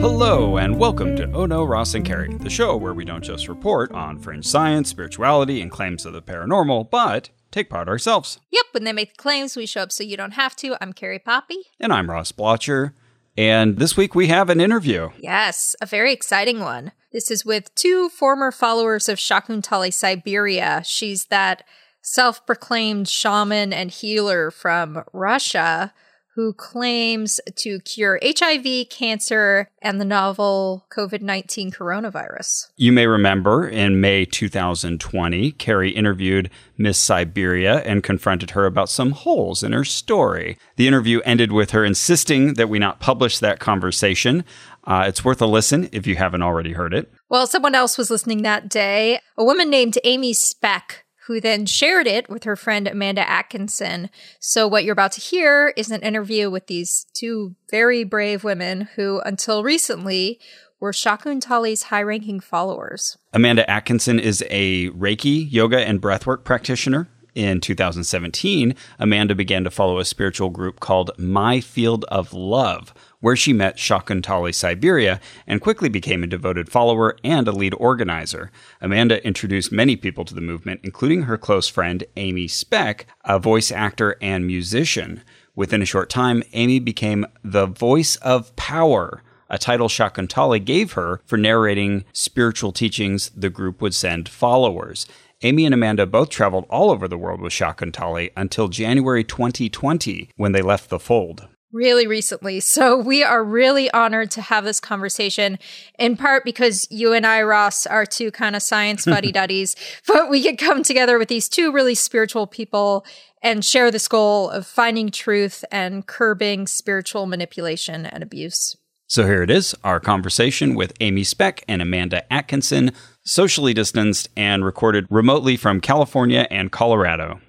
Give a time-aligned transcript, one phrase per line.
[0.00, 3.46] Hello, and welcome to Oh No, Ross and Carrie, the show where we don't just
[3.46, 8.40] report on fringe science, spirituality, and claims of the paranormal, but take part ourselves.
[8.50, 10.76] Yep, when they make the claims, we show up so you don't have to.
[10.80, 11.58] I'm Carrie Poppy.
[11.78, 12.92] And I'm Ross Blotcher.
[13.36, 15.10] And this week we have an interview.
[15.18, 16.92] Yes, a very exciting one.
[17.12, 20.82] This is with two former followers of Shakuntali Siberia.
[20.84, 21.64] She's that
[22.02, 25.92] self proclaimed shaman and healer from Russia
[26.34, 32.68] who claims to cure HIV, cancer, and the novel COVID 19 coronavirus.
[32.76, 39.12] You may remember in May 2020, Carrie interviewed Miss Siberia and confronted her about some
[39.12, 40.58] holes in her story.
[40.76, 44.44] The interview ended with her insisting that we not publish that conversation.
[44.84, 47.12] Uh, it's worth a listen if you haven't already heard it.
[47.28, 49.20] Well, someone else was listening that day.
[49.36, 54.10] A woman named Amy Speck who then shared it with her friend Amanda Atkinson.
[54.40, 58.88] So, what you're about to hear is an interview with these two very brave women
[58.96, 60.40] who, until recently,
[60.80, 63.16] were Shakuntali's high ranking followers.
[63.32, 67.08] Amanda Atkinson is a Reiki, yoga, and breathwork practitioner.
[67.34, 73.36] In 2017, Amanda began to follow a spiritual group called My Field of Love, where
[73.36, 78.50] she met Shakuntali Siberia and quickly became a devoted follower and a lead organizer.
[78.82, 83.72] Amanda introduced many people to the movement, including her close friend Amy Speck, a voice
[83.72, 85.22] actor and musician.
[85.54, 91.20] Within a short time, Amy became the voice of power a title Shakuntali gave her
[91.26, 95.06] for narrating spiritual teachings the group would send followers.
[95.42, 100.52] Amy and Amanda both traveled all over the world with Shakuntali until January 2020 when
[100.52, 102.60] they left the fold really recently.
[102.60, 105.58] So we are really honored to have this conversation,
[105.98, 109.74] in part because you and I, Ross, are two kind of science buddy duddies,
[110.06, 113.04] but we could come together with these two really spiritual people
[113.42, 118.76] and share this goal of finding truth and curbing spiritual manipulation and abuse.
[119.08, 122.92] So here it is our conversation with Amy Speck and Amanda Atkinson,
[123.24, 127.40] socially distanced and recorded remotely from California and Colorado.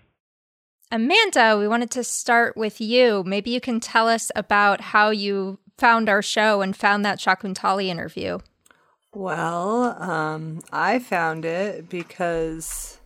[0.94, 3.24] Amanda, we wanted to start with you.
[3.26, 7.88] Maybe you can tell us about how you found our show and found that Shakuntali
[7.88, 8.38] interview.
[9.12, 13.00] Well, um, I found it because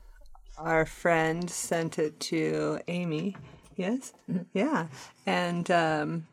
[0.58, 3.38] our friend sent it to Amy.
[3.78, 4.12] Yes?
[4.52, 4.88] Yeah.
[5.26, 6.28] And um,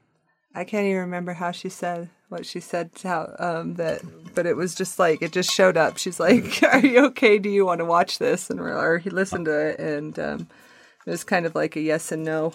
[0.56, 4.00] I can't even remember how she said what she said how um, that
[4.34, 7.48] but it was just like it just showed up she's like are you okay do
[7.48, 10.48] you want to watch this and or he listened to it and um,
[11.06, 12.52] it was kind of like a yes and no.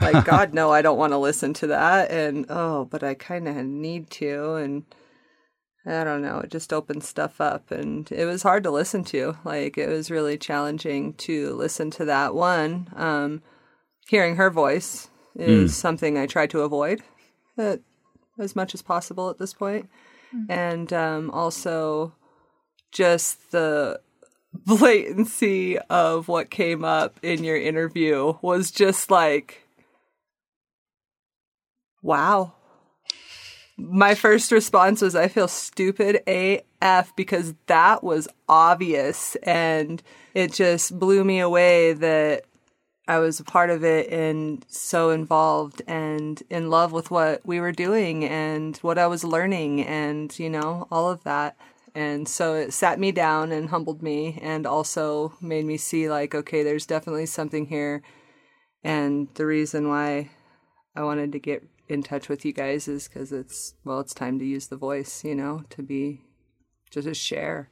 [0.00, 2.10] Like, God, no, I don't want to listen to that.
[2.10, 4.54] And, oh, but I kind of need to.
[4.54, 4.84] And
[5.86, 7.70] I don't know, it just opened stuff up.
[7.70, 9.36] And it was hard to listen to.
[9.44, 12.88] Like, it was really challenging to listen to that one.
[12.94, 13.42] Um,
[14.08, 15.74] hearing her voice is mm.
[15.74, 17.02] something I try to avoid
[17.58, 17.76] uh,
[18.38, 19.88] as much as possible at this point.
[20.34, 20.46] Mm.
[20.50, 22.14] And um, also
[22.92, 24.00] just the
[24.66, 29.62] blatancy of what came up in your interview was just like,
[32.02, 32.52] wow.
[33.78, 39.36] My first response was, I feel stupid AF because that was obvious.
[39.42, 40.02] And
[40.32, 42.44] it just blew me away that
[43.08, 47.60] I was a part of it and so involved and in love with what we
[47.60, 51.56] were doing and what I was learning and, you know, all of that.
[51.96, 56.34] And so it sat me down and humbled me and also made me see, like,
[56.34, 58.02] okay, there's definitely something here.
[58.84, 60.28] And the reason why
[60.94, 64.38] I wanted to get in touch with you guys is because it's, well, it's time
[64.40, 66.20] to use the voice, you know, to be,
[66.90, 67.70] just to share.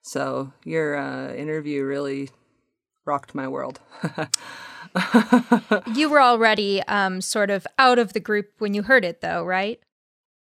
[0.00, 2.30] So your uh, interview really
[3.04, 3.78] rocked my world.
[5.94, 9.44] you were already um, sort of out of the group when you heard it, though,
[9.44, 9.80] right?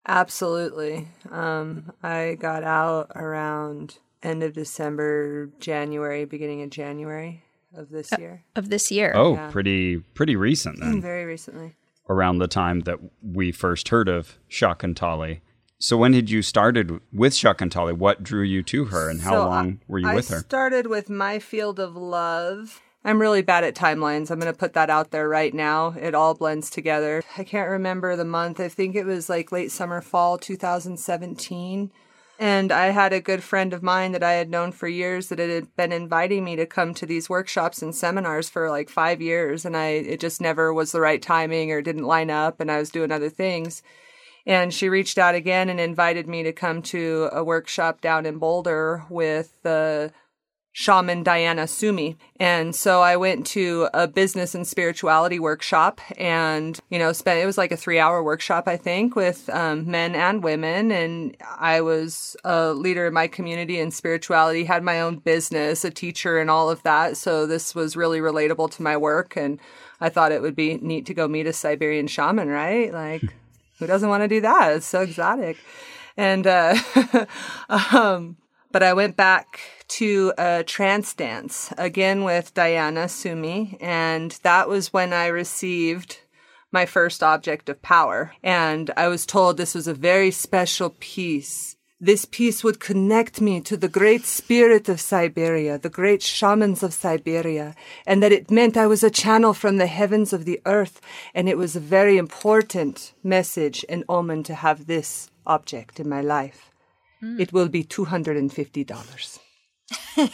[0.07, 1.07] Absolutely.
[1.31, 7.43] Um, I got out around end of December, January, beginning of January
[7.75, 8.43] of this uh, year.
[8.55, 9.13] Of this year.
[9.15, 9.49] Oh, yeah.
[9.51, 11.01] pretty pretty recent then.
[11.01, 11.75] Very recently.
[12.07, 15.41] Around the time that we first heard of Shakuntali.
[15.79, 17.93] So when did you started with Shakuntali?
[17.93, 20.37] What drew you to her and how so long were you I with her?
[20.37, 24.31] I started with My Field of Love I'm really bad at timelines.
[24.31, 25.93] I'm going to put that out there right now.
[26.01, 27.21] It all blends together.
[27.37, 28.59] I can't remember the month.
[28.59, 31.91] I think it was like late summer, fall 2017.
[32.39, 35.37] And I had a good friend of mine that I had known for years that
[35.37, 39.65] had been inviting me to come to these workshops and seminars for like five years.
[39.65, 42.59] And I, it just never was the right timing or didn't line up.
[42.59, 43.83] And I was doing other things.
[44.47, 48.39] And she reached out again and invited me to come to a workshop down in
[48.39, 50.11] Boulder with the
[50.77, 52.17] shaman Diana Sumi.
[52.37, 57.45] And so I went to a business and spirituality workshop and, you know, spent, it
[57.45, 60.91] was like a three hour workshop, I think, with um, men and women.
[60.91, 65.91] And I was a leader in my community in spirituality, had my own business, a
[65.91, 67.15] teacher, and all of that.
[67.15, 69.37] So this was really relatable to my work.
[69.37, 69.61] And
[70.01, 72.91] I thought it would be neat to go meet a Siberian shaman, right?
[72.91, 73.21] Like,
[73.79, 74.73] who doesn't want to do that?
[74.73, 75.55] It's so exotic.
[76.17, 76.75] And, uh,
[77.69, 78.35] um,
[78.75, 83.77] but I went back to a trance dance again with Diana Sumi.
[83.79, 86.19] And that was when I received
[86.73, 88.33] my first object of power.
[88.43, 91.77] And I was told this was a very special piece.
[92.01, 96.93] This piece would connect me to the great spirit of Siberia, the great shamans of
[96.93, 97.75] Siberia,
[98.05, 100.99] and that it meant I was a channel from the heavens of the earth.
[101.33, 106.19] And it was a very important message and omen to have this object in my
[106.19, 106.74] life.
[107.25, 107.39] Mm.
[107.39, 109.39] It will be $250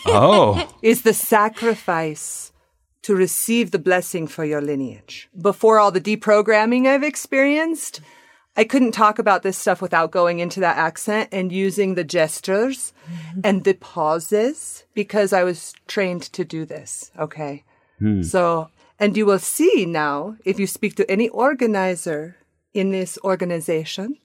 [0.06, 0.78] oh.
[0.82, 2.52] is the sacrifice
[3.04, 5.30] to receive the blessing for your lineage.
[5.40, 8.02] Before all the deprogramming I've experienced,
[8.56, 12.94] I couldn't talk about this stuff without going into that accent and using the gestures
[13.10, 13.42] mm-hmm.
[13.44, 17.12] and the pauses because I was trained to do this.
[17.18, 17.64] Okay.
[18.00, 18.22] Hmm.
[18.22, 22.36] So, and you will see now if you speak to any organizer
[22.74, 24.18] in this organization,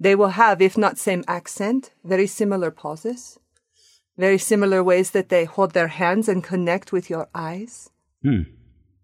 [0.00, 3.38] they will have, if not same accent, very similar pauses
[4.18, 7.88] very similar ways that they hold their hands and connect with your eyes.
[8.22, 8.42] Hmm.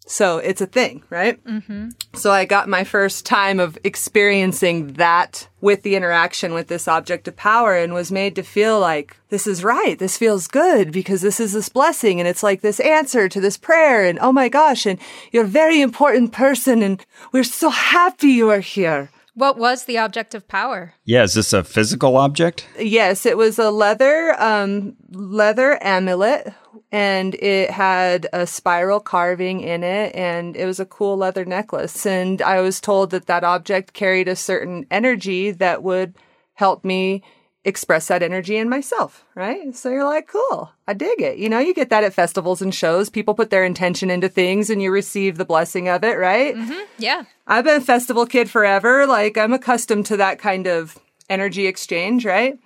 [0.07, 1.43] So it's a thing, right?
[1.45, 1.91] Mm-hmm.
[2.13, 7.27] So I got my first time of experiencing that with the interaction with this object
[7.27, 9.99] of power and was made to feel like this is right.
[9.99, 13.57] This feels good because this is this blessing and it's like this answer to this
[13.57, 14.05] prayer.
[14.05, 14.99] And oh my gosh, and
[15.33, 17.03] you're a very important person and
[17.33, 19.11] we're so happy you are here.
[19.35, 20.95] What was the object of power?
[21.05, 22.69] Yeah, is this a physical object?
[22.79, 26.53] Yes, it was a leather um, leather amulet
[26.93, 32.07] and it had a spiral carving in it and it was a cool leather necklace
[32.07, 36.15] and I was told that that object carried a certain energy that would
[36.55, 37.23] help me
[37.65, 39.75] express that energy in myself, right?
[39.75, 41.39] So you're like, cool, I dig it.
[41.39, 43.09] You know, you get that at festivals and shows.
[43.09, 46.55] People put their intention into things and you receive the blessing of it, right?
[46.55, 46.85] Mm-hmm.
[46.99, 47.25] Yeah.
[47.47, 49.07] I've been a festival kid forever.
[49.07, 50.99] Like, I'm accustomed to that kind of
[51.31, 52.59] energy exchange, right?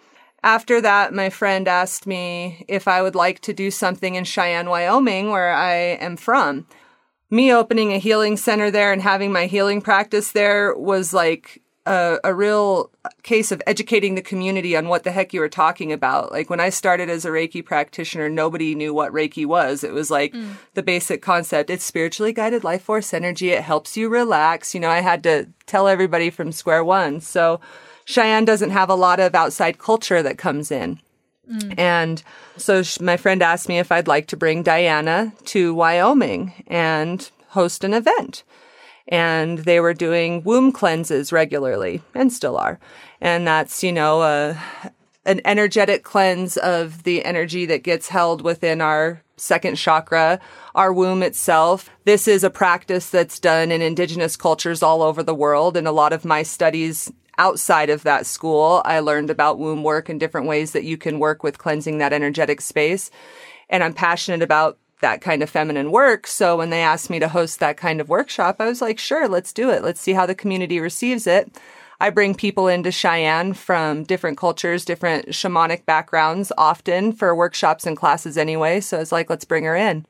[0.43, 4.69] After that, my friend asked me if I would like to do something in Cheyenne,
[4.69, 6.67] Wyoming, where I am from.
[7.31, 12.19] Me opening a healing center there and having my healing practice there was like a,
[12.23, 12.91] a, real
[13.23, 16.31] case of educating the community on what the heck you were talking about.
[16.31, 19.83] Like when I started as a Reiki practitioner, nobody knew what Reiki was.
[19.83, 20.57] It was like mm.
[20.75, 21.71] the basic concept.
[21.71, 23.51] It's spiritually guided life force energy.
[23.51, 24.75] It helps you relax.
[24.75, 27.21] You know, I had to tell everybody from square one.
[27.21, 27.61] So
[28.05, 31.01] Cheyenne doesn't have a lot of outside culture that comes in.
[31.51, 31.79] Mm.
[31.79, 32.23] And
[32.59, 37.83] so my friend asked me if I'd like to bring Diana to Wyoming and host
[37.83, 38.45] an event
[39.09, 42.79] and they were doing womb cleanses regularly and still are.
[43.21, 44.63] And that's, you know, a,
[45.25, 50.41] an energetic cleanse of the energy that gets held within our second chakra,
[50.75, 51.91] our womb itself.
[52.05, 55.77] This is a practice that's done in indigenous cultures all over the world.
[55.77, 60.09] And a lot of my studies outside of that school, I learned about womb work
[60.09, 63.11] and different ways that you can work with cleansing that energetic space.
[63.71, 66.27] And I'm passionate about that kind of feminine work.
[66.27, 69.29] So when they asked me to host that kind of workshop, I was like, sure,
[69.29, 69.83] let's do it.
[69.83, 71.57] Let's see how the community receives it.
[72.01, 77.97] I bring people into Cheyenne from different cultures, different shamanic backgrounds often for workshops and
[77.97, 78.81] classes anyway.
[78.81, 80.07] So it's like, let's bring her in.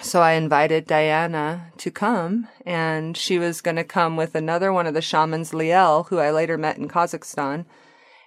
[0.00, 4.86] So I invited Diana to come and she was going to come with another one
[4.86, 7.64] of the shamans, Liel, who I later met in Kazakhstan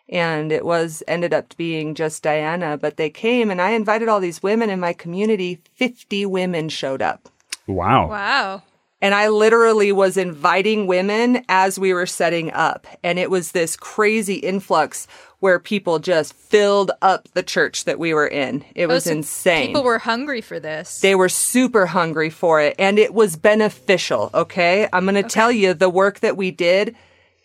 [0.10, 4.20] and it was ended up being just Diana, but they came and I invited all
[4.20, 5.62] these women in my community.
[5.76, 7.30] 50 women showed up.
[7.68, 8.10] Wow.
[8.10, 8.64] Wow.
[9.02, 12.86] And I literally was inviting women as we were setting up.
[13.04, 15.08] And it was this crazy influx
[15.40, 18.64] where people just filled up the church that we were in.
[18.76, 19.68] It oh, was oh, so insane.
[19.68, 21.00] People were hungry for this.
[21.02, 22.76] They were super hungry for it.
[22.78, 24.30] And it was beneficial.
[24.36, 24.88] Okay.
[24.94, 25.30] I'm going to okay.
[25.30, 26.96] tell you the work that we did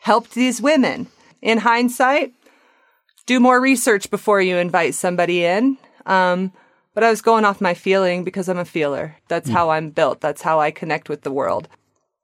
[0.01, 1.07] helped these women.
[1.41, 2.35] In hindsight,
[3.27, 5.77] do more research before you invite somebody in.
[6.07, 6.53] Um,
[6.95, 9.17] but I was going off my feeling because I'm a feeler.
[9.29, 9.53] That's mm.
[9.53, 10.21] how I'm built.
[10.21, 11.69] That's how I connect with the world.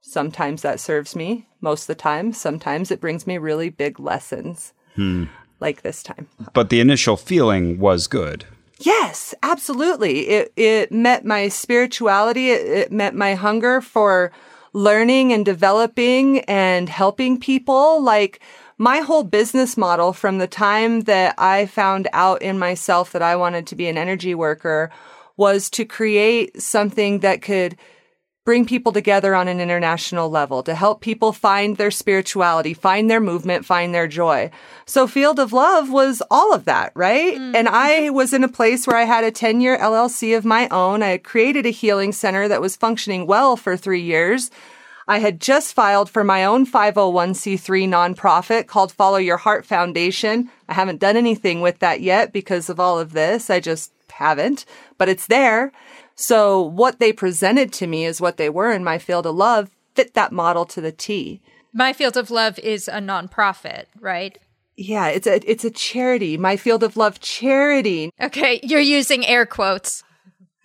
[0.01, 2.33] Sometimes that serves me, most of the time.
[2.33, 5.25] Sometimes it brings me really big lessons, hmm.
[5.61, 6.27] like this time.
[6.53, 8.45] But the initial feeling was good.
[8.79, 10.27] Yes, absolutely.
[10.27, 12.49] It it met my spirituality.
[12.49, 14.31] It, it met my hunger for
[14.73, 18.03] learning and developing and helping people.
[18.03, 18.41] Like
[18.77, 23.35] my whole business model from the time that I found out in myself that I
[23.35, 24.91] wanted to be an energy worker
[25.37, 27.77] was to create something that could
[28.45, 33.21] bring people together on an international level to help people find their spirituality, find their
[33.21, 34.51] movement, find their joy.
[34.85, 37.37] So Field of Love was all of that, right?
[37.37, 37.55] Mm.
[37.55, 40.67] And I was in a place where I had a 10 year LLC of my
[40.69, 41.01] own.
[41.01, 44.51] I had created a healing center that was functioning well for three years.
[45.07, 50.49] I had just filed for my own 501c3 nonprofit called Follow Your Heart Foundation.
[50.69, 53.49] I haven't done anything with that yet because of all of this.
[53.49, 54.65] I just haven't,
[54.97, 55.71] but it's there.
[56.15, 59.69] So what they presented to me is what they were in my field of love
[59.95, 61.41] fit that model to the T.
[61.71, 64.37] My Field of Love is a nonprofit, right?
[64.75, 66.37] Yeah, it's a it's a charity.
[66.37, 68.11] My Field of Love charity.
[68.21, 70.03] Okay, you're using air quotes.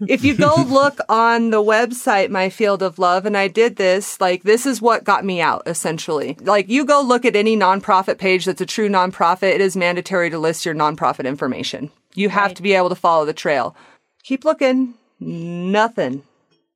[0.06, 4.20] If you go look on the website My Field of Love and I did this,
[4.20, 6.36] like this is what got me out essentially.
[6.40, 10.30] Like you go look at any nonprofit page that's a true nonprofit, it is mandatory
[10.30, 11.90] to list your nonprofit information.
[12.14, 12.56] You have right.
[12.56, 13.76] to be able to follow the trail.
[14.22, 14.94] Keep looking.
[15.20, 16.22] Nothing.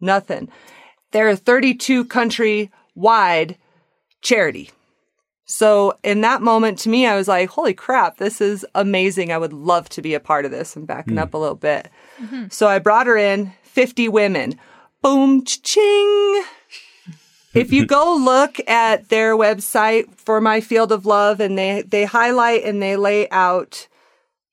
[0.01, 0.49] Nothing.
[1.13, 3.57] They're a 32 country wide
[4.21, 4.71] charity.
[5.45, 9.33] So in that moment to me, I was like, holy crap, this is amazing.
[9.33, 10.77] I would love to be a part of this.
[10.77, 11.21] I'm backing mm.
[11.21, 11.91] up a little bit.
[12.23, 12.47] Mm-hmm.
[12.51, 14.59] So I brought her in 50 women.
[15.03, 16.45] Boom, ching.
[17.55, 22.05] if you go look at their website for my field of love and they, they
[22.05, 23.89] highlight and they lay out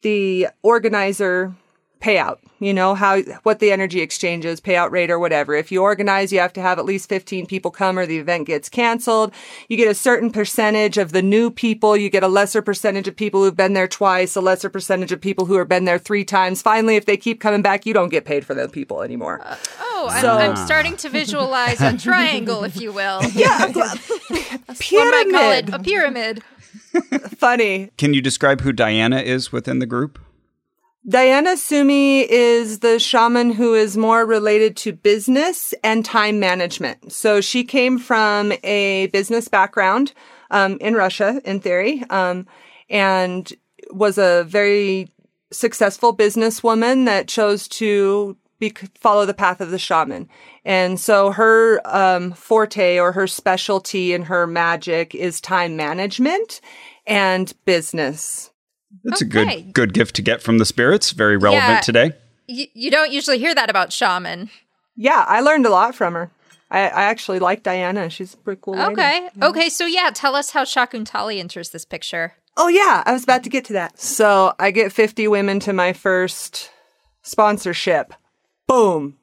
[0.02, 1.54] the organizer
[2.02, 5.54] payout, you know, how, what the energy exchange is, payout rate or whatever.
[5.54, 8.48] If you organize, you have to have at least 15 people come or the event
[8.48, 9.34] gets canceled.
[9.68, 11.98] You get a certain percentage of the new people.
[11.98, 15.20] You get a lesser percentage of people who've been there twice, a lesser percentage of
[15.20, 16.62] people who have been there three times.
[16.62, 19.42] Finally, if they keep coming back, you don't get paid for those people anymore.
[19.44, 23.22] Uh, oh, so, I'm, I'm, starting to visualize a triangle, if you will.
[23.40, 23.72] Yeah.
[24.80, 25.74] pyramid.
[25.74, 26.44] a pyramid.
[27.38, 27.92] Funny.
[27.98, 30.20] Can you describe who Diana is within the group?
[31.08, 37.14] Diana Sumi is the shaman who is more related to business and time management.
[37.14, 40.14] So she came from a business background
[40.52, 42.48] um, in Russia, in theory, um,
[42.90, 43.52] and
[43.92, 45.10] was a very
[45.52, 50.28] successful businesswoman that chose to be, follow the path of the shaman.
[50.66, 56.60] And so her um, forte or her specialty in her magic is time management
[57.08, 58.52] and business.
[59.06, 59.60] It's okay.
[59.60, 61.12] a good good gift to get from the spirits.
[61.12, 62.12] Very relevant yeah, today.
[62.48, 64.50] Y- you don't usually hear that about shaman.
[64.96, 66.32] Yeah, I learned a lot from her.
[66.72, 68.10] I, I actually like Diana.
[68.10, 68.76] She's a pretty cool.
[68.76, 68.94] Lady.
[68.94, 69.30] Okay.
[69.36, 69.48] Yeah.
[69.48, 69.70] Okay.
[69.70, 72.34] So yeah, tell us how Shakuntali enters this picture.
[72.58, 74.00] Oh yeah, I was about to get to that.
[74.00, 76.72] So I get 50 women to my first
[77.22, 78.14] sponsorship.
[78.68, 79.18] Boom.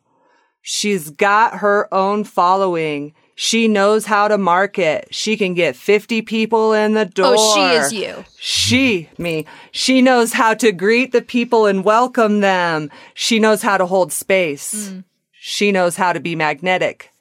[0.62, 3.14] She's got her own following.
[3.38, 5.08] She knows how to market.
[5.10, 7.34] She can get 50 people in the door.
[7.36, 8.24] Oh, she is you.
[8.38, 9.44] She, me.
[9.72, 12.90] She knows how to greet the people and welcome them.
[13.12, 14.88] She knows how to hold space.
[14.88, 15.04] Mm.
[15.32, 17.12] She knows how to be magnetic.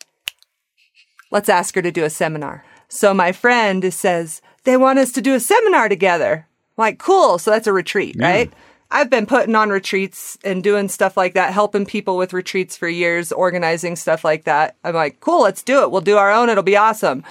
[1.31, 2.63] Let's ask her to do a seminar.
[2.87, 6.47] So my friend says, they want us to do a seminar together.
[6.77, 7.39] I'm like, cool.
[7.39, 8.25] So that's a retreat, yeah.
[8.25, 8.53] right?
[8.91, 12.87] I've been putting on retreats and doing stuff like that, helping people with retreats for
[12.87, 14.75] years, organizing stuff like that.
[14.83, 15.91] I'm like, cool, let's do it.
[15.91, 16.49] We'll do our own.
[16.49, 17.23] It'll be awesome.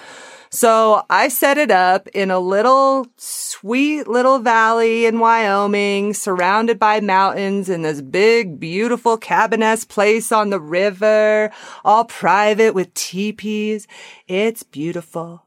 [0.50, 7.00] So I set it up in a little sweet little valley in Wyoming, surrounded by
[7.00, 11.50] mountains in this big, beautiful cabin place on the river,
[11.84, 13.88] all private with teepees.
[14.28, 15.42] It's beautiful.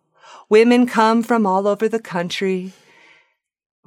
[0.50, 2.74] Women come from all over the country.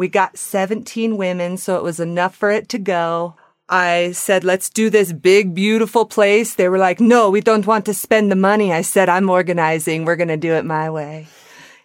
[0.01, 3.37] We got 17 women, so it was enough for it to go.
[3.69, 6.55] I said, let's do this big, beautiful place.
[6.55, 8.73] They were like, no, we don't want to spend the money.
[8.73, 10.07] I said, I'm organizing.
[10.07, 11.27] We're going to do it my way.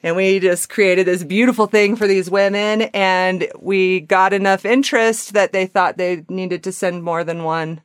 [0.01, 2.83] And we just created this beautiful thing for these women.
[2.93, 7.81] And we got enough interest that they thought they needed to send more than one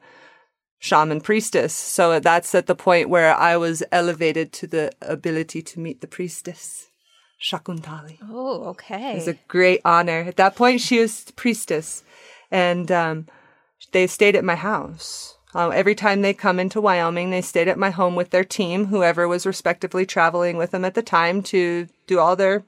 [0.79, 1.75] shaman priestess.
[1.75, 6.07] So that's at the point where I was elevated to the ability to meet the
[6.07, 6.90] priestess.
[7.41, 8.19] Shakuntali.
[8.31, 9.17] Oh, okay.
[9.17, 10.21] It's a great honor.
[10.21, 12.05] At that point, she was priestess,
[12.51, 13.27] and um,
[13.93, 15.37] they stayed at my house.
[15.55, 18.87] Uh, every time they come into Wyoming, they stayed at my home with their team,
[18.87, 22.63] whoever was respectively traveling with them at the time to do all their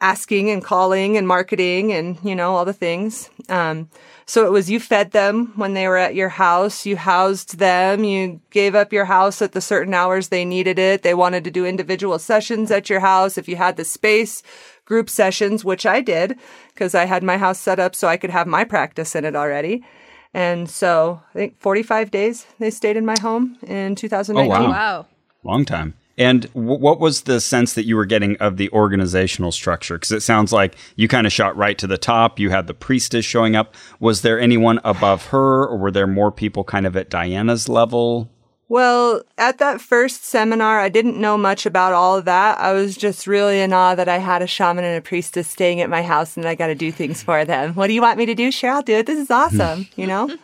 [0.00, 3.30] asking and calling and marketing and, you know, all the things.
[3.48, 3.88] Um,
[4.26, 8.04] so it was you fed them when they were at your house, you housed them,
[8.04, 11.02] you gave up your house at the certain hours they needed it.
[11.02, 13.38] They wanted to do individual sessions at your house.
[13.38, 14.42] If you had the space,
[14.86, 16.38] group sessions, which I did
[16.72, 19.36] because I had my house set up so I could have my practice in it
[19.36, 19.84] already.
[20.32, 24.50] And so I think 45 days they stayed in my home in 2019.
[24.50, 24.70] Oh, wow.
[24.70, 25.06] wow.
[25.42, 25.94] Long time.
[26.18, 29.96] And w- what was the sense that you were getting of the organizational structure?
[29.96, 32.38] Because it sounds like you kind of shot right to the top.
[32.38, 33.74] You had the priestess showing up.
[34.00, 38.30] Was there anyone above her, or were there more people kind of at Diana's level?
[38.68, 42.58] Well, at that first seminar, I didn't know much about all of that.
[42.58, 45.80] I was just really in awe that I had a shaman and a priestess staying
[45.80, 47.74] at my house and I got to do things for them.
[47.74, 48.50] What do you want me to do?
[48.50, 49.06] Sure, I'll do it.
[49.06, 49.86] This is awesome.
[49.94, 50.36] you know?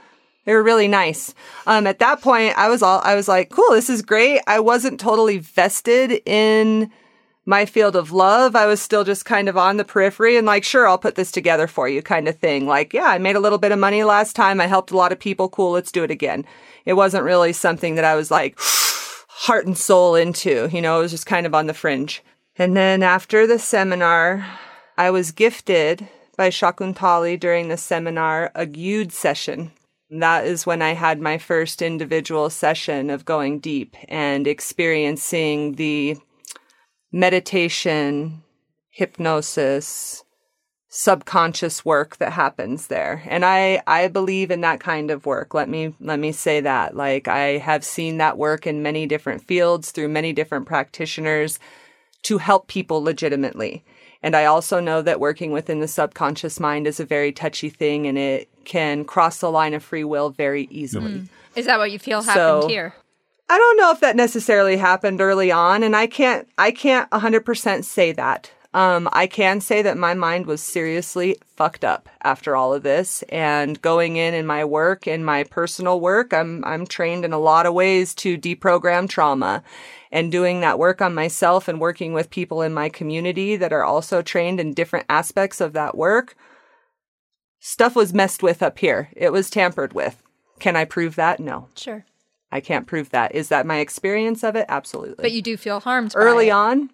[0.45, 1.35] They were really nice.
[1.67, 4.41] Um, at that point, I was all, I was like, cool, this is great.
[4.47, 6.91] I wasn't totally vested in
[7.45, 8.55] my field of love.
[8.55, 11.33] I was still just kind of on the periphery and like, sure, I'll put this
[11.33, 12.67] together for you kind of thing.
[12.67, 14.61] Like, yeah, I made a little bit of money last time.
[14.61, 15.49] I helped a lot of people.
[15.49, 15.73] Cool.
[15.73, 16.45] Let's do it again.
[16.85, 18.59] It wasn't really something that I was like
[19.29, 22.23] heart and soul into, you know, it was just kind of on the fringe.
[22.57, 24.47] And then after the seminar,
[24.97, 26.07] I was gifted
[26.37, 28.67] by Shakuntali during the seminar a
[29.11, 29.73] session.
[30.15, 36.19] That is when I had my first individual session of going deep and experiencing the
[37.11, 38.43] meditation,
[38.91, 40.23] hypnosis,
[40.91, 43.23] subconscious work that happens there.
[43.27, 45.55] And I, I believe in that kind of work.
[45.55, 46.95] Let me, let me say that.
[46.95, 51.59] Like I have seen that work in many different fields through many different practitioners
[52.25, 53.83] to help people legitimately.
[54.23, 58.07] And I also know that working within the subconscious mind is a very touchy thing
[58.07, 61.13] and it can cross the line of free will very easily.
[61.13, 61.29] Mm.
[61.55, 62.95] Is that what you feel happened so, here?
[63.49, 67.85] I don't know if that necessarily happened early on and I can't I can't 100%
[67.85, 68.51] say that.
[68.75, 73.23] Um, I can say that my mind was seriously fucked up after all of this
[73.29, 77.39] and going in in my work in my personal work I'm I'm trained in a
[77.39, 79.63] lot of ways to deprogram trauma
[80.11, 83.85] and doing that work on myself and working with people in my community that are
[83.85, 86.35] also trained in different aspects of that work
[87.65, 90.23] stuff was messed with up here it was tampered with
[90.59, 92.05] can I prove that no sure
[92.51, 95.81] I can't prove that is that my experience of it absolutely but you do feel
[95.81, 96.91] harmed early on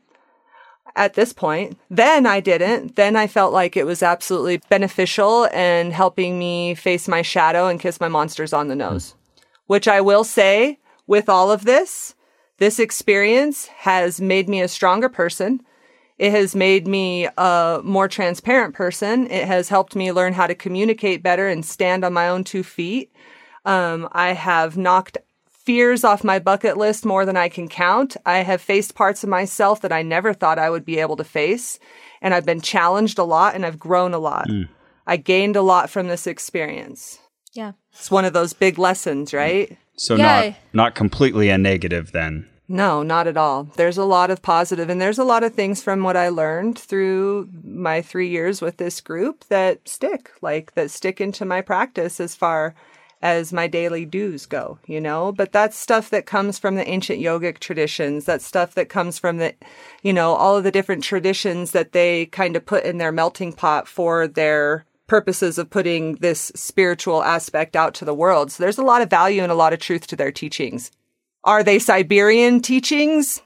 [0.99, 1.79] at this point.
[1.89, 2.97] Then I didn't.
[2.97, 7.81] Then I felt like it was absolutely beneficial and helping me face my shadow and
[7.81, 9.15] kiss my monsters on the nose.
[9.67, 12.15] Which I will say with all of this,
[12.59, 15.63] this experience has made me a stronger person.
[16.19, 19.31] It has made me a more transparent person.
[19.31, 22.65] It has helped me learn how to communicate better and stand on my own two
[22.65, 23.13] feet.
[23.65, 28.17] Um, I have knocked fears off my bucket list more than I can count.
[28.27, 31.25] I have faced parts of myself that I never thought I would be able to
[31.25, 31.79] face.
[32.21, 34.49] And I've been challenged a lot and I've grown a lot.
[34.49, 34.69] Mm.
[35.07, 37.19] I gained a lot from this experience.
[37.53, 37.73] Yeah.
[37.93, 39.77] It's one of those big lessons, right?
[39.97, 40.25] So yeah.
[40.25, 42.49] not not completely a negative then.
[42.71, 43.65] No, not at all.
[43.77, 46.79] There's a lot of positive and there's a lot of things from what I learned
[46.79, 52.21] through my 3 years with this group that stick, like that stick into my practice
[52.21, 52.75] as far
[53.23, 55.33] as my daily dues go, you know?
[55.33, 58.27] But that's stuff that comes from the ancient yogic traditions.
[58.27, 59.55] That's stuff that comes from the,
[60.03, 63.55] you know, all of the different traditions that they kind of put in their melting
[63.55, 68.53] pot for their purposes of putting this spiritual aspect out to the world.
[68.53, 70.91] So there's a lot of value and a lot of truth to their teachings.
[71.49, 73.41] Are they Siberian teachings?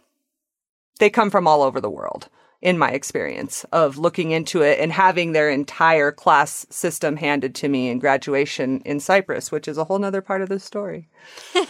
[0.98, 2.28] They come from all over the world
[2.62, 7.68] in my experience of looking into it and having their entire class system handed to
[7.68, 11.08] me in graduation in Cyprus, which is a whole nother part of the story.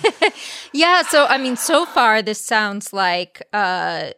[0.75, 1.03] yeah.
[1.03, 4.11] So, I mean, so far, this sounds like uh,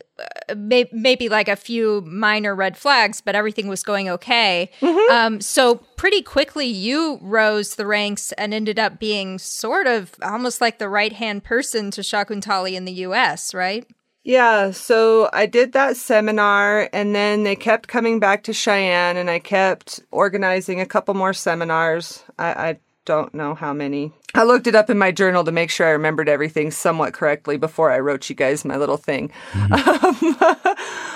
[0.56, 4.68] may- maybe like a few minor red flags, but everything was going okay.
[4.80, 5.12] Mm-hmm.
[5.12, 10.60] Um, so, pretty quickly, you rose the ranks and ended up being sort of almost
[10.60, 13.86] like the right hand person to Shakuntali in the US, right?
[14.24, 19.28] Yeah, so I did that seminar and then they kept coming back to Cheyenne and
[19.28, 22.24] I kept organizing a couple more seminars.
[22.38, 24.12] I, I don't know how many.
[24.34, 27.58] I looked it up in my journal to make sure I remembered everything somewhat correctly
[27.58, 29.30] before I wrote you guys my little thing.
[29.52, 30.72] Mm-hmm.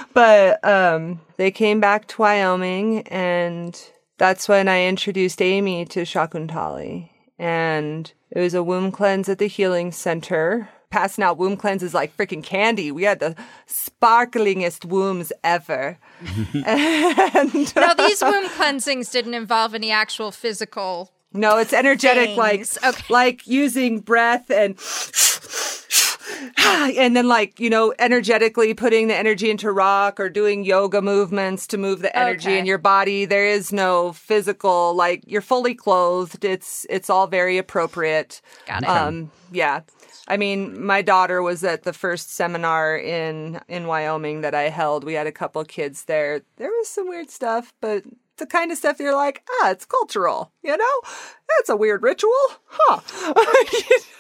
[0.13, 7.09] but um, they came back to Wyoming and that's when I introduced Amy to Shakuntali.
[7.39, 12.17] And it was a womb cleanse at the Healing Center passing out womb cleanses like
[12.17, 12.91] freaking candy.
[12.91, 15.99] We had the sparklingest wombs ever.
[16.67, 21.13] and, now, these womb cleansings didn't involve any actual physical.
[21.33, 22.39] No, it's energetic, things.
[22.39, 23.05] like okay.
[23.09, 24.79] like using breath and.
[26.59, 31.67] and then like you know energetically putting the energy into rock or doing yoga movements
[31.67, 32.59] to move the energy okay.
[32.59, 37.59] in your body there is no physical like you're fully clothed it's it's all very
[37.59, 39.81] appropriate got it um yeah
[40.29, 45.03] I mean, my daughter was at the first seminar in in Wyoming that I held.
[45.03, 46.43] We had a couple kids there.
[46.57, 48.05] There was some weird stuff, but
[48.37, 51.01] the kind of stuff you're like, ah, it's cultural, you know?
[51.57, 52.33] That's a weird ritual,
[52.67, 53.01] huh?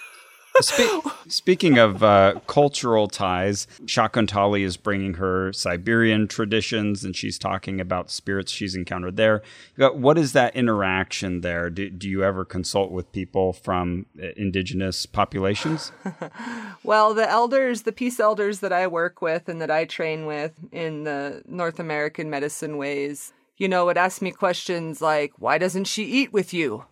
[0.60, 7.80] Spe- speaking of uh, cultural ties, Shakuntali is bringing her Siberian traditions, and she's talking
[7.80, 9.42] about spirits she's encountered there.
[9.76, 11.70] What is that interaction there?
[11.70, 15.92] Do, do you ever consult with people from uh, indigenous populations?
[16.82, 20.52] well, the elders, the peace elders that I work with and that I train with
[20.72, 25.84] in the North American medicine ways, you know, would ask me questions like, "Why doesn't
[25.84, 26.84] she eat with you?"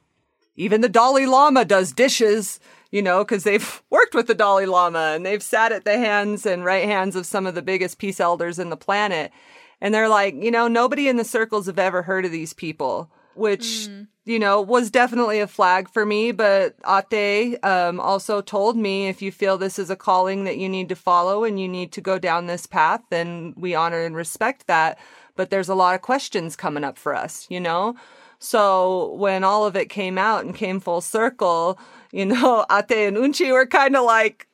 [0.56, 5.12] Even the Dalai Lama does dishes you know, because they've worked with the Dalai Lama
[5.14, 8.20] and they've sat at the hands and right hands of some of the biggest peace
[8.20, 9.32] elders in the planet.
[9.80, 13.10] And they're like, you know, nobody in the circles have ever heard of these people,
[13.34, 14.06] which, mm.
[14.24, 16.32] you know, was definitely a flag for me.
[16.32, 20.68] But Ate um, also told me if you feel this is a calling that you
[20.68, 24.16] need to follow and you need to go down this path, then we honor and
[24.16, 24.98] respect that.
[25.34, 27.96] But there's a lot of questions coming up for us, you know?
[28.46, 31.80] So when all of it came out and came full circle,
[32.12, 34.46] you know, Ate and Unchi were kind of like.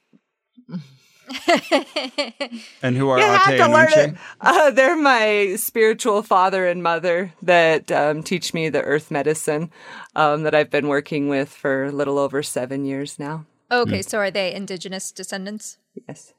[2.83, 4.19] and who are Ate and Unchi?
[4.41, 9.71] Uh, they're my spiritual father and mother that um, teach me the earth medicine
[10.17, 13.45] um, that I've been working with for a little over seven years now.
[13.71, 14.09] Okay, mm.
[14.09, 15.77] so are they indigenous descendants?
[16.09, 16.33] Yes.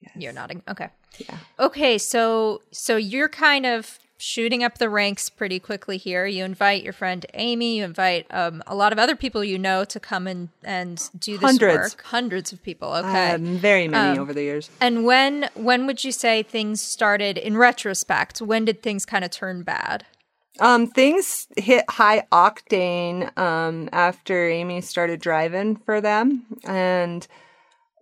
[0.00, 0.12] yes.
[0.16, 0.64] You're nodding.
[0.68, 0.88] Okay.
[1.18, 1.36] Yeah.
[1.60, 6.26] Okay, so so you're kind of shooting up the ranks pretty quickly here.
[6.26, 9.84] You invite your friend Amy, you invite um, a lot of other people you know
[9.84, 11.94] to come and, and do this Hundreds.
[11.94, 12.02] work.
[12.04, 12.92] Hundreds of people.
[12.92, 14.70] Okay, um, very many um, over the years.
[14.80, 17.38] And when when would you say things started?
[17.38, 20.04] In retrospect, when did things kind of turn bad?
[20.58, 27.26] Um, things hit high octane um, after Amy started driving for them, and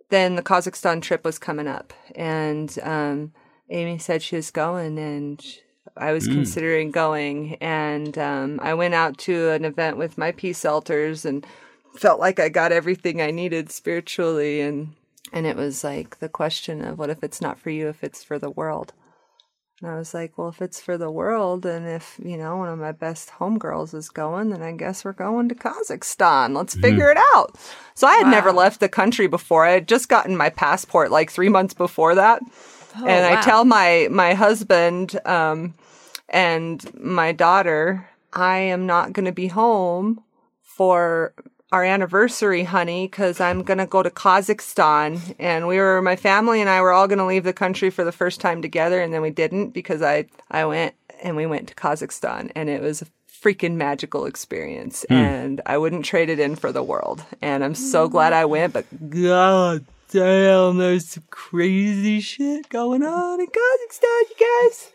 [0.09, 3.31] then the Kazakhstan trip was coming up, and um,
[3.69, 5.41] Amy said she was going, and
[5.97, 6.33] I was mm.
[6.33, 11.45] considering going, and um, I went out to an event with my peace elders and
[11.95, 14.93] felt like I got everything I needed spiritually, and
[15.33, 18.23] and it was like the question of what if it's not for you, if it's
[18.23, 18.93] for the world.
[19.81, 22.67] And I was like, well, if it's for the world, and if, you know, one
[22.67, 26.53] of my best homegirls is going, then I guess we're going to Kazakhstan.
[26.53, 26.81] Let's mm.
[26.81, 27.55] figure it out.
[27.95, 28.31] So I had wow.
[28.31, 29.65] never left the country before.
[29.65, 32.41] I had just gotten my passport like three months before that.
[32.97, 33.39] Oh, and wow.
[33.39, 35.73] I tell my my husband um,
[36.29, 40.23] and my daughter, I am not going to be home
[40.61, 41.33] for
[41.71, 45.35] our anniversary, honey, because I'm going to go to Kazakhstan.
[45.37, 48.03] And we were, my family and I were all going to leave the country for
[48.03, 48.99] the first time together.
[49.01, 52.81] And then we didn't because I, I went and we went to Kazakhstan and it
[52.81, 55.05] was a freaking magical experience.
[55.09, 55.15] Mm.
[55.15, 57.23] And I wouldn't trade it in for the world.
[57.41, 63.39] And I'm so glad I went, but God damn, there's some crazy shit going on
[63.39, 64.91] in Kazakhstan, you guys.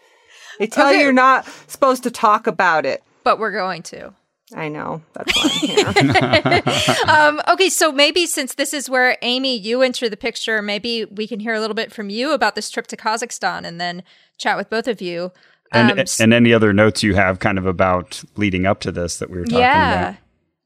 [0.59, 0.99] They tell okay.
[0.99, 3.03] you you're not supposed to talk about it.
[3.23, 4.13] But we're going to.
[4.55, 5.03] I know.
[5.15, 6.63] That's why I'm here.
[7.09, 11.27] um, okay, so maybe since this is where Amy, you enter the picture, maybe we
[11.27, 14.03] can hear a little bit from you about this trip to Kazakhstan and then
[14.39, 15.33] chat with both of you.
[15.73, 19.19] Um, and, and any other notes you have kind of about leading up to this
[19.19, 19.93] that we were talking yeah.
[19.93, 20.13] about.
[20.13, 20.17] Yeah.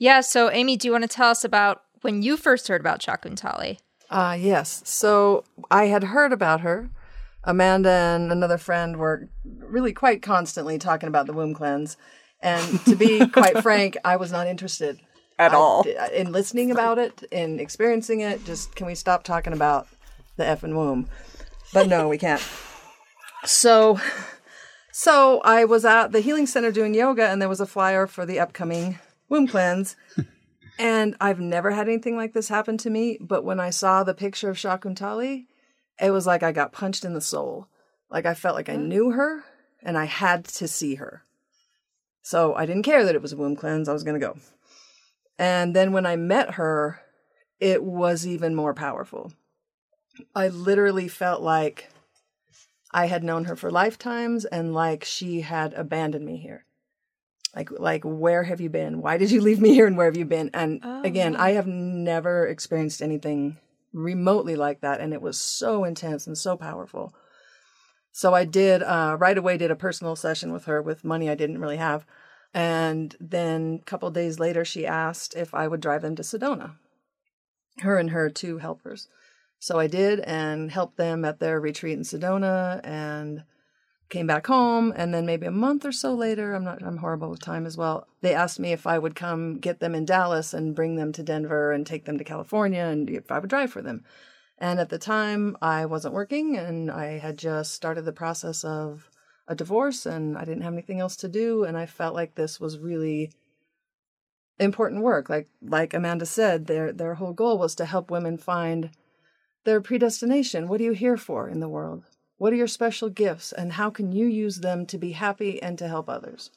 [0.00, 0.20] Yeah.
[0.20, 3.78] So, Amy, do you want to tell us about when you first heard about Shakuntali?
[4.10, 4.82] Uh, yes.
[4.84, 6.90] So I had heard about her
[7.44, 11.96] Amanda and another friend were really quite constantly talking about the womb cleanse.
[12.40, 15.00] And to be quite frank, I was not interested
[15.38, 18.44] at I, all in listening about it, in experiencing it.
[18.44, 19.88] Just can we stop talking about
[20.36, 21.08] the effing womb?
[21.72, 22.42] But no, we can't.
[23.44, 23.98] So,
[24.92, 28.26] so I was at the healing center doing yoga, and there was a flyer for
[28.26, 29.96] the upcoming womb cleanse.
[30.78, 33.18] And I've never had anything like this happen to me.
[33.20, 35.46] But when I saw the picture of Shakuntali,
[36.00, 37.68] it was like I got punched in the soul.
[38.10, 39.44] Like I felt like I knew her
[39.82, 41.22] and I had to see her.
[42.22, 43.88] So I didn't care that it was a womb cleanse.
[43.88, 44.36] I was going to go.
[45.38, 47.00] And then when I met her,
[47.60, 49.32] it was even more powerful.
[50.34, 51.90] I literally felt like
[52.92, 56.64] I had known her for lifetimes and like she had abandoned me here.
[57.58, 59.02] Like like where have you been?
[59.02, 60.50] Why did you leave me here and where have you been?
[60.54, 63.58] And oh, again, I have never experienced anything
[63.92, 67.14] remotely like that and it was so intense and so powerful
[68.12, 71.34] so i did uh, right away did a personal session with her with money i
[71.34, 72.04] didn't really have
[72.52, 76.74] and then a couple days later she asked if i would drive them to sedona
[77.78, 79.08] her and her two helpers
[79.58, 83.42] so i did and helped them at their retreat in sedona and
[84.08, 87.30] came back home and then maybe a month or so later i'm not i'm horrible
[87.30, 90.54] with time as well they asked me if i would come get them in dallas
[90.54, 93.70] and bring them to denver and take them to california and if i would drive
[93.70, 94.04] for them
[94.58, 99.10] and at the time i wasn't working and i had just started the process of
[99.46, 102.58] a divorce and i didn't have anything else to do and i felt like this
[102.58, 103.30] was really
[104.58, 105.28] important work.
[105.28, 108.90] Like like Amanda said, their their whole goal was to help women find
[109.64, 110.68] their predestination.
[110.68, 112.04] What are you here for in the world?
[112.38, 115.76] What are your special gifts and how can you use them to be happy and
[115.78, 116.50] to help others?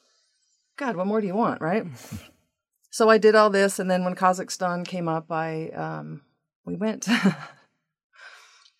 [0.76, 1.84] God, what more do you want, right?
[2.90, 6.22] so I did all this and then when Kazakhstan came up, I um
[6.64, 7.08] we went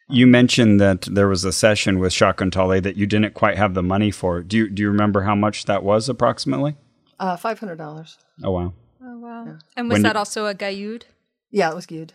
[0.09, 3.83] You mentioned that there was a session with Shakuntali that you didn't quite have the
[3.83, 4.43] money for.
[4.43, 6.77] Do you, do you remember how much that was approximately?
[7.19, 8.17] uh $500.
[8.45, 8.75] Oh wow.
[9.05, 9.59] Oh wow!
[9.77, 11.03] And was When that did- also a gayud?
[11.51, 12.13] Yeah, it was good.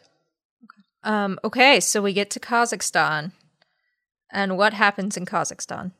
[1.04, 3.32] Um, okay, so we get to Kazakhstan,
[4.31, 5.91] and what happens in Kazakhstan?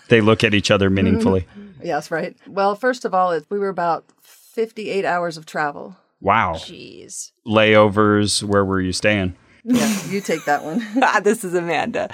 [0.08, 1.46] They look at each other meaningfully.
[1.82, 2.36] Yes, right.
[2.46, 5.96] Well, first of all, it, we were about 58 hours of travel.
[6.20, 6.52] Wow.
[6.56, 7.32] Jeez.
[7.46, 8.42] Layovers.
[8.42, 9.34] Where were you staying?
[9.64, 10.84] Yeah, you take that one.
[11.22, 12.08] this is Amanda.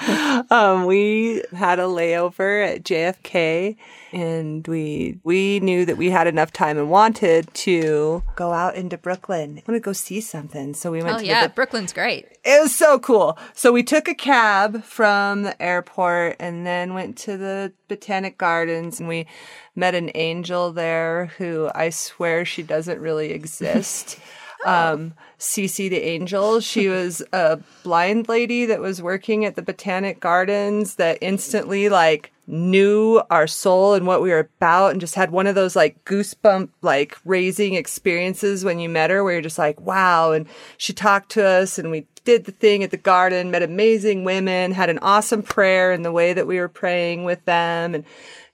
[0.50, 3.76] Um, we had a layover at JFK,
[4.12, 8.98] and we we knew that we had enough time and wanted to go out into
[8.98, 9.58] Brooklyn.
[9.58, 11.52] I want to go see something, so we went Oh to yeah, the.
[11.52, 12.26] Brooklyn's great.
[12.44, 13.38] It was so cool.
[13.54, 18.98] So we took a cab from the airport and then went to the Botanic Gardens,
[19.00, 19.26] and we
[19.74, 24.18] met an angel there who I swear she doesn't really exist.
[24.66, 26.60] Um, Cece the Angel.
[26.60, 32.32] She was a blind lady that was working at the Botanic Gardens that instantly like
[32.46, 36.04] knew our soul and what we were about and just had one of those like
[36.04, 40.46] goosebump like raising experiences when you met her where you're just like wow and
[40.78, 44.70] she talked to us and we did the thing at the garden met amazing women
[44.70, 48.04] had an awesome prayer in the way that we were praying with them and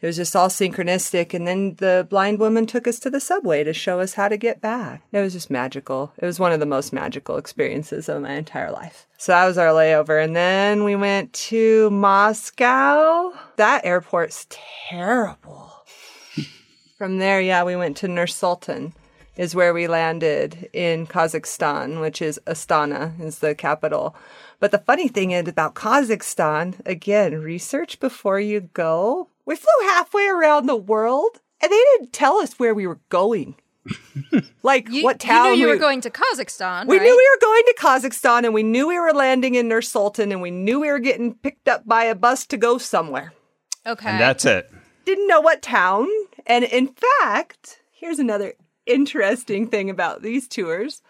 [0.02, 1.32] it was just all synchronistic.
[1.32, 4.36] And then the blind woman took us to the subway to show us how to
[4.36, 5.02] get back.
[5.12, 6.12] It was just magical.
[6.18, 9.06] It was one of the most magical experiences of my entire life.
[9.16, 10.22] So that was our layover.
[10.22, 13.32] And then we went to Moscow.
[13.56, 15.72] That airport's terrible.
[16.98, 18.94] From there, yeah, we went to Nur Sultan
[19.36, 24.14] is where we landed in Kazakhstan, which is Astana is the capital.
[24.60, 29.28] But the funny thing is about Kazakhstan, again, research before you go.
[29.44, 33.57] We flew halfway around the world and they didn't tell us where we were going.
[34.62, 36.87] like You, what town you knew you we were going to Kazakhstan.
[36.87, 37.05] we right?
[37.05, 40.31] knew we were going to Kazakhstan and we knew we were landing in Nur Sultan
[40.31, 43.33] and we knew we were getting picked up by a bus to go somewhere
[43.85, 44.09] Okay.
[44.11, 44.70] And that's it.
[45.05, 46.07] didn't know what town.
[46.46, 48.55] And in fact, here's another
[48.87, 51.02] interesting thing about these tours.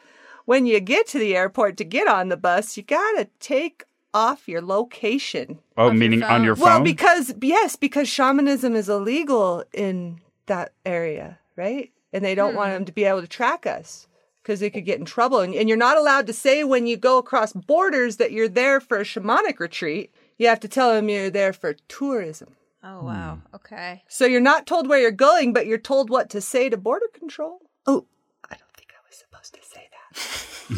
[0.46, 4.48] When you get to the airport to get on the bus, you gotta take off
[4.48, 5.58] your location.
[5.76, 6.66] Oh, your meaning on your phone.
[6.66, 11.90] your Well, because, yes, because shamanism is illegal in that area, right?
[12.12, 12.74] And they don't want hmm.
[12.74, 14.06] them to be able to track us
[14.42, 15.40] because they could get in trouble.
[15.40, 18.80] And, and you're not allowed to say when you go across borders that you're there
[18.80, 20.12] for a shamanic retreat.
[20.38, 22.56] You have to tell them you're there for tourism.
[22.82, 23.38] oh wow.
[23.50, 23.56] Hmm.
[23.56, 24.02] Okay.
[24.08, 27.06] So you're not told where you're going, but you're told what to say to border
[27.12, 27.60] control.
[27.86, 28.06] Oh,
[28.44, 29.91] I don't think I was supposed to say that.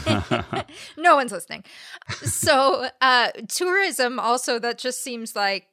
[0.96, 1.64] No one's listening.
[2.22, 5.68] So, uh, tourism also that just seems like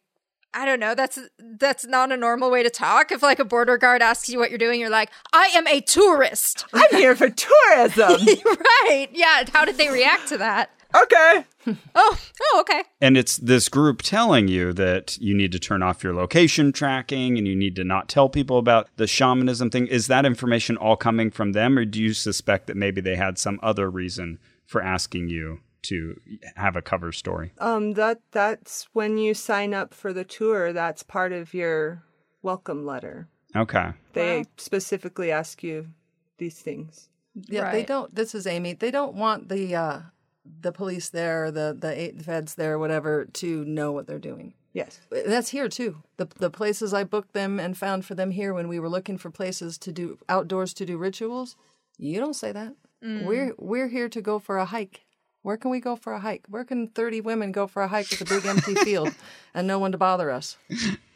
[0.53, 0.95] I don't know.
[0.95, 3.11] That's that's not a normal way to talk.
[3.11, 5.79] If like a border guard asks you what you're doing, you're like, "I am a
[5.79, 8.19] tourist." I'm here for tourism.
[8.45, 9.07] right?
[9.13, 9.45] Yeah.
[9.53, 10.69] How did they react to that?
[10.95, 11.45] Okay.
[11.95, 12.83] Oh, oh, okay.
[12.99, 17.37] And it's this group telling you that you need to turn off your location tracking
[17.37, 19.87] and you need to not tell people about the shamanism thing.
[19.87, 23.37] Is that information all coming from them, or do you suspect that maybe they had
[23.37, 26.19] some other reason for asking you to
[26.55, 27.51] have a cover story?
[27.59, 30.73] Um, that that's when you sign up for the tour.
[30.73, 32.03] That's part of your
[32.41, 33.27] welcome letter.
[33.55, 33.91] Okay.
[34.13, 35.87] They specifically ask you
[36.37, 37.09] these things.
[37.47, 38.13] Yeah, they don't.
[38.13, 38.73] This is Amy.
[38.73, 39.99] They don't want the uh,
[40.45, 44.53] the police there, the the eight feds there, whatever, to know what they're doing.
[44.73, 44.99] Yes.
[45.11, 46.01] Uh, that's here too.
[46.17, 49.17] The the places I booked them and found for them here when we were looking
[49.17, 51.55] for places to do outdoors to do rituals.
[51.97, 52.73] You don't say that.
[53.03, 53.25] Mm.
[53.25, 55.01] We're we're here to go for a hike.
[55.43, 56.45] Where can we go for a hike?
[56.47, 59.13] Where can thirty women go for a hike with a big empty field
[59.53, 60.57] and no one to bother us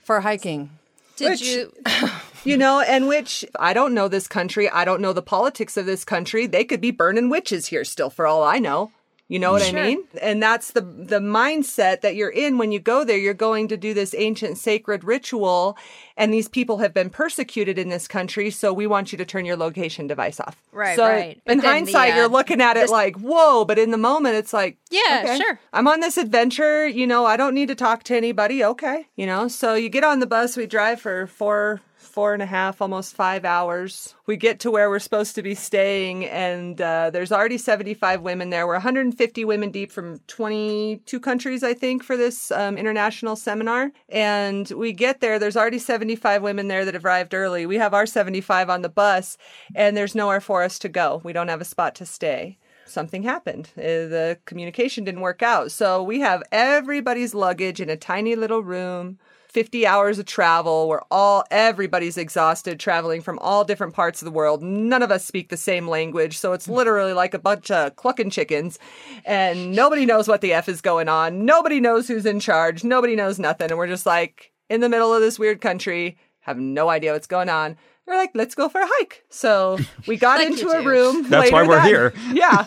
[0.04, 0.72] for hiking?
[1.16, 1.74] Did Which- you?
[2.46, 4.70] You know, and which I don't know this country.
[4.70, 6.46] I don't know the politics of this country.
[6.46, 8.92] They could be burning witches here still, for all I know.
[9.28, 10.04] You know what I mean?
[10.22, 13.18] And that's the the mindset that you're in when you go there.
[13.18, 15.78] You're going to do this ancient sacred ritual,
[16.16, 18.52] and these people have been persecuted in this country.
[18.52, 20.62] So we want you to turn your location device off.
[20.72, 21.42] Right, So right.
[21.48, 23.66] In then the, hindsight, uh, you're looking at it this- like, whoa!
[23.66, 25.60] But in the moment, it's like, Yeah, okay, sure.
[25.74, 26.88] I'm on this adventure.
[26.88, 28.64] You know, I don't need to talk to anybody.
[28.64, 29.48] Okay, you know.
[29.48, 30.56] So you get on the bus.
[30.56, 31.82] We drive for four
[32.16, 34.16] four and a half, almost five hours.
[34.26, 38.52] We get to where we're supposed to be staying, and uh, there's already 75 women
[38.52, 38.66] there.
[38.66, 43.92] We're 150 women deep from 22 countries, I think, for this um, international seminar.
[44.08, 47.66] And we get there, there's already 75 women there that have arrived early.
[47.66, 49.38] We have our 75 on the bus,
[49.76, 51.20] and there's nowhere for us to go.
[51.26, 53.72] We don't have a spot to stay something happened.
[53.78, 55.72] Uh, The communication didn't work out.
[55.72, 59.18] So we have everybody's luggage in a tiny little room.
[59.56, 60.90] 50 hours of travel.
[60.90, 64.62] We're all, everybody's exhausted traveling from all different parts of the world.
[64.62, 66.38] None of us speak the same language.
[66.38, 68.78] So it's literally like a bunch of clucking chickens
[69.24, 71.46] and nobody knows what the F is going on.
[71.46, 72.84] Nobody knows who's in charge.
[72.84, 73.70] Nobody knows nothing.
[73.72, 77.26] And we're just like in the middle of this weird country, have no idea what's
[77.26, 77.78] going on.
[78.08, 79.24] We're like, let's go for a hike.
[79.30, 81.28] So we got Like into a room.
[81.30, 82.14] That's why later we're that- here.
[82.34, 82.66] yeah.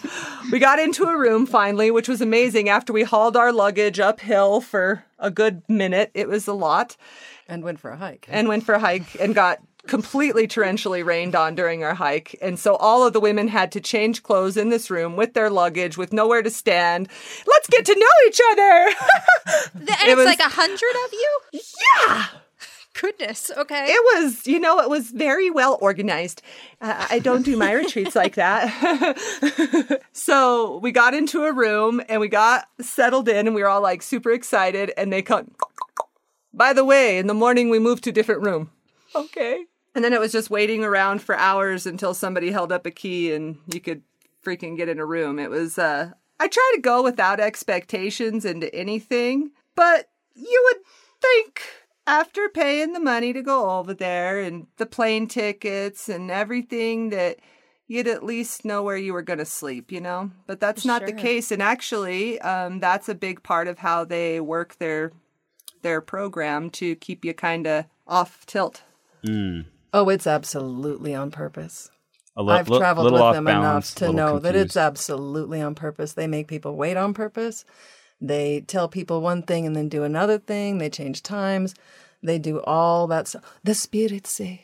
[0.50, 4.60] We got into a room finally, which was amazing after we hauled our luggage uphill
[4.60, 6.10] for a good minute.
[6.14, 6.96] It was a lot.
[7.48, 8.26] And went for a hike.
[8.28, 12.36] And went for a hike and got completely torrentially rained on during our hike.
[12.42, 15.48] And so all of the women had to change clothes in this room with their
[15.48, 17.08] luggage, with nowhere to stand.
[17.46, 18.88] Let's get to know each other.
[19.74, 21.38] And It it's was- like a hundred of you?
[21.52, 22.26] yeah.
[23.00, 23.52] Goodness.
[23.56, 23.86] Okay.
[23.86, 26.42] It was, you know, it was very well organized.
[26.80, 30.00] Uh, I don't do my retreats like that.
[30.12, 33.82] so we got into a room and we got settled in and we were all
[33.82, 34.92] like super excited.
[34.96, 35.52] And they come,
[36.52, 38.70] by the way, in the morning we moved to a different room.
[39.14, 39.64] Okay.
[39.94, 43.32] And then it was just waiting around for hours until somebody held up a key
[43.32, 44.02] and you could
[44.44, 45.38] freaking get in a room.
[45.38, 50.82] It was, uh, I try to go without expectations into anything, but you would
[51.20, 51.62] think
[52.08, 57.36] after paying the money to go over there and the plane tickets and everything that
[57.86, 60.30] you'd at least know where you were going to sleep, you know?
[60.46, 61.50] But that's not the case.
[61.50, 65.12] And actually, um, that's a big part of how they work their
[65.82, 68.82] their program to keep you kind of off tilt.
[69.92, 71.90] Oh, it's absolutely on purpose.
[72.36, 75.60] A li- I've traveled little with them balance, enough to little know that it's absolutely
[75.60, 76.12] on purpose.
[76.14, 77.64] They make people wait on purpose.
[78.20, 80.78] They tell people one thing and then do another thing.
[80.78, 81.74] They change times.
[82.22, 83.44] They do all that stuff.
[83.62, 84.62] The spirits say,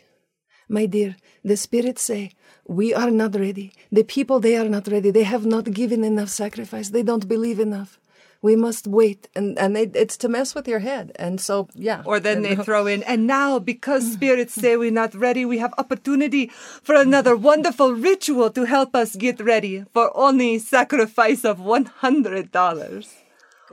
[0.69, 2.33] my dear, the spirits say,
[2.67, 3.73] we are not ready.
[3.93, 5.11] The people, they are not ready.
[5.11, 6.89] They have not given enough sacrifice.
[6.89, 8.01] They don't believe enough.
[8.41, 9.29] We must wait.
[9.35, 11.13] And, and they, it's to mess with your head.
[11.17, 12.03] And so, yeah.
[12.05, 15.59] Or then and, they throw in, and now because spirits say we're not ready, we
[15.59, 16.49] have opportunity
[16.83, 23.24] for another wonderful ritual to help us get ready for only sacrifice of $100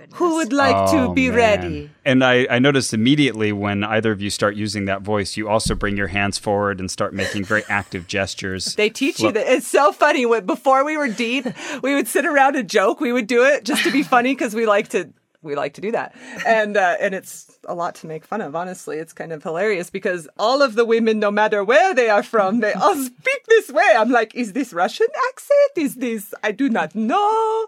[0.02, 0.20] goodness.
[0.20, 1.38] Who would like oh, to be man.
[1.38, 1.90] ready?
[2.06, 5.76] And I, I noticed immediately when either of you start using that voice, you also
[5.76, 8.76] bring your hands forward and start making very active gestures.
[8.76, 9.48] They teach you that.
[9.48, 10.26] It's so funny.
[10.42, 11.46] Before we were deep,
[11.82, 13.00] we would sit around and joke.
[13.00, 15.12] We would do it just to be funny because we like to
[15.44, 16.14] we like to do that,
[16.46, 18.56] and uh, and it's a lot to make fun of.
[18.56, 22.22] Honestly, it's kind of hilarious because all of the women, no matter where they are
[22.22, 23.90] from, they all speak this way.
[23.98, 25.72] I'm like, is this Russian accent?
[25.78, 26.34] Is this?
[26.44, 27.66] I do not know.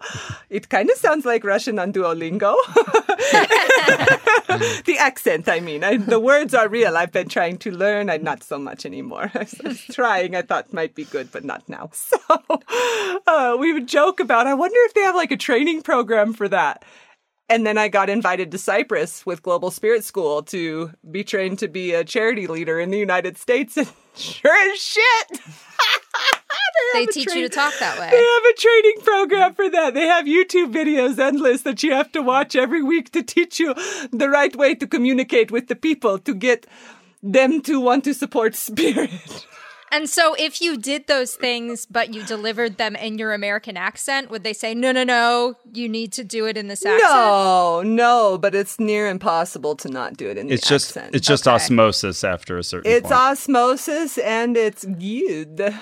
[0.50, 2.56] It kind of sounds like Russian on Duolingo.
[4.86, 5.84] the accent, I mean.
[5.84, 6.96] I, the words are real.
[6.96, 8.10] I've been trying to learn.
[8.10, 9.32] I'm not so much anymore.
[9.36, 10.36] I was trying.
[10.36, 11.90] I thought might be good, but not now.
[11.94, 12.18] So
[13.28, 16.48] uh, we would joke about, I wonder if they have like a training program for
[16.50, 16.84] that.
[17.50, 21.68] And then I got invited to Cyprus with Global Spirit School to be trained to
[21.68, 23.78] be a charity leader in the United States.
[24.14, 25.28] And sure as shit.
[26.94, 28.10] they a teach train- you to talk that way.
[28.12, 29.96] They have a training program for that.
[29.96, 33.74] They have YouTube videos endless that you have to watch every week to teach you
[34.12, 36.68] the right way to communicate with the people to get
[37.24, 39.10] them to want to support spirit.
[39.94, 44.32] And so, if you did those things, but you delivered them in your American accent,
[44.32, 47.04] would they say, no, no, no, you need to do it in this accent?
[47.04, 51.14] No, no, but it's near impossible to not do it in the it's just accent.
[51.16, 51.54] it's just Okay.
[51.56, 53.14] osmosis after a certain It's point.
[53.14, 55.76] osmosis and it's good.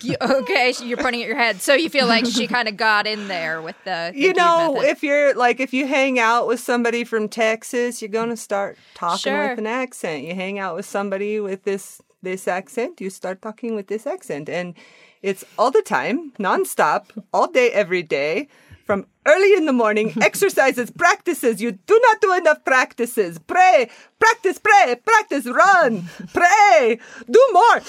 [0.00, 1.60] You- okay, so you're pointing at your head.
[1.62, 4.12] So you feel like she kind of got in there with the.
[4.14, 4.88] the you know, method.
[4.90, 9.18] if you're like if you hang out with somebody from Texas, you're gonna start talking
[9.32, 9.48] Sure.
[9.50, 10.24] with an accent.
[10.24, 14.48] You hang out with somebody with this this accent, you start talking with this accent,
[14.48, 14.74] and
[15.22, 18.48] it's all the time, nonstop, all day, every day.
[18.84, 21.62] From early in the morning, exercises, practices.
[21.62, 23.38] You do not do enough practices.
[23.38, 26.98] Pray, practice, pray, practice, run, pray,
[27.30, 27.80] do more.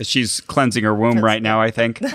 [0.00, 2.00] She's cleansing her womb right now, I think.
[2.00, 2.10] more,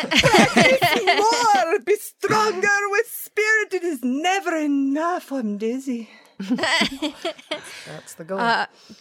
[1.86, 3.74] be stronger with spirit.
[3.74, 5.32] It is never enough.
[5.32, 6.10] I'm dizzy.
[6.40, 8.40] That's the goal.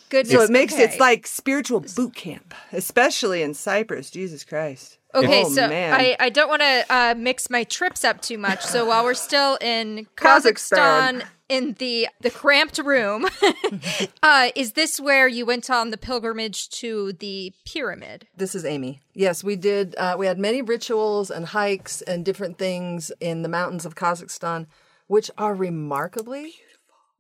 [0.08, 0.32] Goodness.
[0.32, 0.84] So it makes okay.
[0.84, 4.10] it's like spiritual boot camp, especially in Cyprus.
[4.10, 4.98] Jesus Christ.
[5.14, 5.94] Okay, Oh, so man.
[5.94, 8.62] I, I don't want to uh, mix my trips up too much.
[8.62, 11.22] So while we're still in Kazakhstan.
[11.22, 13.26] Kazakhstan, in the the cramped room.
[14.22, 18.26] uh, is this where you went on the pilgrimage to the pyramid?
[18.36, 19.00] This is Amy.
[19.14, 19.94] Yes, we did.
[19.96, 24.66] Uh, we had many rituals and hikes and different things in the mountains of Kazakhstan,
[25.06, 26.56] which are remarkably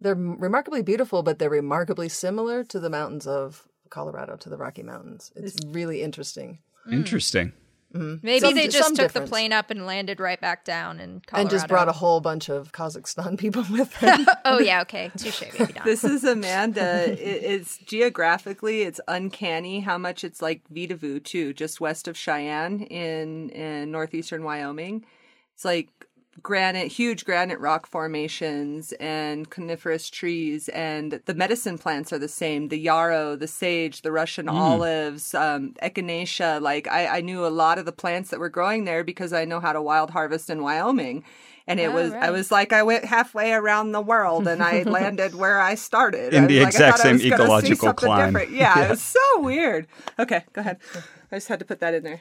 [0.00, 4.82] they're remarkably beautiful, but they're remarkably similar to the mountains of Colorado, to the Rocky
[4.82, 5.32] Mountains.
[5.34, 6.58] It's really interesting.
[6.84, 6.92] Hmm.
[6.94, 7.52] Interesting.
[7.94, 8.16] Mm-hmm.
[8.22, 9.30] Maybe Some- they just took difference.
[9.30, 11.40] the plane up and landed right back down in Colorado.
[11.40, 14.26] And just brought a whole bunch of Kazakhstan people with them.
[14.44, 15.84] Oh yeah, okay, touche, maybe not.
[15.86, 17.10] This is Amanda.
[17.10, 22.82] It, it's geographically, it's uncanny how much it's like Vedauwoo too, just west of Cheyenne
[22.82, 25.06] in in northeastern Wyoming.
[25.54, 25.88] It's like
[26.42, 32.68] granite, huge granite rock formations and coniferous trees, and the medicine plants are the same.
[32.68, 36.60] The yarrow, the sage, the Russian olives, um, echinacea.
[36.60, 39.44] Like I, I knew a lot of the plants that were growing there because I
[39.44, 41.24] know how to wild harvest in Wyoming.
[41.66, 44.82] And it Oh, was, I was like, I went halfway around the world and I
[44.86, 46.32] landed where I started.
[46.32, 48.32] In I the like, I exact thought I same was ecological something climb.
[48.32, 48.52] different.
[48.52, 49.86] Yeah, it was so weird.
[50.18, 50.78] Okay, go ahead.
[51.30, 52.20] I just had to put that in there.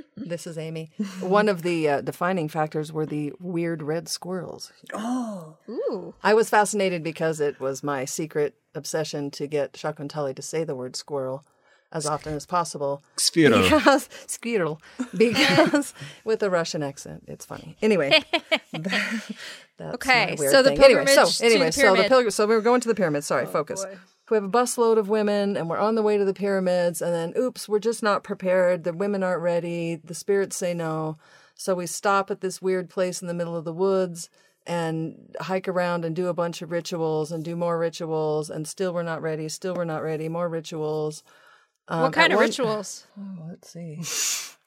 [0.16, 0.90] this is Amy.
[1.20, 4.72] One of the uh, defining factors were the weird red squirrels.
[4.92, 10.42] Oh, Ooh, I was fascinated because it was my secret obsession to get Shakuntali to
[10.42, 11.44] say the word squirrel
[11.90, 13.02] as often as possible.
[13.16, 13.62] Sphero.
[13.62, 14.80] Because squirrel.
[15.16, 15.94] Because
[16.24, 17.76] with a Russian accent, it's funny.
[17.80, 18.22] Anyway.
[18.72, 20.84] that's Okay, my weird so the thing.
[20.84, 22.08] anyway, pilgrimage so anyway, the so the pyramid.
[22.08, 23.24] pilgrim so we were going to the pyramid.
[23.24, 23.84] Sorry, focus.
[24.30, 27.14] We have a busload of women and we're on the way to the pyramids and
[27.14, 28.84] then oops, we're just not prepared.
[28.84, 29.96] The women aren't ready.
[29.96, 31.18] The spirits say no.
[31.54, 34.30] So we stop at this weird place in the middle of the woods
[34.66, 38.92] and hike around and do a bunch of rituals and do more rituals and still
[38.92, 39.48] we're not ready.
[39.48, 40.28] Still we're not ready.
[40.28, 41.24] More rituals.
[41.88, 43.06] Um, what kind of one- rituals?
[43.18, 44.57] Oh, let's see.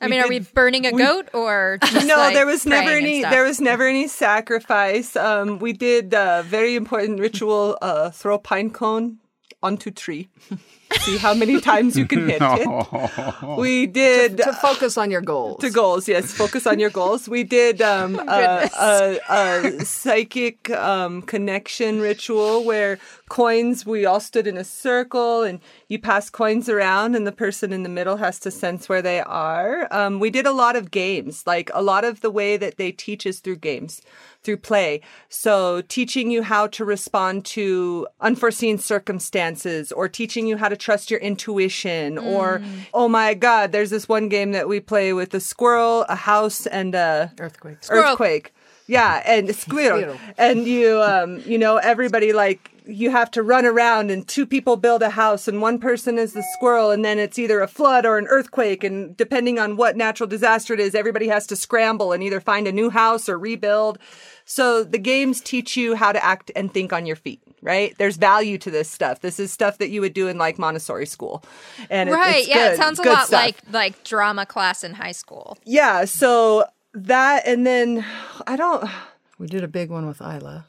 [0.00, 3.22] I mean, are we burning a goat or just No, like, there was never any.
[3.22, 5.16] There was never any sacrifice.
[5.16, 9.18] Um, we did a very important ritual: uh, throw pine cone
[9.64, 10.28] onto tree.
[11.00, 13.58] See how many times you can hit it.
[13.58, 15.60] We did To focus on your goals.
[15.60, 16.06] to goals.
[16.06, 17.28] Yes, focus on your goals.
[17.28, 22.98] We did um, a, a, a psychic um, connection ritual where
[23.28, 23.84] coins.
[23.84, 25.58] We all stood in a circle, and
[25.88, 29.20] you pass coins around, and the person in the middle has to sense where they
[29.20, 29.88] are.
[29.90, 31.44] Um, we did a lot of games.
[31.46, 34.02] Like a lot of the way that they teach is through games.
[34.44, 35.00] Through play.
[35.30, 41.10] So, teaching you how to respond to unforeseen circumstances or teaching you how to trust
[41.10, 45.40] your intuition or, oh my God, there's this one game that we play with a
[45.40, 47.86] squirrel, a house, and a Earthquakes.
[47.86, 48.12] Squirrel.
[48.12, 48.52] earthquake.
[48.86, 50.00] Yeah, and a squirrel.
[50.00, 50.18] Squirrel.
[50.36, 54.76] And you, um, you know, everybody like you have to run around, and two people
[54.76, 58.04] build a house, and one person is the squirrel, and then it's either a flood
[58.04, 62.12] or an earthquake, and depending on what natural disaster it is, everybody has to scramble
[62.12, 63.98] and either find a new house or rebuild.
[64.44, 67.40] So the games teach you how to act and think on your feet.
[67.62, 67.94] Right?
[67.96, 69.20] There's value to this stuff.
[69.20, 71.42] This is stuff that you would do in like Montessori school,
[71.88, 72.46] and it- right?
[72.46, 73.40] yeah, good, it sounds a lot stuff.
[73.40, 75.56] like like drama class in high school.
[75.64, 76.04] yeah.
[76.04, 78.04] So that, and then
[78.46, 78.88] I don't.
[79.36, 80.64] We did a big one with Isla.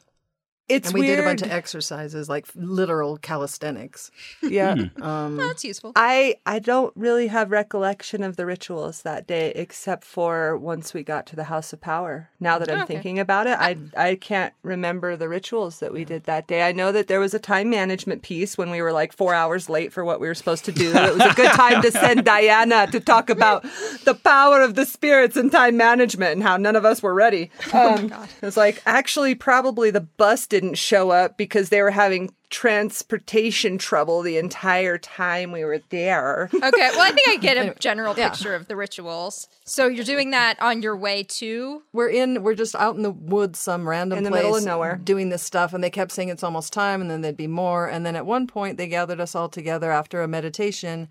[0.68, 1.16] It's And we weird.
[1.18, 4.10] did a bunch of exercises, like literal calisthenics.
[4.42, 4.74] yeah.
[5.00, 5.92] Um, That's useful.
[5.94, 11.04] I I don't really have recollection of the rituals that day except for once we
[11.04, 12.30] got to the House of Power.
[12.40, 12.94] Now that I'm Okay.
[12.94, 16.62] thinking about it, I I can't remember the rituals that we did that day.
[16.68, 19.68] I know that there was a time management piece when we were like 4 hours
[19.68, 20.92] late for what we were supposed to do.
[20.96, 23.62] It was a good time to send Diana to talk about
[24.04, 27.50] the power of the spirits and time management and how none of us were ready.
[27.72, 32.32] Um, it was like actually probably the bus didn't show up because they were having
[32.48, 36.48] transportation trouble the entire time we were there.
[36.56, 38.30] Okay, well, I think I get a general yeah.
[38.30, 39.46] picture of the rituals.
[39.64, 41.82] So you're doing that on your way to.
[41.92, 44.64] we're in, we're just out in the woods, some random In the place, middle of
[44.64, 44.96] nowhere.
[44.96, 45.74] doing this stuff.
[45.74, 47.86] And they kept saying it's almost time, and then there'd be more.
[47.88, 51.08] And then at one point, they gathered us all together after a meditation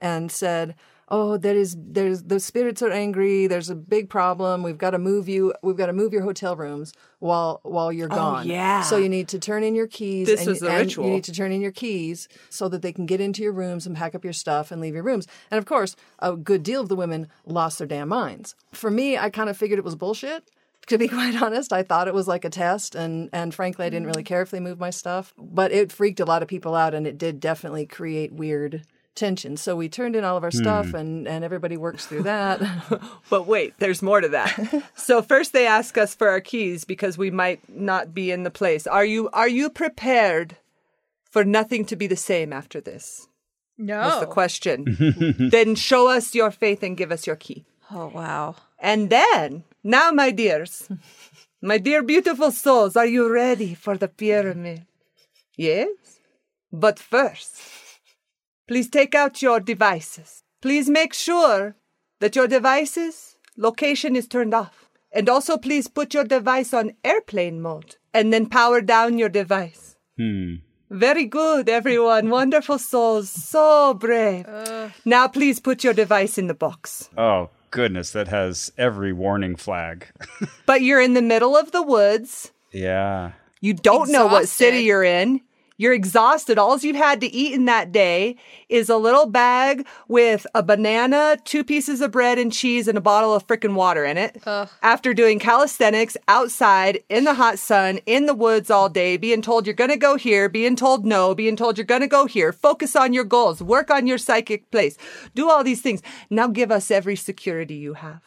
[0.00, 0.74] and said,
[1.08, 3.46] "Oh, there is there's the spirits are angry.
[3.46, 4.62] There's a big problem.
[4.62, 5.54] We've got to move you.
[5.62, 8.50] We've got to move your hotel rooms while while you're oh, gone.
[8.50, 8.82] Oh, yeah.
[8.82, 10.26] So you need to turn in your keys.
[10.26, 11.06] This and, was the and ritual.
[11.06, 13.86] You need to turn in your keys so that they can get into your rooms
[13.86, 15.26] and pack up your stuff and leave your rooms.
[15.50, 18.54] And of course, a good deal of the women lost their damn minds.
[18.72, 20.50] For me, I kind of figured it was bullshit.
[20.88, 23.90] To be quite honest, I thought it was like a test, and and frankly, I
[23.90, 24.26] didn't really mm.
[24.26, 25.34] care if they moved my stuff.
[25.38, 28.84] But it freaked a lot of people out, and it did definitely create weird
[29.16, 29.56] tension.
[29.56, 30.58] So we turned in all of our hmm.
[30.58, 32.60] stuff, and and everybody works through that.
[33.28, 34.84] But wait, there's more to that.
[34.94, 38.50] so first they ask us for our keys because we might not be in the
[38.50, 38.86] place.
[38.86, 40.56] Are you are you prepared
[41.28, 43.28] for nothing to be the same after this?
[43.76, 44.00] No.
[44.00, 44.96] That's the question.
[45.50, 47.64] then show us your faith and give us your key.
[47.90, 48.54] Oh wow.
[48.78, 50.88] And then, now my dears,
[51.62, 54.86] My dear beautiful souls, are you ready for the pyramid?
[55.56, 55.88] Yes?
[56.70, 57.56] But first,
[58.68, 60.42] please take out your devices.
[60.62, 61.76] Please make sure
[62.20, 64.88] that your devices location is turned off.
[65.12, 69.96] And also please put your device on airplane mode and then power down your device.
[70.18, 70.56] Hmm.
[70.90, 72.28] Very good, everyone.
[72.30, 73.30] Wonderful souls.
[73.30, 74.46] So brave.
[75.04, 77.08] Now please put your device in the box.
[77.16, 78.10] Oh, goodness.
[78.12, 80.06] That has every warning flag.
[80.66, 82.52] But you're in the middle of the woods.
[82.72, 83.32] yeah.
[83.62, 85.40] You don't know what city you're in.
[85.78, 86.58] You're exhausted.
[86.58, 88.36] All you've had to eat in that day
[88.68, 93.00] is a little bag with a banana, two pieces of bread and cheese, and a
[93.00, 94.42] bottle of frickin' water in it.
[94.82, 99.66] After doing calisthenics outside in the hot sun, in the woods all day, being told
[99.66, 103.12] you're gonna go here, being told no, being told you're gonna go here, focus on
[103.12, 104.96] your goals, work on your psychic place,
[105.34, 106.02] do all these things.
[106.30, 108.22] Now give us every security you have.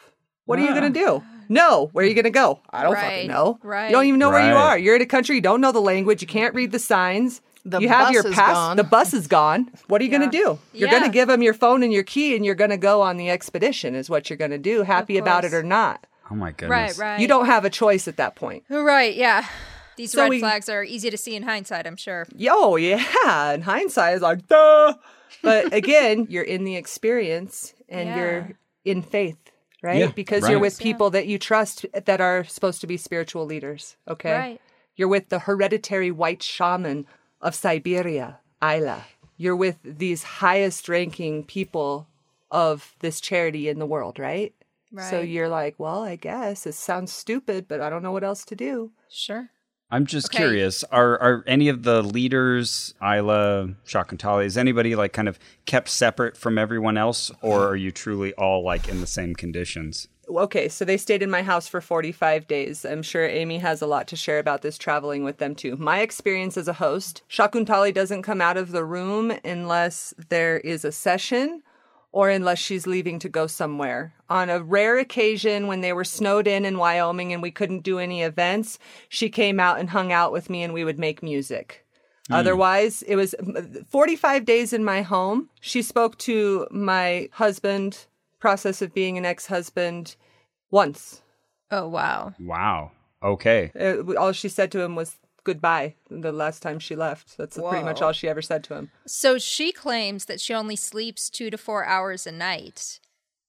[0.45, 1.24] What are you gonna do?
[1.50, 1.89] No.
[1.91, 2.60] Where are you gonna go?
[2.70, 3.60] I don't Right, fucking know.
[3.64, 3.88] right.
[3.88, 4.78] You don't even know where you are.
[4.78, 6.22] You're in a country you don't know the language.
[6.22, 7.41] You can't read the signs.
[7.66, 8.54] The you have bus your is pass.
[8.54, 8.78] gone.
[8.78, 9.70] The bus is gone.
[9.88, 10.58] What are you going to do?
[10.74, 13.02] You're going to give them your phone and your key, and you're going to go
[13.02, 13.95] on the expedition.
[13.95, 14.84] Is what you're going to do.
[14.84, 16.08] Happy about it or not.
[16.32, 16.97] Oh, my Right, goodness.
[16.97, 17.20] right.
[17.20, 18.64] You don't have a choice at that point.
[18.70, 19.45] Right, yeah.
[19.97, 22.26] These So red we- flags are easy to see in hindsight, I'm sure.
[22.34, 23.52] Yo, yeah.
[23.54, 24.93] In hindsight, it's like duh.
[25.43, 28.16] But again, you're in the experience and Yeah.
[28.18, 28.52] you're
[28.86, 29.49] in faith,
[29.82, 29.99] right?
[29.99, 30.51] Yeah, because right.
[30.51, 33.95] you're with people that you trust that are supposed to be spiritual leaders.
[34.07, 34.32] Okay.
[34.32, 34.61] Right.
[34.95, 37.05] You're with the hereditary white shaman
[37.41, 39.05] of Siberia, Isla.
[39.38, 42.07] You're with these highest ranking people
[42.51, 44.53] of this charity in the world, right?
[44.91, 45.09] Right.
[45.09, 48.43] So you're like, well, I guess it sounds stupid, but I don't know what else
[48.45, 48.91] to do.
[49.09, 49.49] Sure.
[49.91, 50.37] I'm just Okay.
[50.37, 50.83] curious.
[50.85, 56.37] Are are any of the leaders, Isla, Shakuntali, is anybody like kind of kept separate
[56.37, 60.07] from everyone else, or are you truly all like in the same conditions?
[60.29, 62.85] Okay, so they stayed in my house for 45 days.
[62.85, 65.75] I'm sure Amy has a lot to share about this traveling with them too.
[65.75, 70.85] My experience as a host, Shakuntali doesn't come out of the room unless there is
[70.85, 71.63] a session
[72.12, 74.14] or unless she's leaving to go somewhere.
[74.30, 77.99] On a rare occasion when they were snowed in in Wyoming and we couldn't do
[77.99, 78.80] any events,
[79.10, 81.86] she came out and hung out with me and we would make music.
[82.32, 83.34] Otherwise, it was
[83.89, 85.49] 45 days in my home.
[85.62, 88.05] She spoke to my husband,
[88.39, 90.16] process of being an ex husband,
[90.70, 91.24] once.
[91.72, 92.34] Oh, wow.
[92.39, 92.91] Wow.
[93.24, 93.72] Okay.
[93.80, 97.37] Uh, all she said to him was goodbye the last time she left.
[97.37, 98.91] That's pretty much all she ever said to him.
[99.05, 102.99] So she claims that she only sleeps two to four hours a night.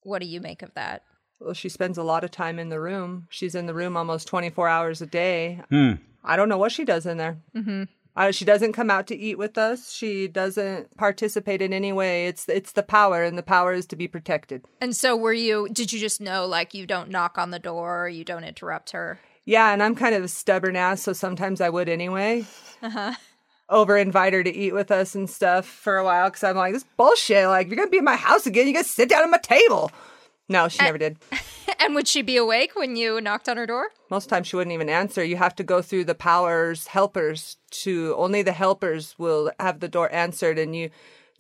[0.03, 1.03] What do you make of that?
[1.41, 3.27] Well, she spends a lot of time in the room.
[3.31, 5.61] She's in the room almost 24 hours a day.
[5.71, 5.93] Hmm.
[6.23, 7.39] I don't know what she does in there.
[7.57, 7.85] Mm-hmm.
[8.17, 9.93] Uh, she doesn't come out to eat with us.
[9.93, 12.27] She doesn't participate in any way.
[12.27, 14.65] It's it's the power, and the power is to be protected.
[14.81, 18.09] And so were you, did you just know like you don't knock on the door,
[18.09, 19.21] you don't interrupt her?
[19.51, 22.45] Yeah, and I'm kind of a stubborn ass, so sometimes I would anyway.
[22.83, 23.15] Uh-huh.
[23.69, 26.73] Over invite her to eat with us and stuff for a while because I'm like,
[26.73, 27.49] this bullshit.
[27.49, 29.39] Like, if you're gonna be in my house again, you gotta sit down at my
[29.39, 29.91] table.
[30.49, 31.17] No, she never did.
[31.81, 33.89] and would she be awake when you knocked on her door?
[34.09, 35.25] Most times she wouldn't even answer.
[35.25, 39.89] You have to go through the powers helpers to only the helpers will have the
[39.89, 40.91] door answered and you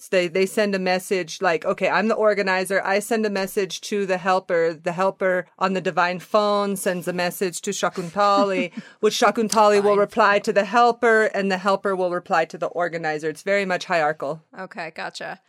[0.08, 2.82] they they send a message like, okay, I'm the organizer.
[2.84, 4.74] I send a message to the helper.
[4.74, 10.38] The helper on the divine phone sends a message to Shakuntali, which Shakuntali will reply
[10.40, 13.28] to the helper, and the helper will reply to the organizer.
[13.28, 14.42] It's very much hierarchical.
[14.58, 15.40] Okay, gotcha.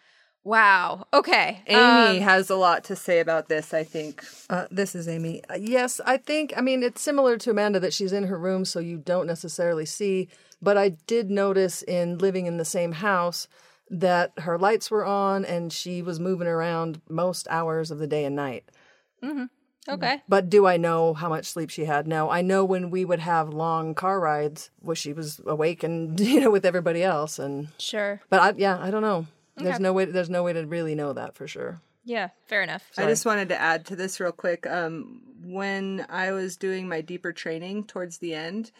[0.43, 1.05] Wow.
[1.13, 1.61] Okay.
[1.67, 4.23] Amy um, has a lot to say about this, I think.
[4.49, 5.43] Uh, this is Amy.
[5.47, 8.65] Uh, yes, I think, I mean, it's similar to Amanda that she's in her room,
[8.65, 10.29] so you don't necessarily see.
[10.59, 13.47] But I did notice in living in the same house
[13.93, 18.23] that her lights were on and she was moving around most hours of the day
[18.25, 18.63] and night.
[19.87, 20.21] okay.
[20.27, 22.07] But do I know how much sleep she had?
[22.07, 22.29] No.
[22.29, 26.39] I know when we would have long car rides, where she was awake and, you
[26.39, 27.37] know, with everybody else.
[27.37, 28.21] And, Sure.
[28.29, 29.27] but I, yeah, I don't know.
[29.57, 31.81] There's no way, there's no way to really know that for sure.
[32.03, 32.89] Yeah, fair enough.
[32.97, 34.65] I just wanted to add to this real quick.
[34.65, 38.71] Um, when I was doing my deeper training towards the end,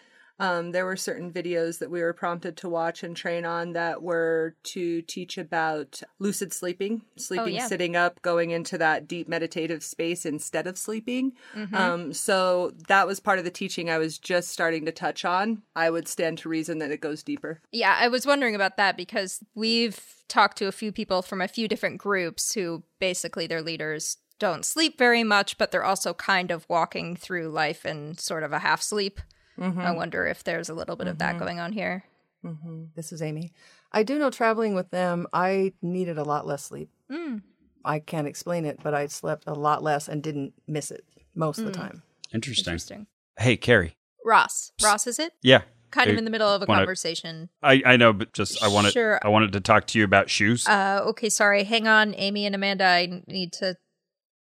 [0.42, 4.02] um, there were certain videos that we were prompted to watch and train on that
[4.02, 7.68] were to teach about lucid sleeping, sleeping yeah.
[7.68, 11.34] sitting up, going into that deep meditative space instead of sleeping.
[11.74, 15.62] Um, so that was part of the teaching I was just starting to touch on.
[15.76, 17.62] I would stand to reason that it goes deeper.
[17.72, 21.48] Yeah, I was wondering about that because we've talked to a few people from a
[21.48, 26.50] few different groups who basically their leaders don't sleep very much, but they're also kind
[26.50, 29.22] of walking through life in sort of a half sleep.
[29.62, 29.82] Mm-hmm.
[29.82, 31.40] I wonder if there's a little bit of that mm-hmm.
[31.40, 32.04] going on here.
[32.44, 32.86] Mm-hmm.
[32.96, 33.52] This is Amy.
[33.92, 36.90] I do know traveling with them, I needed a lot less sleep.
[37.12, 37.42] Mm.
[37.84, 41.04] I can't explain it, but I slept a lot less and didn't miss it
[41.36, 41.76] most of the mm.
[41.76, 42.04] time.
[42.34, 42.72] Interesting.
[42.72, 43.08] Interesting.
[43.38, 43.96] Hey, Carrie.
[44.26, 44.72] Ross.
[44.84, 45.34] Ross, is it?
[45.42, 45.62] Yeah.
[45.92, 47.50] Kind of I in the middle of a wanna- conversation.
[47.62, 49.20] I, I know, but just I wanted Sure.
[49.22, 50.68] I wanted to talk to you about shoes.
[50.68, 51.66] Uh, okay, sorry.
[51.66, 52.86] Hang on, Amy and Amanda.
[52.86, 53.76] I need to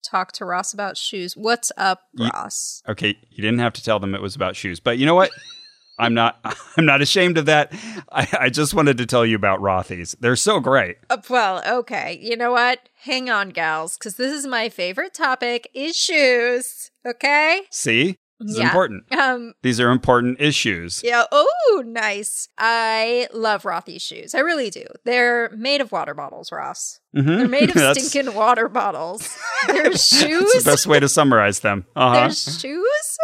[0.02, 1.34] talk to Ross about shoes.
[1.36, 2.82] What's up, Ye- Ross?
[2.88, 5.30] okay, you didn't have to tell them it was about shoes, but you know what?
[6.00, 6.38] I'm not
[6.76, 7.72] I'm not ashamed of that.
[8.12, 10.14] I, I just wanted to tell you about Rothy's.
[10.20, 10.96] They're so great.
[11.10, 12.18] Uh, well, okay.
[12.22, 12.88] You know what?
[13.02, 16.90] Hang on, gals, because this is my favorite topic: is shoes.
[17.04, 17.62] Okay.
[17.70, 18.16] See?
[18.40, 19.04] This is important.
[19.12, 19.54] Um.
[19.62, 21.02] These are important issues.
[21.02, 21.24] Yeah.
[21.32, 22.48] Oh, nice.
[22.56, 24.34] I love Rothy's shoes.
[24.34, 24.84] I really do.
[25.04, 27.00] They're made of water bottles, Ross.
[27.16, 27.24] Mhm.
[27.38, 29.36] They're made of stinking water bottles.
[29.66, 30.52] They're shoes.
[30.52, 31.84] That's the best way to summarize them.
[31.96, 32.14] Uh-huh.
[32.14, 33.18] They're shoes,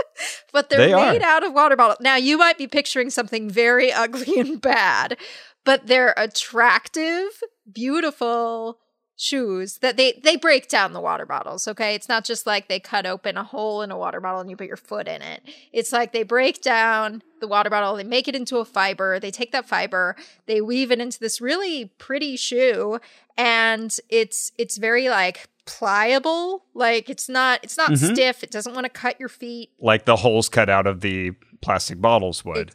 [0.52, 1.12] but they're They are.
[1.12, 1.98] made out of water bottles.
[2.00, 5.16] Now, you might be picturing something very ugly and bad,
[5.64, 7.28] but they're attractive,
[7.72, 8.78] beautiful
[9.16, 11.94] shoes that they they break down the water bottles okay?
[11.94, 14.56] It's not just like they cut open a hole in a water bottle and you
[14.56, 15.42] put your foot in it.
[15.72, 19.30] It's like they break down the water bottle they make it into a fiber they
[19.30, 22.98] take that fiber they weave it into this really pretty shoe
[23.36, 26.64] and it's it's very like pliable.
[26.74, 28.12] Like it's not it's not Mhm.
[28.14, 28.42] stiff.
[28.42, 29.70] It doesn't want to cut your feet.
[29.80, 32.72] Like the holes cut out of the plastic bottles would.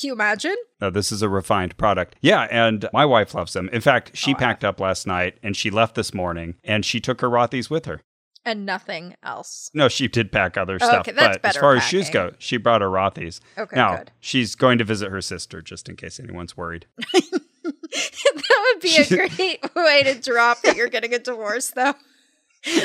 [0.00, 2.16] Can you imagine No, this is a refined product.
[2.20, 3.68] Yeah, and my wife loves them.
[3.72, 7.00] In fact, she Oh, packed up last night and she left this morning and she
[7.00, 8.00] took her Rothy's with her.
[8.44, 11.76] and nothing else No, she did pack other Oh, stuff, okay, that's but as far
[11.76, 13.40] as shoes go, she brought her Rothy's.
[13.58, 16.86] okay now, good she's going to visit her sister just in case anyone's worried.
[17.12, 21.94] that would be a great way to drop that you're getting a divorce, though.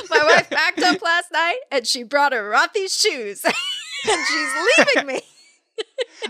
[0.09, 3.53] My wife packed up last night and she brought her Rothy's shoes and
[4.28, 4.49] she's
[4.95, 5.22] leaving me.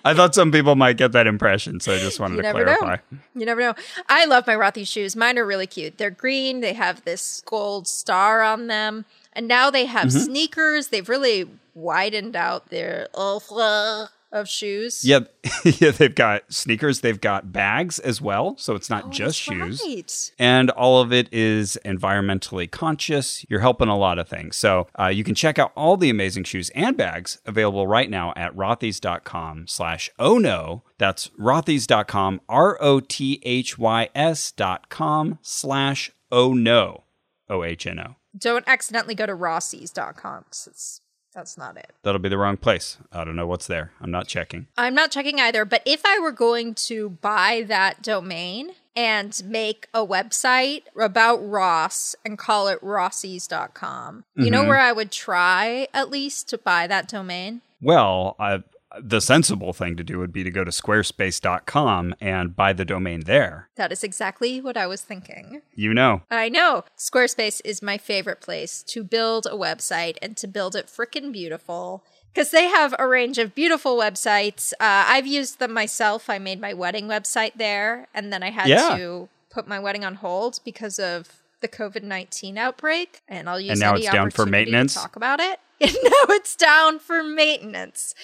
[0.03, 2.75] I thought some people might get that impression, so I just wanted to never know.
[2.77, 2.97] clarify.
[3.35, 3.73] You never know.
[4.09, 5.15] I love my Rothy's shoes.
[5.15, 5.97] Mine are really cute.
[5.97, 10.19] They're green, they have this gold star on them, and now they have Mm-hmm.
[10.19, 10.87] sneakers.
[10.89, 15.03] They've really widened out their offre of shoes.
[15.05, 15.21] Yeah,
[15.63, 19.81] yeah, they've got sneakers, they've got bags as well, so it's not Oh, just shoes.
[19.86, 20.31] right.
[20.38, 23.45] And all of it is environmentally conscious.
[23.49, 24.55] You're helping a lot of things.
[24.57, 28.33] So uh, you can check out all the amazing shoes and bags available right now
[28.36, 30.83] at rothys.com slash oh no.
[30.97, 37.03] That's rothys.com, R-O-T-H-Y-S dot com slash oh no.
[37.49, 38.15] O-H-N-O.
[38.38, 41.01] Don't accidentally go to rossies.com 'cause it's
[41.36, 41.91] that's not it.
[42.01, 42.97] That'll be the wrong place.
[43.11, 43.91] I don't know what's there.
[44.01, 44.65] I'm not checking.
[44.77, 49.88] I'm not checking either, but if I were going to buy that domain and make
[49.93, 54.67] a website about Ross and call it rossies.com, you know Mhm.
[54.67, 57.61] where I would try at least to buy that domain?
[57.81, 58.59] Well, uh,
[59.01, 63.21] the sensible thing to do would be to go to squarespace.com and buy the domain
[63.21, 63.69] there.
[63.75, 65.61] That is exactly what I was thinking.
[65.73, 66.21] You know.
[66.31, 66.83] I know.
[66.97, 72.03] Squarespace is my favorite place to build a website and to build it frickin' beautiful.
[72.33, 74.73] Because they have a range of beautiful websites.
[74.73, 76.29] Uh, I've used them myself.
[76.29, 78.97] I made my wedding website there, and then I had Yeah.
[78.97, 83.21] to put my wedding on hold because of the COVID 19 outbreak.
[83.29, 84.93] And I'll use And now it's down for maintenance?
[84.95, 85.59] talk about it.
[85.81, 88.15] And now it's down for maintenance.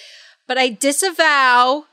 [0.52, 1.86] But I disavow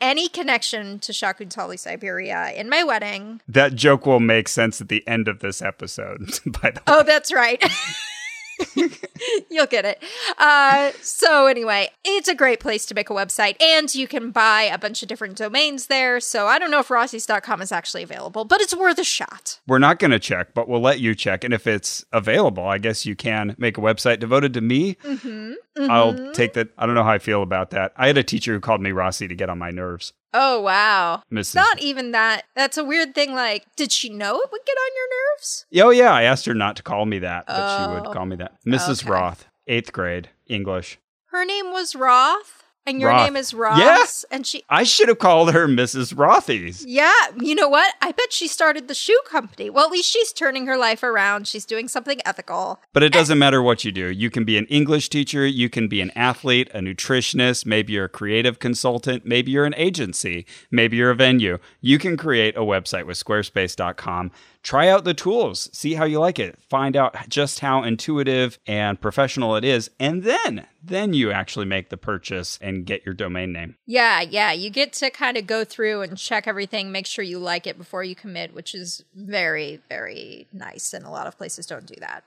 [0.00, 3.40] any connection to Shakuntali Siberia in my wedding.
[3.48, 7.00] That joke will make sense at the end of this episode, by the oh, way.
[7.00, 7.60] Oh, that's right.
[9.50, 10.02] You'll get it.
[10.38, 14.62] Uh, so, anyway, it's a great place to make a website, and you can buy
[14.62, 16.20] a bunch of different domains there.
[16.20, 19.60] So, I don't know if rossies.com is actually available, but it's worth a shot.
[19.66, 21.44] We're not going to check, but we'll let you check.
[21.44, 24.94] And if it's available, I guess you can make a website devoted to me.
[24.96, 25.90] Mm-hmm.
[25.90, 26.68] I'll take that.
[26.78, 27.92] I don't know how I feel about that.
[27.96, 30.12] I had a teacher who called me Rossi to get on my nerves.
[30.34, 31.22] Oh, wow.
[31.32, 31.54] Mrs.
[31.54, 32.42] not even that.
[32.56, 33.34] That's a weird thing.
[33.34, 35.66] Like, did she know it would get on your nerves?
[35.82, 36.12] Oh, yeah.
[36.12, 37.94] I asked her not to call me that, but she Oh.
[37.94, 38.54] would call me that.
[38.66, 39.02] Mrs.
[39.04, 39.12] Okay.
[39.12, 40.98] Roth, eighth grade, English.
[41.26, 43.24] Her name was Roth, and your Roth.
[43.24, 44.64] name is Ross, Yes, and she.
[44.68, 46.14] I should have called her Mrs.
[46.14, 46.84] Rothies.
[46.86, 47.94] Yeah, you know what?
[48.02, 49.70] I bet she started the shoe company.
[49.70, 51.46] Well, at least she's turning her life around.
[51.46, 52.80] She's doing something ethical.
[52.92, 53.18] But it eh.
[53.18, 54.10] doesn't matter what you do.
[54.10, 58.06] You can be an English teacher, you can be an athlete, a nutritionist, maybe you're
[58.06, 61.58] a creative consultant, maybe you're an agency, maybe you're a venue.
[61.80, 64.30] You can create a website with squarespace.com.
[64.64, 68.98] Try out the tools, see how you like it, find out just how intuitive and
[68.98, 73.52] professional it is, and then then you actually make the purchase and get your domain
[73.52, 73.76] name.
[73.86, 74.52] Yeah, yeah.
[74.52, 77.78] You get to kind of go through and check everything, make sure you like it
[77.78, 80.92] before you commit, which is very, very nice.
[80.92, 82.24] And a lot of places don't do that.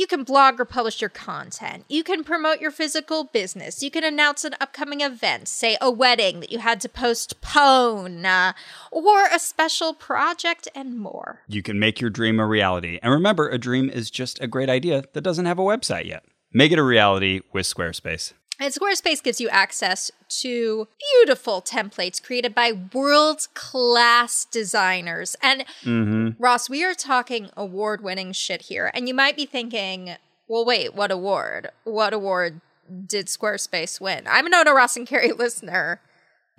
[0.00, 1.84] You can blog or publish your content.
[1.90, 3.82] You can promote your physical business.
[3.82, 8.54] You can announce an upcoming event, say a wedding that you had to postpone, uh,
[8.90, 11.42] or a special project, and more.
[11.48, 12.98] You can make your dream a reality.
[13.02, 16.24] And remember, a dream is just a great idea that doesn't have a website yet.
[16.50, 18.32] Make it a reality with Squarespace.
[18.60, 25.34] And Squarespace gives you access to beautiful templates created by world class designers.
[25.42, 26.30] And mm-hmm.
[26.38, 28.90] Ross, we are talking award winning shit here.
[28.92, 31.70] And you might be thinking, well, wait, what award?
[31.84, 32.60] What award
[33.06, 34.24] did Squarespace win?
[34.28, 36.02] I'm an Oda Ross and Carrie listener.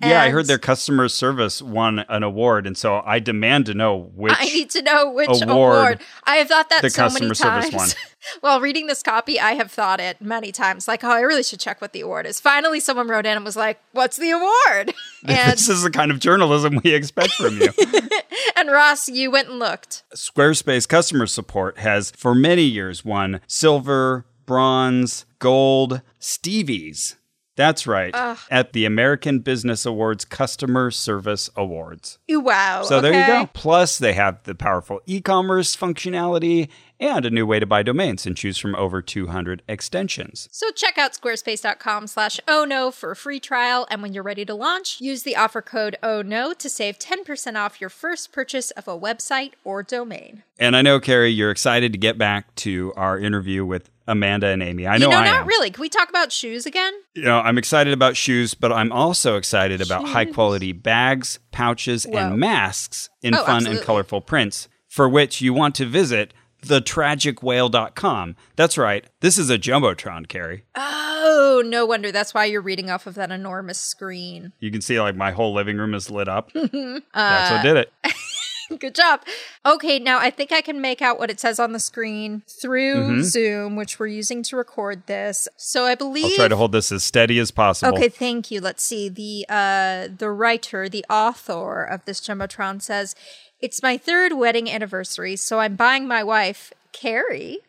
[0.02, 4.10] Yeah, I heard their customer service won an award, and so I demand to know
[4.14, 4.34] which.
[4.36, 6.00] I need to know which award award.
[6.24, 7.74] I have thought that the so many customer service times.
[7.74, 7.88] won.
[8.40, 11.60] While reading this copy, I have thought it many times, like, oh, I really should
[11.60, 12.40] check what the award is.
[12.40, 14.94] Finally, someone wrote in and was like, "What's the award?"
[15.24, 17.68] And this is the kind of journalism we expect from you.
[18.56, 20.02] and Ross, you went and looked.
[20.14, 27.16] Squarespace customer support has for many years won silver, bronze, gold, Stevies.
[27.56, 28.14] That's right.
[28.50, 32.18] At the American Business Awards Customer Service Awards.
[32.28, 32.82] Wow.
[32.84, 33.50] So there you go.
[33.52, 36.68] Plus, they have the powerful e commerce functionality
[37.02, 40.48] and a new way to buy domains and choose from over 200 extensions.
[40.52, 43.86] So check out squarespace.com slash oh no for a free trial.
[43.90, 47.56] And when you're ready to launch, use the offer code oh no to save 10%
[47.56, 50.44] off your first purchase of a website or domain.
[50.58, 54.62] And I know, Carrie, you're excited to get back to our interview with Amanda and
[54.62, 54.86] Amy.
[54.86, 55.70] I know you know, I not really.
[55.70, 56.92] Can we talk about shoes again?
[57.14, 62.04] You know, I'm excited about shoes, but I'm also excited about high quality bags, pouches,
[62.04, 62.18] Whoa.
[62.18, 63.78] and masks in Oh, fun absolutely.
[63.78, 66.32] and colorful prints, for which you want to visit
[66.62, 68.36] thetragicwhale.com.
[68.56, 69.04] That's right.
[69.20, 70.64] This is a Jumbotron, Carrie.
[70.74, 72.10] Oh, no wonder.
[72.12, 74.52] That's why you're reading off of that enormous screen.
[74.60, 76.50] You can see like my whole living room is lit up.
[76.62, 77.92] Uh, That's what did it.
[78.80, 79.20] Good job.
[79.66, 83.22] Okay, now I think I can make out what it says on the screen through
[83.22, 85.46] Zoom, which we're using to record this.
[85.56, 87.94] So I believe I'll try to hold this as steady as possible.
[87.96, 88.60] Okay, thank you.
[88.60, 89.08] Let's see.
[89.08, 93.14] The uh the writer, the author of this Jumbotron says,
[93.62, 97.60] "It's my third wedding anniversary, so I'm buying my wife, Carrie,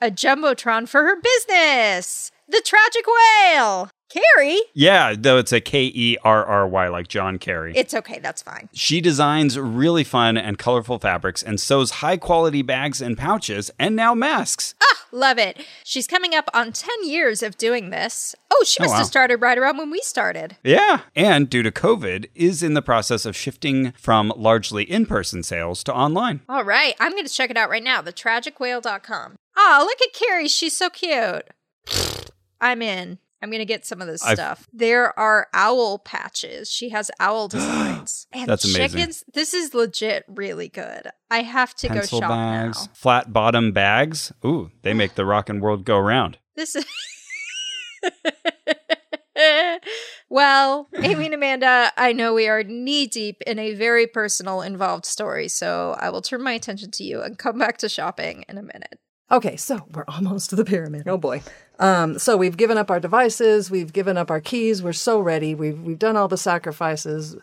[0.00, 2.30] a Jumbotron for her business.
[2.48, 4.60] The Tragic Whale." Carrie?
[4.74, 7.72] Yeah, though it's a K E R R Y like John Kerry.
[7.76, 8.68] It's okay, that's fine.
[8.72, 13.94] She designs really fun and colorful fabrics and sews high quality bags and pouches and
[13.96, 14.74] now masks.
[14.82, 15.64] Ah, love it.
[15.84, 18.34] She's coming up on 10 years of doing this.
[18.50, 18.98] Oh, she Oh, must wow.
[18.98, 20.56] have started right around when we started.
[20.64, 21.00] Yeah.
[21.14, 25.82] And due to COVID, is in the process of shifting from largely in person sales
[25.84, 26.40] to online.
[26.48, 28.02] All right, I'm going to check it out right now.
[28.02, 29.36] TheTragicWhale.com.
[29.56, 30.48] Oh, look at Carrie.
[30.48, 31.44] She's so cute.
[32.60, 33.18] I'm in.
[33.42, 34.68] I'm going to get some of this I've- stuff.
[34.72, 36.70] There are owl patches.
[36.70, 38.26] She has owl designs.
[38.32, 38.98] And That's amazing.
[38.98, 39.24] chickens.
[39.32, 41.08] This is legit really good.
[41.30, 42.92] I have to Pencil go shop bags, now.
[42.94, 44.32] flat bottom bags.
[44.44, 46.38] Ooh, they make the rock and world go round.
[46.56, 46.84] This is.
[50.28, 55.06] well, Amy and Amanda, I know we are knee deep in a very personal, involved
[55.06, 58.58] story, so I will turn my attention to you and come back to shopping in
[58.58, 58.98] a minute.
[59.32, 61.04] Okay, so we're almost to the pyramid.
[61.06, 61.42] Oh boy.
[61.80, 65.54] Um, so we've given up our devices, we've given up our keys, we're so ready.
[65.54, 67.36] We've we've done all the sacrifices,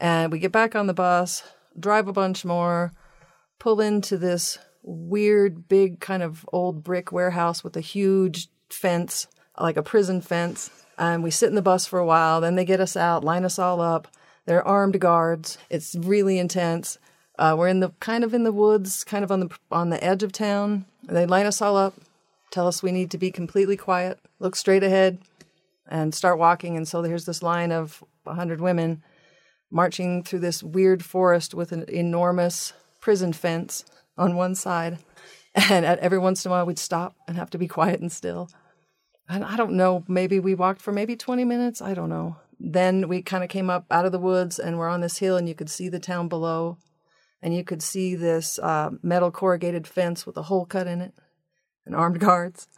[0.00, 1.42] and we get back on the bus,
[1.78, 2.92] drive a bunch more,
[3.58, 9.26] pull into this weird, big kind of old brick warehouse with a huge fence,
[9.60, 10.70] like a prison fence.
[10.98, 12.40] And we sit in the bus for a while.
[12.40, 14.08] Then they get us out, line us all up.
[14.46, 15.58] They're armed guards.
[15.68, 16.98] It's really intense.
[17.38, 20.02] Uh, we're in the kind of in the woods, kind of on the on the
[20.02, 20.86] edge of town.
[21.02, 21.94] They line us all up,
[22.52, 25.18] tell us we need to be completely quiet, look straight ahead,
[25.88, 26.76] and start walking.
[26.76, 29.02] And so there's this line of 100 women
[29.70, 33.84] marching through this weird forest with an enormous prison fence
[34.16, 34.98] on one side.
[35.54, 38.10] And at every once in a while, we'd stop and have to be quiet and
[38.10, 38.48] still.
[39.28, 41.82] And I don't know, maybe we walked for maybe 20 minutes.
[41.82, 42.36] I don't know.
[42.58, 45.36] Then we kind of came up out of the woods and we're on this hill,
[45.36, 46.78] and you could see the town below.
[47.42, 51.12] And you could see this uh, metal corrugated fence with a hole cut in it
[51.86, 52.68] and armed guards.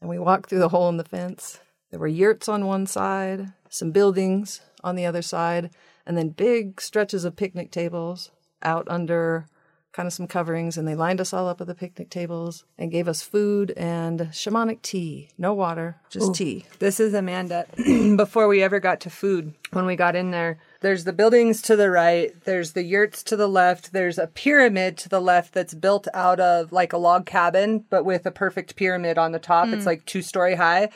[0.00, 1.60] And we walked through the hole in the fence.
[1.90, 5.70] There were yurts on one side, some buildings on the other side,
[6.06, 8.30] and then big stretches of picnic tables
[8.62, 9.46] out under
[9.92, 10.76] kind of some coverings.
[10.76, 14.20] And they lined us all up at the picnic tables and gave us food and
[14.32, 15.30] shamanic tea.
[15.38, 16.66] No water, just tea.
[16.78, 17.66] This is Amanda.
[18.16, 21.76] Before we ever got to food, when we got in there, there's the buildings to
[21.76, 25.74] the right, there's the yurts to the left, there's a pyramid to the left that's
[25.74, 29.68] built out of like a log cabin, but with a perfect pyramid on the top.
[29.68, 29.88] It's hmm.
[29.88, 30.90] like two story high.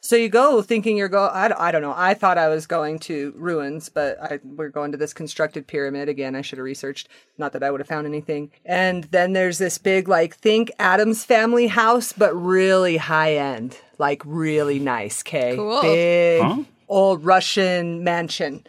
[0.00, 1.94] So you go thinking you're going, I, I don't know.
[1.96, 6.08] I thought I was going to ruins, but I, we're going to this constructed pyramid
[6.08, 6.36] again.
[6.36, 7.08] I should have researched.
[7.38, 8.52] Not that I would have found anything.
[8.64, 14.22] And then there's this big, like, think Addams Family house, but really high end, like
[14.24, 15.22] really nice.
[15.22, 15.82] Okay, Cool.
[15.82, 18.64] big old Russian mansion.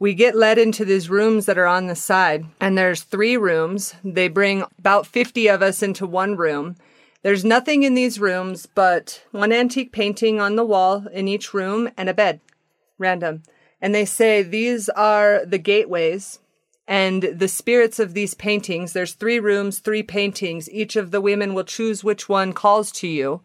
[0.00, 3.94] We get led into these rooms that are on the side, and there's three rooms.
[4.02, 6.76] They bring about 50 of us into one room.
[7.22, 11.90] There's nothing in these rooms but one antique painting on the wall in each room
[11.98, 12.40] and a bed.
[12.96, 13.42] Random.
[13.82, 16.38] And they say these are the gateways
[16.88, 18.94] and the spirits of these paintings.
[18.94, 20.70] There's three rooms, three paintings.
[20.70, 23.42] Each of the women will choose which one calls to you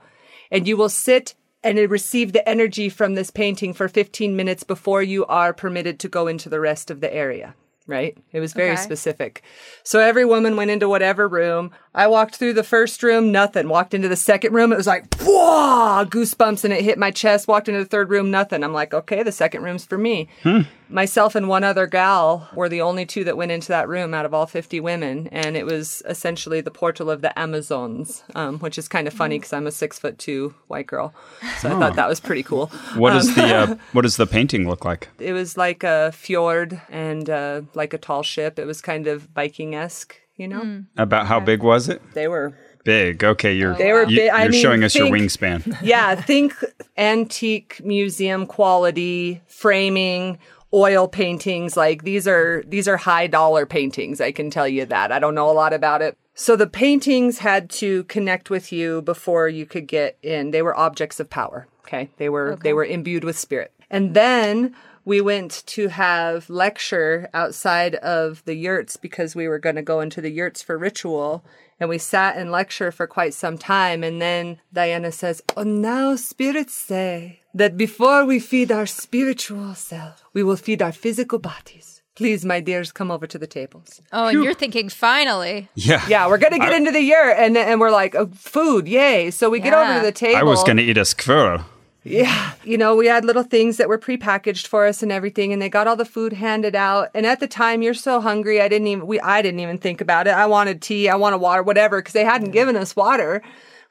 [0.50, 1.36] and you will sit
[1.66, 6.08] and receive the energy from this painting for 15 minutes before you are permitted to
[6.08, 7.56] go into the rest of the area.
[7.88, 8.18] Right?
[8.32, 8.82] It was very Okay.
[8.82, 9.44] specific.
[9.84, 11.70] So every woman went into whatever room.
[11.94, 13.70] I walked through the first room, nothing.
[13.70, 17.48] Walked into the second room, it was like, whoa, goosebumps, and it hit my chest.
[17.48, 18.64] Walked into the third room, nothing.
[18.64, 20.28] I'm like, okay, the second room's for me.
[20.42, 20.62] Hmm.
[20.90, 24.26] Myself and one other gal were the only two that went into that room out
[24.26, 25.28] of all 50 women.
[25.32, 29.38] And it was essentially the portal of the Amazons, um, which is kind of funny
[29.40, 31.14] because I'm a six foot two white girl.
[31.60, 32.68] So I thought that was pretty cool.
[32.96, 35.10] What does the uh, what does the painting look like?
[35.20, 38.60] It was like a fjord and uh, like a tall ship.
[38.60, 40.84] It was kind of Viking esque, you know?
[40.98, 42.02] About how big was it?
[42.14, 43.24] They were Big.
[43.24, 45.76] Okay, you're They were you, big- I you're mean, showing us your wingspan.
[45.82, 46.54] yeah, think
[46.98, 50.38] antique museum quality framing,
[50.76, 51.78] oil paintings.
[51.78, 54.20] Like these are these are high dollar paintings.
[54.22, 55.12] I can tell you that.
[55.12, 56.18] I don't know a lot about it.
[56.36, 60.52] So the paintings had to connect with you before you could get in.
[60.52, 61.68] They were objects of power.
[61.86, 63.72] Okay, they were they were imbued with spirit.
[63.90, 69.76] And then we went to have lecture outside of the yurts because we were going
[69.76, 71.46] to go into the yurts for ritual
[71.80, 76.16] and we sat in lecture for quite some time and then diana says oh now
[76.16, 82.02] spirits say that before we feed our spiritual self we will feed our physical bodies
[82.16, 85.70] please my dears come over to the tables Oh, and you're thinking finally.
[85.76, 86.06] Yeah.
[86.08, 89.50] yeah we're gonna get into the year and, and we're like oh, food yay so
[89.50, 91.62] we get over to the table I was going to eat a squirrel.
[92.08, 92.54] Yeah.
[92.64, 95.70] You know, we had little things that were prepackaged for us and everything, and they
[95.70, 97.10] got all the food handed out.
[97.16, 100.02] And at the time, you're so hungry, I didn't even we I didn't even think
[100.02, 100.36] about it.
[100.36, 103.42] I wanted tea, I wanted water, whatever, because they hadn't given us water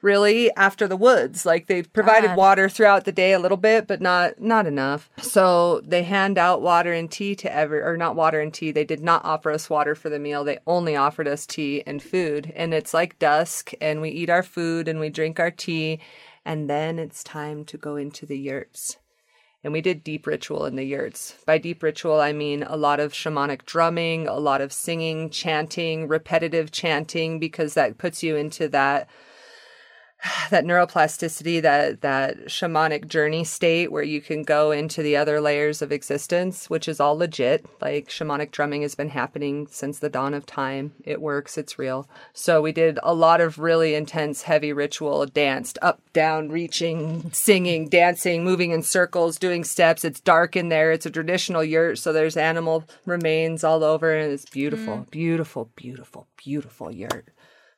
[0.05, 1.45] really after the woods.
[1.45, 2.37] Like they provided God.
[2.37, 5.09] water throughout the day a little bit, but not not enough.
[5.17, 8.71] So they hand out water and tea to every or not water and tea.
[8.71, 10.43] They did not offer us water for the meal.
[10.43, 12.53] They only offered us tea and food.
[12.55, 15.99] And it's like dusk and we eat our food and we drink our tea
[16.45, 18.97] and then it's time to go into the yurts.
[19.63, 21.37] And we did deep ritual in the yurts.
[21.47, 26.07] By deep ritual, I mean a lot of shamanic drumming, a lot of singing, chanting,
[26.07, 29.09] repetitive chanting, because that puts you into that
[30.49, 35.81] that neuroplasticity, that that shamanic journey state where you can go into the other layers
[35.81, 37.65] of existence, which is all legit.
[37.81, 40.93] Like shamanic drumming has been happening since the dawn of time.
[41.03, 42.07] It works, it's real.
[42.33, 47.89] So we did a lot of really intense, heavy ritual, danced up, down, reaching, singing,
[47.89, 50.05] dancing, moving in circles, doing steps.
[50.05, 50.91] It's dark in there.
[50.91, 55.11] It's a traditional yurt, so there's animal remains all over, and it's beautiful, mm.
[55.11, 57.29] beautiful, beautiful, beautiful yurt.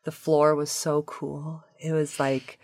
[0.03, 1.65] The floor was so cool.
[1.79, 2.59] It was like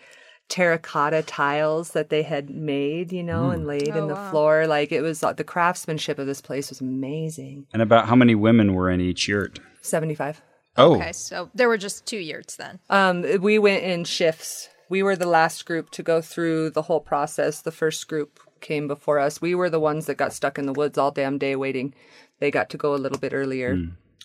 [0.50, 4.68] terracotta tiles that they had made, you know, and laid in the floor.
[4.68, 7.66] Like it was the craftsmanship of this place was amazing.
[7.74, 9.60] And about how many women were in each yurt?
[9.82, 10.42] 75.
[10.76, 12.80] Oh, Okay, so there were just two yurts then.
[12.90, 14.70] Um, we went in shifts.
[14.90, 17.62] We were the last group to go through the whole process.
[17.62, 19.42] The first group came before us.
[19.42, 21.94] We were the ones that got stuck in the woods all damn day waiting.
[22.40, 23.78] They got to go a little bit earlier.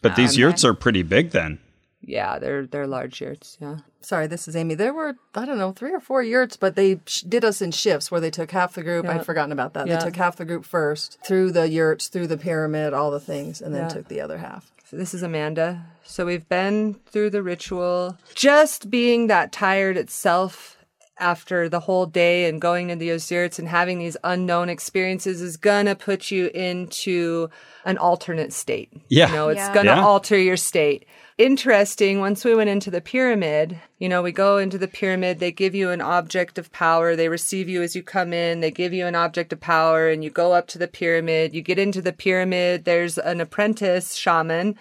[0.03, 1.59] but these Um, yurts are pretty big then.
[2.01, 2.91] Yeah, they're they're mm.
[2.91, 3.59] large yurts.
[3.61, 3.79] Yeah.
[4.01, 4.75] Sorry, this is Amy.
[4.75, 7.73] There were, I don't know, three or four yurts, but they sh- did us in
[7.73, 9.07] shifts where they took half the group.
[9.07, 9.87] I'd forgotten about that.
[9.89, 9.99] Yeah.
[9.99, 13.61] They took half the group first through the yurts, through the pyramid, all the things,
[13.61, 13.89] and then Yeah.
[13.89, 14.71] took the other half.
[14.89, 15.85] So this is Amanda.
[16.05, 18.17] So we've been through the ritual.
[18.35, 20.77] Just being that tired itself
[21.19, 25.57] after the whole day and going to the Osiris and having these unknown experiences is
[25.57, 27.51] gonna put you into
[27.85, 28.93] an alternate state.
[29.09, 29.27] Yeah.
[29.29, 29.75] You know, it's Yeah.
[29.75, 30.05] gonna Yeah.
[30.05, 31.07] alter your state.
[31.39, 35.53] Interesting, once we went into the pyramid, you know, we go into the pyramid, they
[35.53, 38.93] give you an object of power, they receive you as you come in, they give
[38.93, 42.03] you an object of power, and you go up to the pyramid, you get into
[42.03, 44.77] the pyramid, there's an apprentice shaman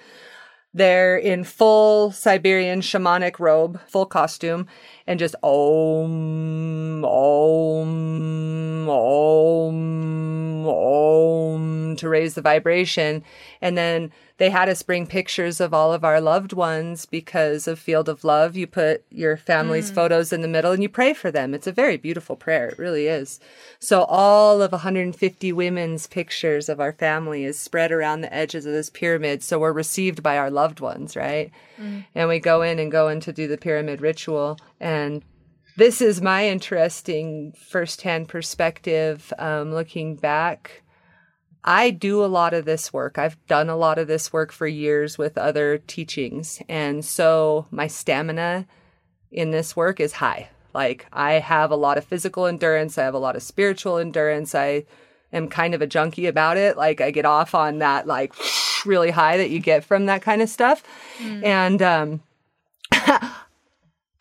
[0.77, 4.67] they're in full Siberian shamanic robe, full costume,
[5.07, 13.23] and just om, om, om, om to raise the vibration.
[13.61, 17.79] And then they had us bring pictures of all of our loved ones because of
[17.79, 18.55] Field of Love.
[18.55, 19.95] You put your family's hmm.
[19.95, 21.53] photos in the middle and you pray for them.
[21.53, 22.69] It's a very beautiful prayer.
[22.69, 23.39] It really is.
[23.79, 28.73] So all of 150 women's pictures of our family is spread around the edges of
[28.73, 29.41] this pyramid.
[29.41, 31.51] So we're received by our loved ones, right?
[31.77, 31.99] Hmm.
[32.13, 34.59] And we go in and go in to do the pyramid ritual.
[34.79, 34.96] And
[35.77, 40.81] this is my interesting firsthand perspective um, looking back.
[41.63, 43.17] I do a lot of this work.
[43.17, 46.61] I've done a lot of this work for years with other teachings.
[46.69, 48.65] And so my stamina
[49.31, 50.49] in this work is high.
[50.73, 54.55] Like I have a lot of physical endurance, I have a lot of spiritual endurance.
[54.55, 54.85] I
[55.33, 56.77] am kind of a junkie about it.
[56.77, 58.33] Like I get off on that like
[58.85, 60.83] really high that you get from that kind of stuff.
[61.43, 62.21] And um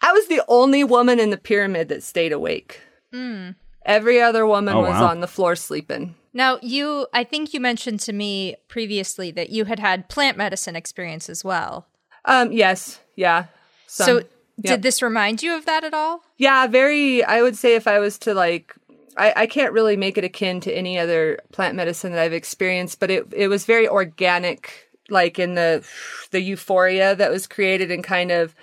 [0.01, 2.81] I was the only woman in the pyramid that stayed awake.
[3.85, 5.07] Every other woman Oh, was wow.
[5.07, 6.17] on the floor sleeping.
[6.35, 10.77] Now, you, I think you mentioned to me previously that you had had plant medicine
[10.77, 11.87] experience as well.
[12.27, 13.47] Um, yes, yeah.
[13.87, 14.29] so, yep.
[14.63, 16.23] did this remind you of that at all?
[16.37, 17.25] Yeah, very.
[17.25, 18.75] I would say if I was to like,
[19.17, 23.01] I, I can't really make it akin to any other plant medicine that I've experienced,
[23.01, 25.87] but it it was very organic, like in the
[26.33, 28.55] the euphoria that was created and kind of,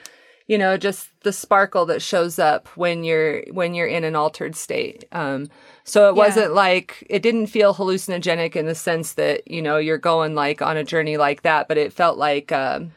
[0.48, 4.56] you know, just the sparkle that shows up when you're when you're in an altered
[4.56, 5.06] state.
[5.12, 5.50] Um,
[5.84, 6.24] so it Yeah.
[6.26, 10.62] wasn't like it didn't feel hallucinogenic in the sense that you know you're going like
[10.62, 12.92] on a journey like that, but it felt like um,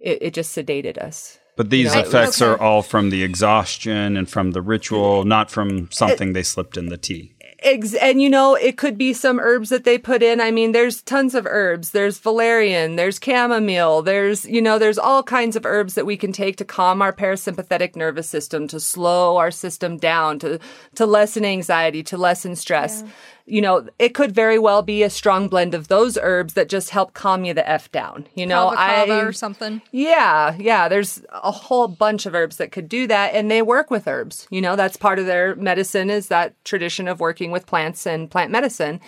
[0.00, 1.38] it, it just sedated us.
[1.56, 2.50] But these know, effects okay.
[2.50, 6.86] are all from the exhaustion and from the ritual, not from something they slipped in
[6.86, 7.34] the tea.
[7.64, 10.40] Ex- and you know, it could be some herbs that they put in.
[10.40, 11.90] I mean, there's tons of herbs.
[11.90, 16.32] There's valerian, there's chamomile, there's, you know, there's all kinds of herbs that we can
[16.32, 20.58] take to calm our parasympathetic nervous system, to slow our system down, to,
[20.96, 23.04] to lessen anxiety, to lessen stress.
[23.46, 26.90] You know, it could very well be a strong blend of those herbs that just
[26.90, 28.26] help calm you the F down.
[28.34, 29.82] You know, Kava kava I, or something?
[29.90, 30.88] yeah, yeah.
[30.88, 34.46] There's a whole bunch of herbs that could do that, and they work with herbs.
[34.50, 38.30] You know, that's part of their medicine is that tradition of working with plants and
[38.30, 39.00] plant medicine.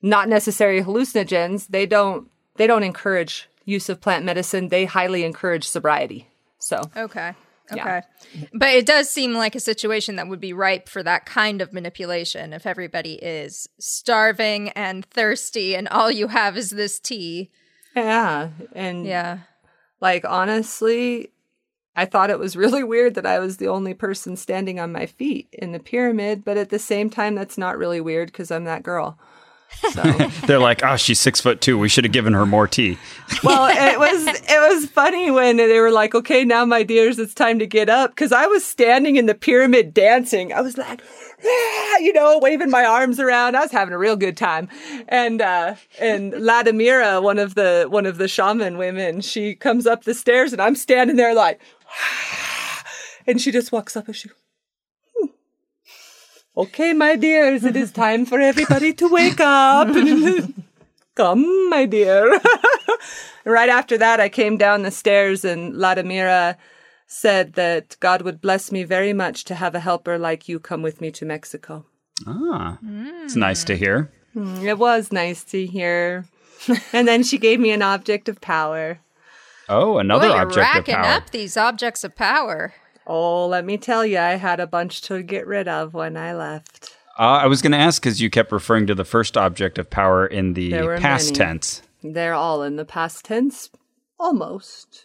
[0.00, 1.68] Not necessarily hallucinogens.
[1.68, 2.28] They don't.
[2.56, 4.68] They don't encourage use of plant medicine.
[4.68, 6.28] They highly encourage sobriety.
[6.58, 7.34] So Okay.
[7.72, 8.02] Okay.
[8.34, 8.46] Yeah.
[8.52, 11.72] But it does seem like a situation that would be ripe for that kind of
[11.72, 17.50] manipulation if everybody is starving and thirsty and all you have is this tea.
[17.96, 19.38] yeah, and Yeah.
[20.00, 21.30] like honestly,
[21.94, 25.04] I thought it was really weird that I was the only person standing on my
[25.06, 26.42] feet in the pyramid.
[26.44, 29.18] But at the same time, that's not really weird because I'm that girl.
[29.90, 30.02] So.
[30.46, 31.78] They're like, oh, she's six foot two.
[31.78, 32.98] We should have given her more tea.
[33.42, 37.34] well, it was it was funny when they were like, "Okay, now my dears, it's
[37.34, 40.52] time to get up." Because I was standing in the pyramid dancing.
[40.52, 41.02] I was like,
[41.44, 43.56] "Ah," you know, waving my arms around.
[43.56, 44.68] I was having a real good time.
[45.08, 50.04] And uh, and Ladimira, one of the one of the shaman women, she comes up
[50.04, 51.60] the stairs, and I'm standing there like,
[53.26, 54.30] and she just walks up and she.
[56.54, 56.60] "Hmm.
[56.60, 59.88] Okay, my dears, it is time for everybody to wake up.
[61.14, 62.40] Come, my dear.
[63.44, 66.56] right after that, I came down the stairs, and Ladimira
[67.06, 70.80] said that God would bless me very much to have a helper like you come
[70.82, 71.84] with me to Mexico.
[72.26, 72.78] Ah,
[73.24, 74.10] it's nice to hear.
[74.34, 76.24] It was nice to hear.
[76.92, 79.00] and then she gave me an object of power.
[79.68, 81.04] Oh, another Boy, you're object of racking power.
[81.04, 82.72] up these objects of power.
[83.14, 86.32] Oh, let me tell you, I had a bunch to get rid of when I
[86.32, 86.96] left.
[87.18, 89.90] Uh, I was going to ask because you kept referring to the first object of
[89.90, 91.36] power in the past many.
[91.36, 91.82] tense.
[92.02, 93.68] They're all in the past tense.
[94.18, 95.04] Almost.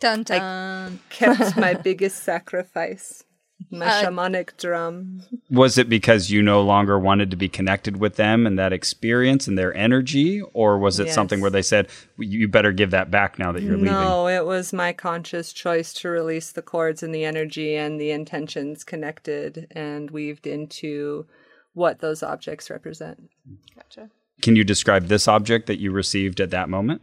[0.00, 0.40] Dun dun.
[0.40, 3.22] I kept my biggest sacrifice.
[3.70, 5.22] My Uh, shamanic drum.
[5.50, 9.46] Was it because you no longer wanted to be connected with them and that experience
[9.46, 10.42] and their energy?
[10.52, 11.88] Or was it something where they said,
[12.18, 13.92] you better give that back now that you're leaving?
[13.92, 18.10] No, it was my conscious choice to release the cords and the energy and the
[18.10, 21.26] intentions connected and weaved into
[21.74, 23.30] what those objects represent.
[23.74, 24.10] Gotcha.
[24.42, 27.02] Can you describe this object that you received at that moment?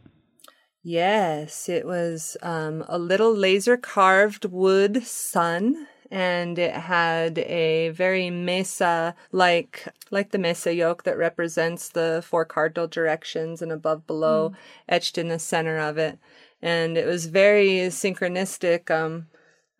[0.84, 5.88] Yes, it was um, a little laser carved wood sun.
[6.12, 12.46] And it had a very mesa like like the mesa yoke that represents the four
[12.46, 14.54] cardinal directions and above below
[14.88, 16.18] etched in the center of it.
[16.62, 18.90] And it was very synchronistic.
[18.90, 19.28] Um,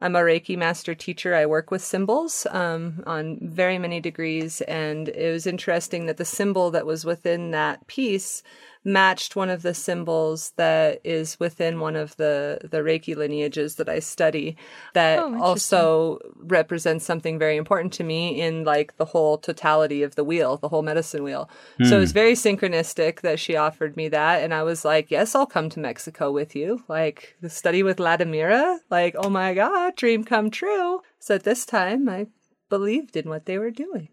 [0.02, 1.36] I'm a Reiki master teacher.
[1.36, 6.24] I work with symbols um, on very many degrees, and it was interesting that the
[6.24, 8.42] symbol that was within that piece
[8.84, 13.90] matched one of the symbols that is within one of the the Reiki lineages that
[13.90, 14.58] I study.
[14.94, 20.16] That Oh, also represents something very important to me in like the whole totality of
[20.16, 21.50] the wheel, the whole medicine wheel.
[21.84, 22.14] So it was hmm.
[22.14, 25.80] very synchronistic that she offered me that, and I was like, "Yes, I'll come to
[25.80, 31.02] Mexico with you." Like the study with Ladimira, like, oh my god, dream come true.
[31.20, 32.28] So at this time, I
[32.70, 34.10] believed in what they were doing.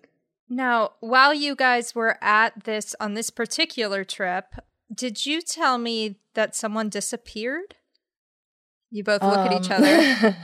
[0.49, 4.55] Now, while you guys were at this on this particular trip,
[4.95, 7.75] did you tell me that someone disappeared?
[8.91, 10.37] You both look at each Um, other,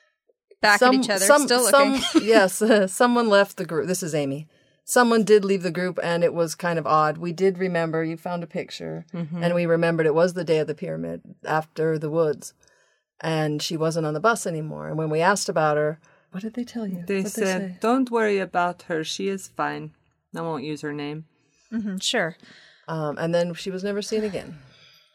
[0.60, 1.98] back at each other, still looking.
[2.00, 3.86] Some, yes, uh, someone left the group.
[3.86, 4.46] This is Amy.
[4.84, 7.16] Someone did leave the group, and it was kind of odd.
[7.16, 8.02] We did remember.
[8.04, 9.42] You found a picture, Mm-hmm.
[9.42, 12.52] and we remembered it was the day of the pyramid after the woods,
[13.22, 14.88] and she wasn't on the bus anymore.
[14.88, 17.04] And when we asked about her, what did they tell you?
[17.06, 17.76] They What'd said, say?
[17.80, 19.04] "Don't worry about her.
[19.04, 19.92] She is fine."
[20.34, 21.24] I won't use her name.
[21.72, 22.36] Mm, Sure.
[22.86, 24.58] Um, and then she was never seen again.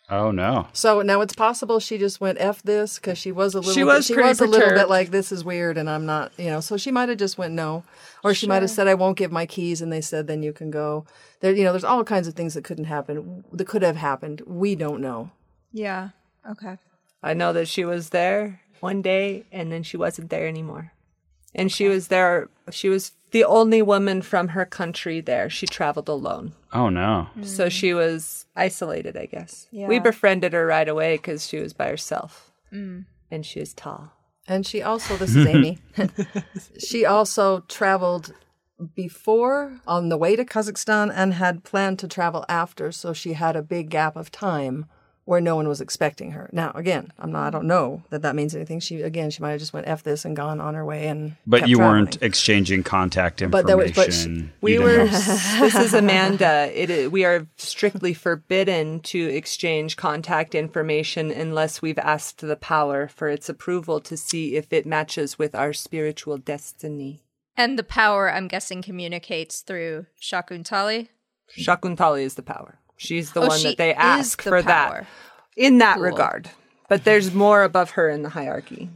[0.09, 0.67] Oh no.
[0.71, 3.73] So now it's possible she just went f this because she was a little.
[3.73, 6.31] She bit, was she was a little bit like this is weird and I'm not
[6.37, 6.59] you know.
[6.59, 7.83] So she might have just went no,
[8.23, 10.53] or she might have said I won't give my keys and they said then you
[10.53, 11.05] can go.
[11.39, 14.41] There you know there's all kinds of things that couldn't happen that could have happened.
[14.45, 15.31] We don't know.
[15.73, 16.09] Yeah.
[16.49, 16.77] Okay.
[17.23, 20.91] I know that she was there one day and then she wasn't there anymore.
[21.55, 25.49] And she was there, she was the only woman from her country there.
[25.49, 26.53] She traveled alone.
[26.73, 27.27] Oh no.
[27.41, 29.67] So she was isolated, I guess.
[29.71, 29.87] Yeah.
[29.87, 32.51] We befriended her right away because she was by herself.
[32.71, 33.05] Mm.
[33.31, 34.11] And she was tall.
[34.47, 35.79] And she also this is Amy.
[36.79, 38.33] she also traveled
[38.93, 42.91] before on the way to Kazakhstan and had planned to travel after.
[42.91, 44.85] So she had a big gap of time
[45.25, 46.49] where no one was expecting her.
[46.53, 47.47] Now again, I'm not.
[47.47, 48.79] I don't know that that means anything.
[48.79, 51.35] She again, she might have just went f this and gone on her way and.
[51.45, 52.03] But kept you traveling.
[52.05, 53.51] weren't exchanging contact information.
[53.51, 55.05] But there was- but she- We were.
[55.07, 56.71] this is Amanda.
[56.73, 63.07] It is, we are strictly forbidden to exchange contact information unless we've asked the power
[63.07, 67.21] for its approval to see if it matches with our spiritual destiny.
[67.57, 71.07] And the power, I'm guessing, communicates through Shakuntali.
[71.57, 72.79] Shakuntali is the power.
[72.97, 75.01] She's the Oh, one she that they ask the for power.
[75.01, 75.07] that
[75.57, 76.03] in that Cool.
[76.03, 76.49] regard.
[76.87, 78.89] But there's more above her in the hierarchy.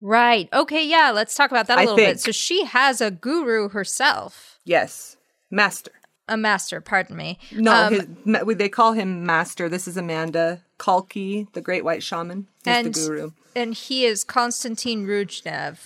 [0.00, 0.48] Right.
[0.52, 0.86] Okay.
[0.86, 1.10] Yeah.
[1.14, 2.08] Let's talk about that a I little think.
[2.14, 2.20] bit.
[2.20, 5.16] So she has a guru herself, Yes,
[5.50, 5.90] master.
[6.28, 6.80] a master.
[6.80, 7.38] Pardon me.
[7.52, 7.92] No, Um,
[8.24, 9.68] his, they call him master.
[9.68, 12.46] This is Amanda Kalki, the great white shaman.
[12.64, 13.30] He's and the guru.
[13.56, 15.78] and he is Konstantin Rudnev.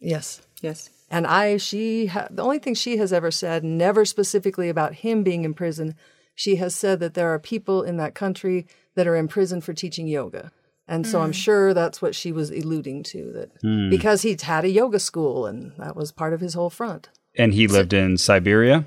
[0.00, 0.42] Yes.
[0.60, 0.90] Yes.
[1.10, 5.22] And I, she, ha- the only thing she has ever said, never specifically about him
[5.22, 5.94] being in prison,
[6.34, 9.72] she has said that there are people in that country that are in prison for
[9.72, 10.50] teaching yoga.
[10.86, 14.68] And so I'm sure that's what she was alluding to that because he'd had a
[14.68, 17.08] yoga school and that was part of his whole front.
[17.38, 18.84] and he lived in Siberia.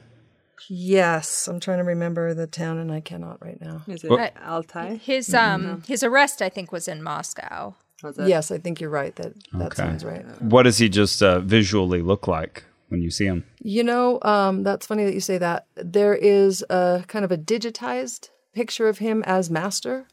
[0.70, 3.84] Yes, I'm trying to remember the town and I cannot right now.
[3.88, 4.34] Is it Right.
[4.46, 4.96] Altai?
[4.96, 7.76] His um his arrest, I think, was in Moscow.
[8.04, 8.28] Was it?
[8.28, 9.16] Yes, I think you're right.
[9.16, 9.76] That that Okay.
[9.84, 10.26] sounds right.
[10.42, 13.46] What does he just uh, visually look like when you see him?
[13.60, 15.68] You know, um, that's funny that you say that.
[15.76, 20.08] There is a kind of a digitized picture of him as master,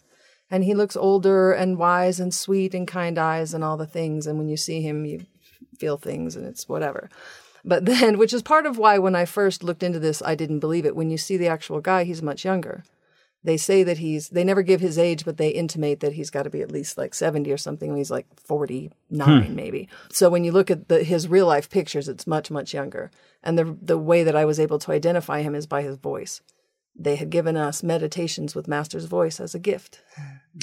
[0.51, 4.27] and he looks older and wise and sweet and kind eyes and all the things.
[4.27, 5.27] And when you see him, you
[5.79, 7.11] feel things, and it's whatever.
[7.65, 10.61] But then, which is part of why when I first looked into this, I didn't
[10.61, 10.97] believe it.
[10.97, 12.85] When you see the actual guy, he's much younger.
[13.45, 16.45] They say that he's, they never give his age, but they intimate that he's got
[16.45, 19.89] to be at least like 70 or something when he's like 49, maybe.
[20.11, 23.11] So when you look at the, his real life pictures, it's much, much younger.
[23.43, 26.41] And the, the way that I was able to identify him is by his voice.
[26.97, 30.01] They had given us meditations with Master's voice as a gift.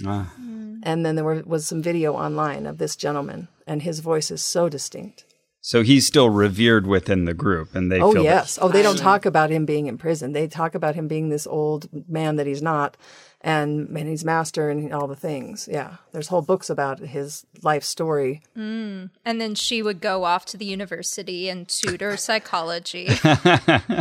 [0.05, 0.33] Ah.
[0.37, 4.41] And then there were, was some video online of this gentleman, and his voice is
[4.41, 5.25] so distinct.
[5.63, 8.57] So he's still revered within the group, and they Oh feel that- yes.
[8.61, 10.33] Oh, they don't talk about him being in prison.
[10.33, 12.97] They talk about him being this old man that he's not,
[13.41, 15.69] and and he's master and all the things.
[15.71, 18.41] Yeah, there's whole books about his life story.
[18.57, 19.11] Mm.
[19.23, 23.07] And then she would go off to the university and tutor psychology.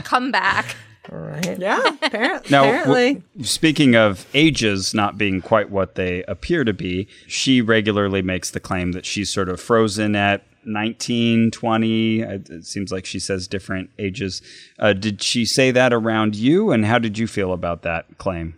[0.05, 0.77] come back.
[1.11, 1.59] Right.
[1.59, 2.51] Yeah, Apparently.
[2.51, 3.15] Now, apparently.
[3.15, 8.51] w- speaking of ages not being quite what they appear to be, she regularly makes
[8.51, 12.21] the claim that she's sort of frozen at 19, 20.
[12.21, 14.43] It it seems like she says different ages.
[14.79, 16.71] Uh, did she say that around you?
[16.71, 18.57] And how did you feel about that claim?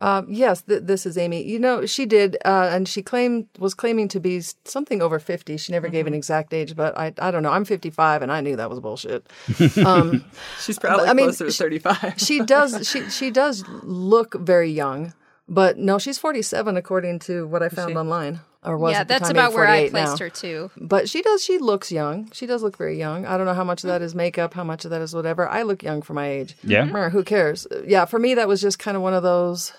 [0.00, 1.44] Um, yes, th- this is Amy.
[1.44, 5.56] You know, she did, uh, and she claimed was claiming to be something over fifty.
[5.56, 7.52] She never gave an exact age, but I I don't know.
[7.52, 9.30] I'm 55, and I knew that was bullshit.
[9.86, 10.24] Um,
[10.60, 12.14] She's probably I mean, closer to 35.
[12.16, 15.14] she does she she does look very young,
[15.48, 18.40] but no, she's 47 according to what I found online.
[18.64, 20.24] Or was yeah, at the that's time, about where I placed now.
[20.24, 20.70] her too.
[20.76, 21.42] But she does.
[21.42, 22.30] She looks young.
[22.32, 23.26] She does look very young.
[23.26, 25.48] I don't know how much of that is makeup, how much of that is whatever.
[25.48, 26.54] I look young for my age.
[26.62, 26.84] Yeah.
[26.84, 27.66] Meh, Who cares?
[27.84, 29.72] Yeah, for me, that was just kind of one of those.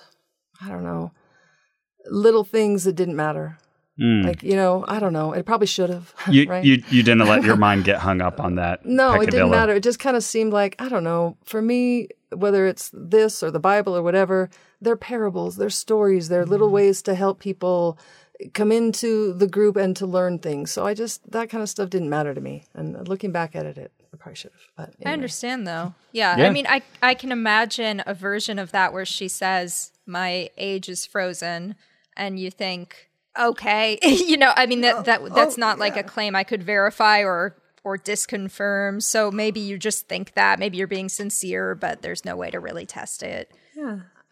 [0.61, 1.11] I don't know,
[2.07, 3.57] little things that didn't matter.
[3.99, 5.34] Like you know, I don't know.
[5.34, 6.14] It probably should have.
[6.27, 6.65] You, right?
[6.65, 8.85] you, you didn't let your mind get hung up on that.
[8.85, 9.73] No, it didn't matter.
[9.76, 13.51] It just kind of seemed like, I don't know, for me, whether it's this or
[13.51, 14.49] the Bible or whatever,
[14.81, 16.73] they're parables, they're stories, they're little Mm-hmm.
[16.76, 17.99] ways to help people
[18.53, 20.72] come into the group and to learn things.
[20.72, 22.65] So I just, that kind of stuff didn't matter to me.
[22.74, 24.90] And looking back at it, it I probably should have.
[24.99, 25.95] But I understand though.
[26.11, 26.48] Yeah, Yeah.
[26.48, 30.88] I mean, I I can imagine a version of that where she says, "My age
[30.88, 31.76] is frozen,"
[32.15, 33.10] and you think,
[33.40, 34.53] "Okay," you know.
[34.56, 37.98] I mean that that oh, that's not like a claim I could verify or or
[37.98, 39.02] disconfirm.
[39.02, 40.60] So maybe you just think that.
[40.60, 43.52] Maybe you're being sincere, but there's no way to really test it.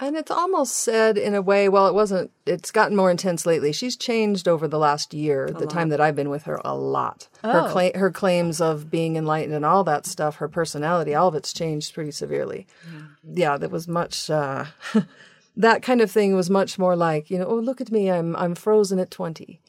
[0.04, 3.72] And it's almost said in a way, well, it wasn't, it's gotten more intense lately.
[3.72, 7.28] She's changed over the last year, the time that I've been with her, a lot.
[7.44, 7.70] Her, Oh.
[7.72, 11.54] cla- her claims of being enlightened and all that stuff, her personality, all of it's
[11.54, 12.66] changed pretty severely.
[13.24, 14.66] Yeah, that was much, uh,
[15.56, 18.36] that kind of thing was much more like, you know, oh, look at me, I'm,
[18.36, 19.60] I'm frozen at 20.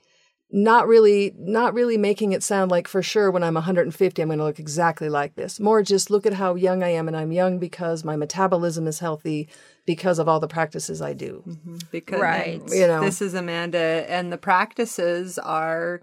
[0.54, 4.38] Not really, not really making it sound like for sure when I'm 150, I'm going
[4.38, 5.58] to look exactly like this.
[5.58, 8.98] More just look at how young I am, and I'm young because my metabolism is
[8.98, 9.48] healthy
[9.86, 11.42] because of all the practices I do.
[11.46, 11.78] Mm-hmm.
[11.90, 12.62] because Right.
[12.68, 13.00] You know.
[13.00, 16.02] this is Amanda, and the practices are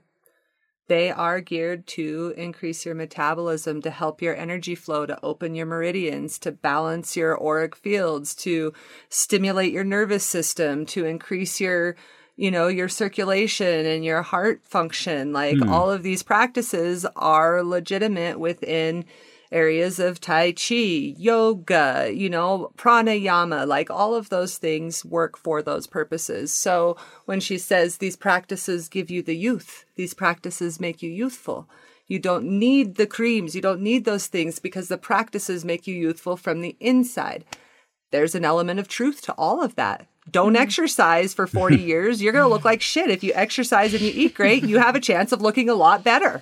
[0.90, 5.68] they are geared to increase your metabolism, to help your energy flow, to open your
[5.68, 8.74] meridians, to balance your auric fields, to
[9.08, 11.96] stimulate your nervous system, to increase your
[12.40, 15.34] you know your circulation and your heart function.
[15.34, 15.70] Like hmm.
[15.70, 19.04] all of these practices are legitimate within
[19.52, 25.62] areas of tai chi yoga you know pranayama like all of those things work for
[25.62, 26.54] those purposes.
[26.54, 26.96] So
[27.26, 31.70] when she says these practices give you the youth these practices make you youthful.
[32.08, 35.96] You don't need the creams you don't need those things because the practices make you
[35.96, 37.44] youthful from the inside.
[38.12, 40.08] There's an element of truth to all of that.
[40.32, 42.22] Don't exercise for 40 years.
[42.22, 43.10] You're going to look like shit.
[43.10, 46.04] If you exercise and you eat great, you have a chance of looking a lot
[46.04, 46.42] better.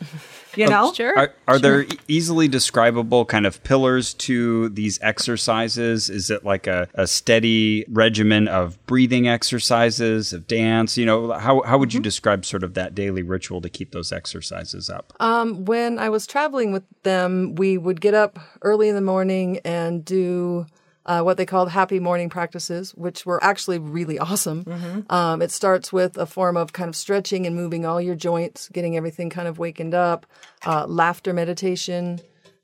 [0.56, 0.92] You know?
[0.92, 1.18] Sure.
[1.18, 6.10] Are, are there e- easily describable kind of pillars to these exercises?
[6.10, 10.98] Is it like a, a steady regimen of breathing exercises, of dance?
[10.98, 14.12] You know, how, how would you describe sort of that daily ritual to keep those
[14.12, 15.14] exercises up?
[15.20, 19.60] Um, when I was traveling with them, we would get up early in the morning
[19.64, 20.66] and do
[21.08, 24.64] uh, what they called happy morning practices, which were actually really awesome.
[25.10, 28.70] Um, it starts with a form of kind of stretching and moving all your joints,
[28.70, 30.26] getting everything kind of wakened up,
[30.66, 32.20] uh, laughter meditation,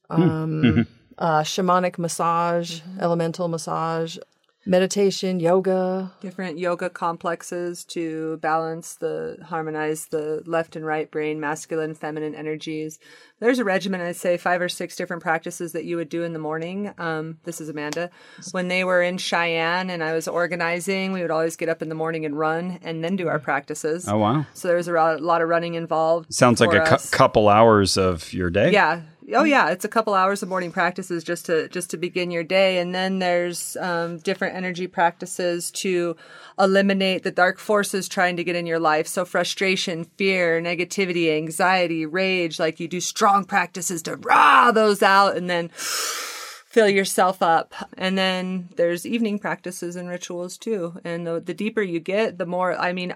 [0.09, 0.85] um,
[1.17, 4.17] uh, shamanic massage, elemental massage,
[4.65, 6.11] meditation, yoga.
[6.22, 12.99] Different yoga complexes to balance the, harmonize the left and right brain, masculine, feminine energies.
[13.40, 16.31] There's a regimen, I'd say five or six different practices that you would do in
[16.31, 16.94] the morning.
[16.98, 18.10] Um, this is Amanda.
[18.52, 21.90] When they were in Cheyenne and I was organizing, we would always get up in
[21.90, 24.07] the morning and run and then do our practices.
[24.07, 24.45] Oh, wow.
[24.53, 26.34] So there was a lot of running involved.
[26.34, 27.10] Sounds like a cou- us.
[27.10, 28.72] couple hours of your day.
[28.72, 29.02] Yeah.
[29.33, 32.43] Oh yeah, it's a couple hours of morning practices just to just to begin your
[32.43, 36.15] day, and then there's um, different energy practices to
[36.59, 39.07] eliminate the dark forces trying to get in your life.
[39.07, 42.59] So frustration, fear, negativity, anxiety, rage.
[42.59, 47.73] Like you do strong practices to rah those out, and then fill yourself up.
[47.97, 50.99] And then there's evening practices and rituals too.
[51.03, 52.75] And the, the deeper you get, the more.
[52.77, 53.15] I mean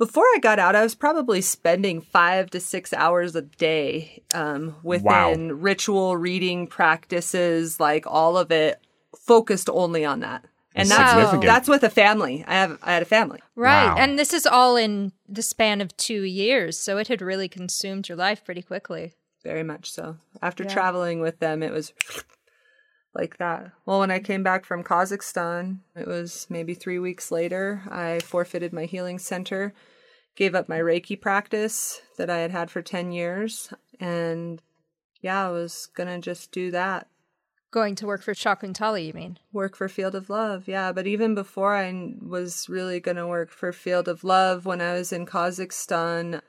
[0.00, 4.76] before I got out, I was probably spending five to six hours a day um,
[4.82, 8.80] within ritual reading practices, like all of it
[9.14, 10.46] focused only on that.
[10.74, 12.44] And That's that's that's with a family.
[12.48, 13.40] I have I had a family.
[13.54, 13.88] Right.
[13.88, 13.96] Wow.
[13.98, 16.78] And this is all in the span of two years.
[16.78, 19.12] So it had really consumed your life pretty quickly.
[19.44, 20.16] Very much so.
[20.40, 21.92] After traveling with them, it was
[23.14, 23.72] like that.
[23.84, 28.72] Well, when I came back from Kazakhstan, it was maybe three weeks later, I forfeited
[28.72, 29.74] my healing center,
[30.40, 33.74] gave up my Reiki practice that I had had for 10 years.
[34.00, 34.62] And
[35.20, 37.08] yeah, I was going to just do that.
[37.70, 39.38] Going to work for Shakuntali, you mean?
[39.52, 40.92] Work for Field of Love, yeah.
[40.92, 44.94] But even before I was really going to work for Field of Love, when I
[44.94, 46.40] was in Kazakhstan,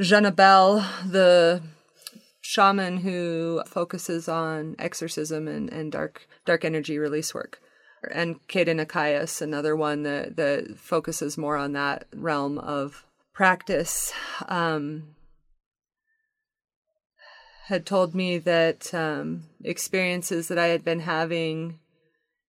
[0.00, 1.62] Janabel, the
[2.40, 7.60] shaman who focuses on exorcism and, and dark dark energy release work.
[8.10, 13.04] And Kaden Akayas, another one that, that focuses more on that realm of
[13.34, 14.12] practice,
[14.48, 15.14] um,
[17.66, 21.80] had told me that um, experiences that I had been having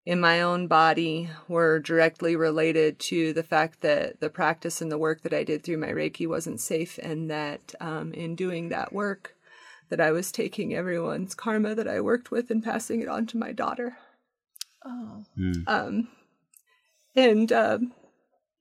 [0.06, 4.98] in my own body were directly related to the fact that the practice and the
[4.98, 8.94] work that I did through my Reiki wasn't safe, and that um, in doing that
[8.94, 9.36] work,
[9.90, 13.38] that I was taking everyone's karma that I worked with and passing it on to
[13.38, 13.98] my daughter.
[14.86, 15.24] Oh.
[15.66, 16.10] Um,
[17.16, 17.94] and um,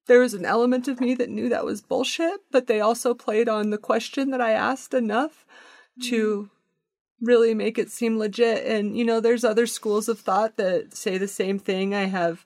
[0.07, 3.49] there was an element of me that knew that was bullshit, but they also played
[3.49, 5.45] on the question that I asked enough
[6.03, 6.51] to
[7.21, 8.67] really make it seem legit.
[8.67, 11.95] And, you know, there's other schools of thought that say the same thing.
[11.95, 12.45] I have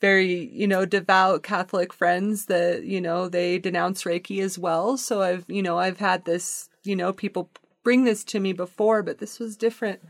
[0.00, 4.96] very, you know, devout Catholic friends that, you know, they denounce Reiki as well.
[4.96, 7.50] So I've, you know, I've had this, you know, people
[7.84, 10.00] bring this to me before, but this was different.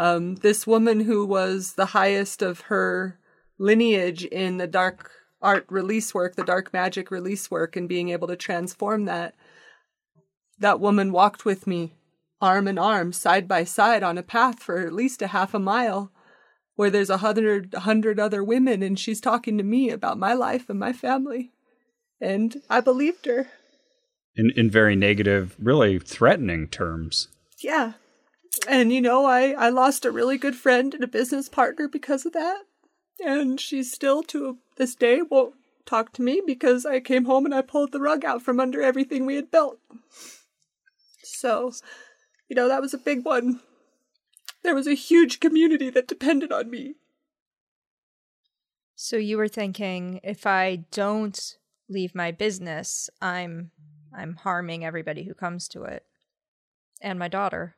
[0.00, 3.18] Um, this woman who was the highest of her
[3.58, 5.12] lineage in the dark
[5.42, 9.34] art release work, the dark magic release work, and being able to transform that.
[10.58, 11.94] That woman walked with me
[12.40, 15.58] arm in arm, side by side on a path for at least a half a
[15.58, 16.10] mile
[16.74, 20.32] where there's a hundred, a hundred other women and she's talking to me about my
[20.32, 21.50] life and my family.
[22.20, 23.48] And I believed her.
[24.36, 27.28] In in very negative, really threatening terms.
[27.62, 27.94] Yeah.
[28.68, 32.24] And you know, I, I lost a really good friend and a business partner because
[32.24, 32.62] of that.
[33.24, 37.54] And she still to this day won't talk to me because I came home and
[37.54, 39.78] I pulled the rug out from under everything we had built.
[41.22, 41.72] So,
[42.48, 43.60] you know, that was a big one.
[44.62, 46.94] There was a huge community that depended on me.
[48.94, 51.56] So you were thinking if I don't
[51.88, 53.70] leave my business, I'm
[54.14, 56.04] I'm harming everybody who comes to it.
[57.00, 57.76] And my daughter.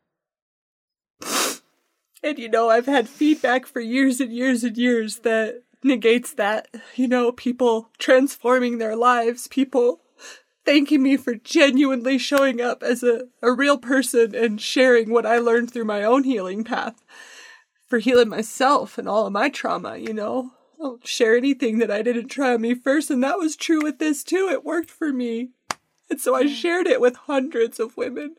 [2.23, 6.69] And you know, I've had feedback for years and years and years that negates that.
[6.94, 10.01] You know, people transforming their lives, people
[10.65, 15.39] thanking me for genuinely showing up as a, a real person and sharing what I
[15.39, 17.03] learned through my own healing path.
[17.89, 20.53] For healing myself and all of my trauma, you know.
[20.81, 23.99] I'll share anything that I didn't try on me first, and that was true with
[23.99, 24.49] this too.
[24.51, 25.51] It worked for me.
[26.11, 28.36] And so I shared it with hundreds of women.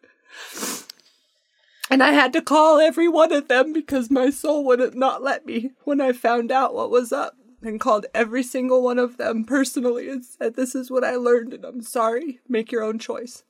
[1.89, 5.45] And I had to call every one of them because my soul wouldn't not let
[5.45, 9.43] me when I found out what was up and called every single one of them
[9.45, 12.39] personally and said, This is what I learned and I'm sorry.
[12.47, 13.43] Make your own choice.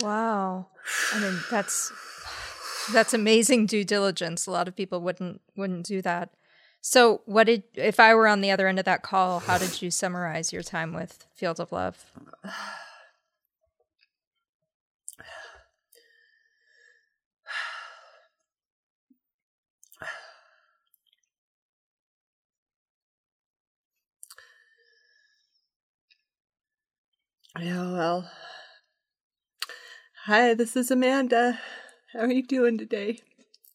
[0.00, 0.68] Wow.
[1.12, 1.92] I mean, that's
[2.92, 4.46] that's amazing due diligence.
[4.46, 6.30] A lot of people wouldn't wouldn't do that.
[6.80, 9.82] So, what did if I were on the other end of that call, how did
[9.82, 12.12] you summarize your time with Field of Love?
[27.60, 28.30] Yeah, well.
[30.26, 31.58] Hi, this is Amanda.
[32.12, 33.18] How are you doing today?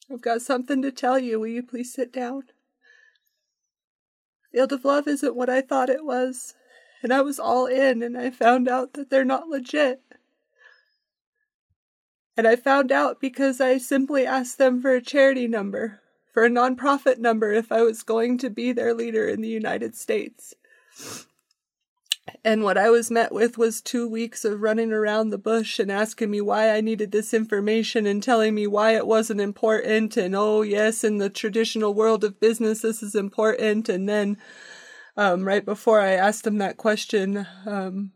[0.09, 1.37] I've got something to tell you.
[1.37, 2.43] Will you please sit down?
[4.53, 6.53] Field of Love isn't what I thought it was,
[7.01, 10.01] and I was all in, and I found out that they're not legit.
[12.37, 15.99] And I found out because I simply asked them for a charity number,
[16.33, 19.93] for a nonprofit number if I was going to be their leader in the United
[19.93, 20.53] States.
[22.45, 25.89] And what I was met with was two weeks of running around the bush and
[25.89, 30.17] asking me why I needed this information and telling me why it wasn't important.
[30.17, 33.87] And oh, yes, in the traditional world of business, this is important.
[33.87, 34.37] And then,
[35.15, 38.11] um, right before I asked him that question, um,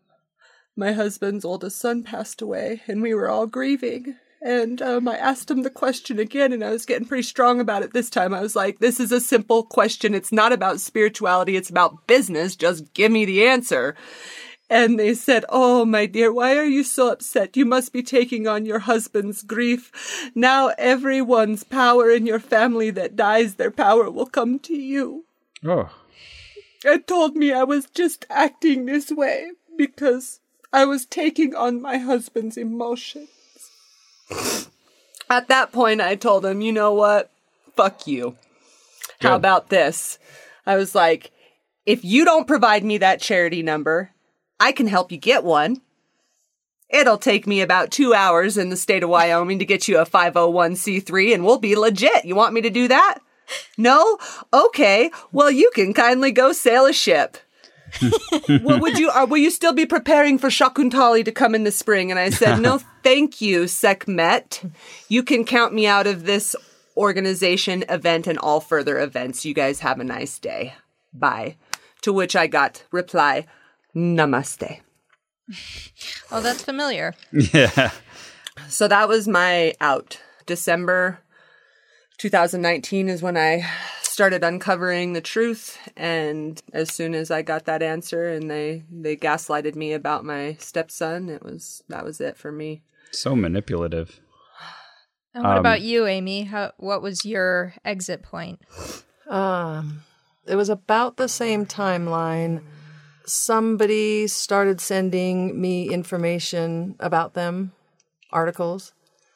[0.76, 4.16] my husband's oldest son passed away and we were all grieving.
[4.42, 7.82] And um, I asked him the question again, and I was getting pretty strong about
[7.82, 8.34] it this time.
[8.34, 10.14] I was like, This is a simple question.
[10.14, 12.56] It's not about spirituality, it's about business.
[12.56, 13.96] Just give me the answer.
[14.70, 17.56] And they said, Oh, my dear, why are you so upset?
[17.56, 20.30] You must be taking on your husband's grief.
[20.36, 25.26] Now everyone's power in your family that dies, their power will come to you.
[25.66, 25.90] Oh.
[26.86, 30.42] And told me I was just acting this way because
[30.72, 33.30] I was taking on my husband's emotions.
[35.30, 37.32] At that point, I told him, you know what?
[37.76, 38.38] Fuck you.
[39.22, 40.20] How about this?
[40.66, 41.32] I was like,
[41.86, 44.12] if you don't provide me that charity number,
[44.60, 45.82] I can help you get one.
[46.90, 50.06] It'll take me about two hours in the state of Wyoming to get you a
[50.06, 52.26] 501c3 and we'll be legit.
[52.26, 53.20] You want me to do that?
[53.78, 54.18] No?
[54.52, 55.10] Okay.
[55.32, 57.38] Well, you can kindly go sail a ship.
[58.64, 61.72] well, would you, uh, will you still be preparing for Shakuntali to come in the
[61.72, 62.12] spring?
[62.12, 64.70] And I said, no, thank you, Sekhmet.
[65.08, 66.56] You can count me out of this
[66.96, 69.46] organization, event, and all further events.
[69.46, 70.74] You guys have a nice day.
[71.14, 71.58] Bye.
[72.02, 73.46] To which I got reply,
[73.96, 74.82] namaste.
[76.30, 77.14] Oh, that's familiar.
[77.32, 77.92] Yeah.
[78.68, 80.20] So that was my out.
[80.46, 81.20] December
[82.18, 83.66] 2019 is when I
[84.18, 89.15] started uncovering the truth and as soon as I got that answer and they they
[89.15, 92.81] gaslighted me about my stepson, it was that was it for me.
[93.11, 94.19] So manipulative.
[95.35, 96.45] And what Um, about you, Amy?
[96.45, 98.60] How what was your exit point?
[99.30, 100.02] Um,
[100.48, 102.64] it was about the same timeline.
[103.23, 107.72] Somebody started sending me information about them,
[108.31, 108.94] articles.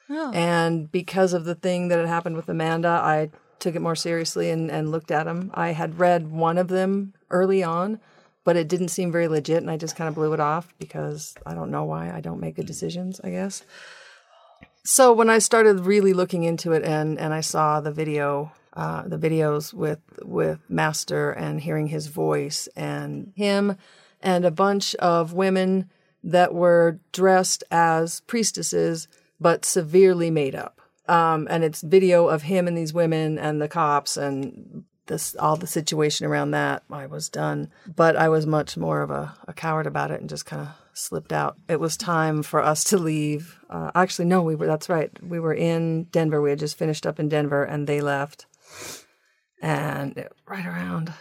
[0.09, 0.31] Oh.
[0.31, 3.29] And because of the thing that had happened with Amanda, I
[3.61, 5.51] took it more seriously and, and looked at them.
[5.53, 7.99] I had read one of them early on,
[8.43, 11.35] but it didn't seem very legit, and I just kind of blew it off because
[11.45, 12.11] I don't know why.
[12.11, 13.63] I don't make good decisions, I guess.
[14.83, 19.07] So when I started really looking into it and, and I saw the video, uh,
[19.07, 23.77] the videos with with Master and hearing his voice and him
[24.21, 25.89] and a bunch of women
[26.23, 29.07] that were dressed as priestesses
[29.39, 30.80] but severely made up.
[31.11, 35.57] Um, and it's video of him and these women and the cops and this all
[35.57, 36.83] the situation around that.
[36.89, 40.29] I was done, but I was much more of a, a coward about it and
[40.29, 41.57] just kind of slipped out.
[41.67, 43.59] It was time for us to leave.
[43.69, 44.67] Uh, actually, no, we were.
[44.67, 45.11] That's right.
[45.21, 46.41] We were in Denver.
[46.41, 48.45] We had just finished up in Denver, and they left.
[49.61, 51.11] And it, right around,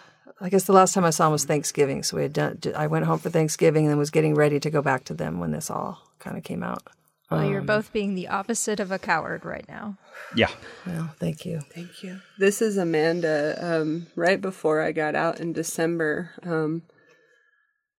[0.41, 2.05] I guess the last time I saw them was Thanksgiving.
[2.05, 2.61] So we had done.
[2.77, 5.51] I went home for Thanksgiving and was getting ready to go back to them when
[5.51, 6.87] this all kind of came out.
[7.31, 9.97] Well, you're both being the opposite of a coward right now.
[10.35, 10.51] Yeah.
[10.85, 11.61] Well, thank you.
[11.73, 12.21] Thank you.
[12.39, 13.57] This is Amanda.
[13.61, 16.83] Um, right before I got out in December, um,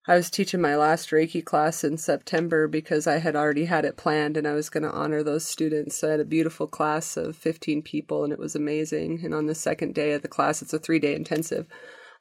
[0.06, 3.96] I was teaching my last Reiki class in September because I had already had it
[3.96, 5.96] planned and I was going to honor those students.
[5.96, 9.20] So I had a beautiful class of 15 people and it was amazing.
[9.24, 11.66] And on the second day of the class, it's a three day intensive.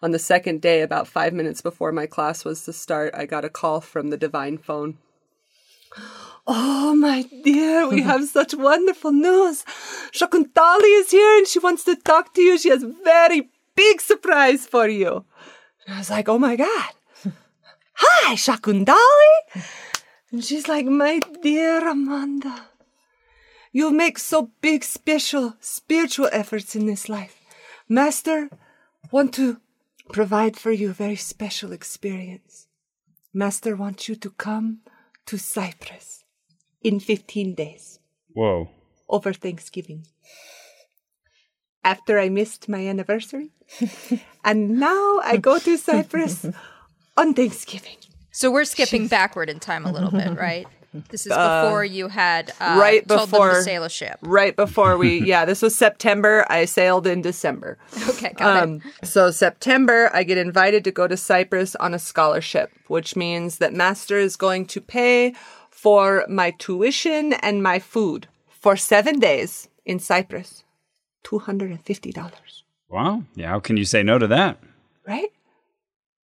[0.04, 3.46] On the second day, about five minutes before my class was to start, I got
[3.46, 4.98] a call from the Divine phone.
[6.48, 9.64] Oh, my dear, we have such wonderful news.
[10.12, 12.58] Shakuntali is here and she wants to talk to you.
[12.58, 15.26] She has a very big surprise for you.
[15.86, 16.90] And I was like, oh my God.
[17.94, 19.64] Hi, Shakuntali.
[20.32, 22.68] And she's like, my dear Amanda,
[23.72, 27.40] you make so big, special, spiritual efforts in this life.
[27.88, 28.50] Master,
[29.12, 29.60] want to
[30.12, 32.68] provide for you a very special experience.
[33.34, 34.80] Master wants you to come
[35.28, 36.21] to Cyprus
[36.82, 38.00] in 15 days
[38.34, 38.70] Whoa.
[39.10, 40.06] over Thanksgiving.
[41.84, 43.52] After I missed my anniversary.
[44.44, 46.46] and now I go to Cyprus
[47.18, 47.98] on Thanksgiving.
[48.32, 50.68] So we're skipping backward in time a little bit, right?
[51.10, 54.20] This is before you had uh, right told them before- to sail a ship.
[54.22, 56.46] Right before we, yeah, this was September.
[56.50, 57.78] I sailed in December.
[58.10, 58.64] Okay, got it.
[58.64, 63.60] Um, so September, I get invited to go to Cyprus on a scholarship, which means
[63.60, 65.34] that master is going to pay
[65.82, 70.64] for my tuition and my food for seven days in Cyprus.
[71.24, 73.24] $250, Wow.
[73.36, 73.50] Yeah.
[73.50, 74.58] How can you say no to that?
[75.08, 75.30] right?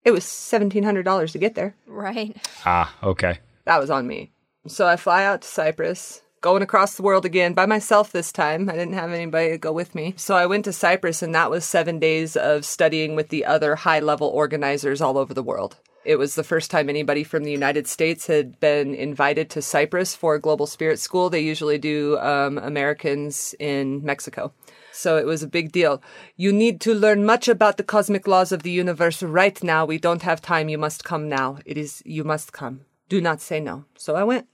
[0.04, 1.76] It was $1,700 to get there.
[1.88, 2.38] Right.
[2.66, 3.40] Ah, okay.
[3.66, 4.32] That was on me.
[4.68, 8.70] So I fly out to Cyprus, going across the world again by myself this time.
[8.70, 10.14] I didn't have anybody to go with me.
[10.18, 13.76] So I went to Cyprus, and that was seven days of studying with the other
[13.76, 15.78] high level organizers all over the world.
[16.08, 20.16] It was the first time anybody from the United States had been invited to Cyprus
[20.16, 21.30] for global spirit school.
[21.30, 24.54] They usually do um, Americans in Mexico.
[24.94, 26.02] So it was a big deal.
[26.38, 29.84] You need to learn much about the cosmic laws of the universe right now.
[29.84, 30.70] We don't have time.
[30.70, 31.60] You must come now.
[31.66, 32.86] It is, you must come.
[33.10, 33.84] Do not say no.
[33.98, 34.48] So I went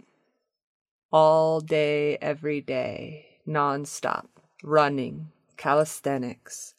[1.11, 4.25] all day, every day, nonstop,
[4.63, 6.73] running, calisthenics,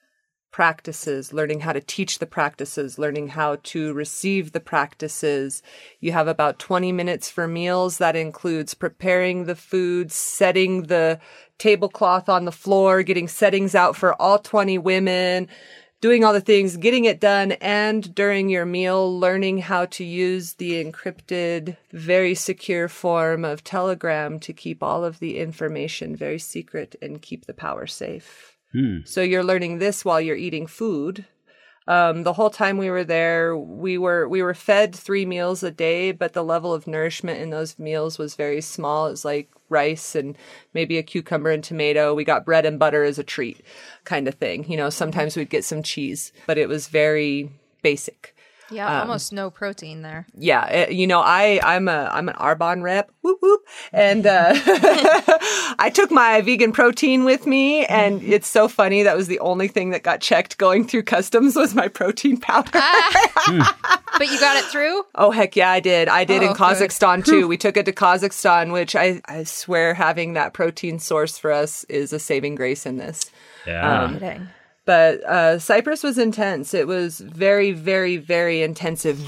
[0.55, 5.65] practices, learning how to teach the practices, learning how to receive the practices.
[5.99, 7.99] You have about 20 minutes for meals.
[7.99, 11.19] That includes preparing the food, setting the
[11.59, 15.49] tablecloth on the floor, getting settings out for all 20 women,
[16.01, 20.53] doing all the things, getting it done, and during your meal, learning how to use
[20.53, 26.95] the encrypted, very secure form of Telegram to keep all of the information very secret
[27.03, 28.54] and keep the power safe.
[29.05, 31.27] So you're learning this while you're eating food.
[31.87, 35.71] Um, the whole time we were there, we were we were fed three meals a
[35.71, 39.07] day, but the level of nourishment in those meals was very small.
[39.07, 40.37] It was like rice and
[40.73, 42.15] maybe a cucumber and tomato.
[42.15, 43.61] We got bread and butter as a treat,
[44.05, 44.71] kind of thing.
[44.71, 47.51] You know, sometimes we'd get some cheese, but it was very
[47.83, 48.34] basic.
[48.71, 50.27] Yeah, almost no protein there.
[50.37, 53.61] Yeah, uh, you know, I I'm a I'm an Arbonne rep, whoop whoop,
[53.93, 54.53] and uh,
[55.79, 59.03] I took my vegan protein with me, and it's so funny.
[59.03, 62.71] That was the only thing that got checked going through customs was my protein powder.
[64.17, 65.03] But you got it through?
[65.17, 66.09] Oh heck yeah, I did.
[66.09, 66.57] I did Oh, in good.
[66.57, 67.49] Kazakhstan too.
[67.49, 71.83] We took it to Kazakhstan, which I I swear having that protein source for us
[71.89, 73.31] is a saving grace in this.
[73.67, 74.11] Yeah.
[74.13, 74.49] Kidding.
[74.85, 76.75] But uh, Cyprus was intense.
[76.75, 79.19] It was very, very, very intensive,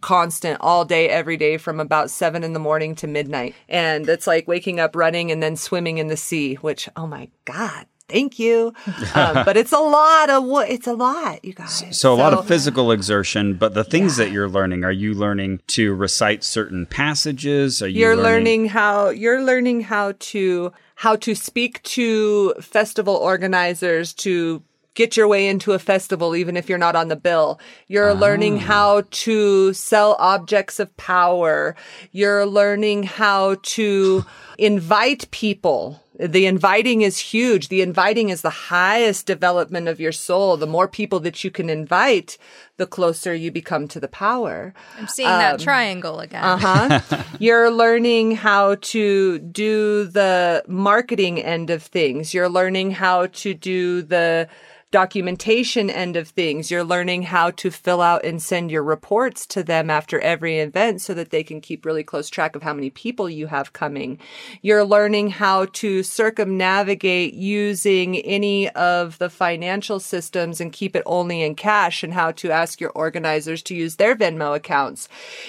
[0.00, 3.54] constant all day, every day from about seven in the morning to midnight.
[3.68, 7.28] And it's like waking up running and then swimming in the sea, which, oh my
[7.44, 8.72] God, thank you.
[9.14, 11.84] Um, but it's a lot of what, it's a lot, you guys.
[11.92, 15.60] so a lot of physical exertion, but the things that you're learning, are you learning
[15.68, 17.80] to recite certain passages?
[17.80, 24.12] Are you you're learning how you're learning how to how to speak to festival organizers
[24.14, 24.62] to
[24.94, 27.60] get your way into a festival even if you're not on the bill.
[27.86, 28.14] You're ah.
[28.14, 31.76] learning how to sell objects of power.
[32.12, 34.24] You're learning how to
[34.58, 37.68] invite people The inviting is huge.
[37.68, 40.56] The inviting is the highest development of your soul.
[40.56, 42.38] The more people that you can invite,
[42.78, 44.72] the closer you become to the power.
[44.98, 46.42] I'm seeing that triangle again.
[46.42, 47.22] Uh huh.
[47.38, 52.32] You're learning how to do the marketing end of things.
[52.32, 54.48] You're learning how to do the
[54.92, 56.70] documentation end of things.
[56.70, 61.02] You're learning how to fill out and send your reports to them after every event
[61.02, 64.20] so that they can keep really close track of how many people you have coming.
[64.62, 71.42] You're learning how to circumnavigate using any of the financial systems and keep it only
[71.42, 75.08] in cash and how to ask your organizers to use their Venmo accounts.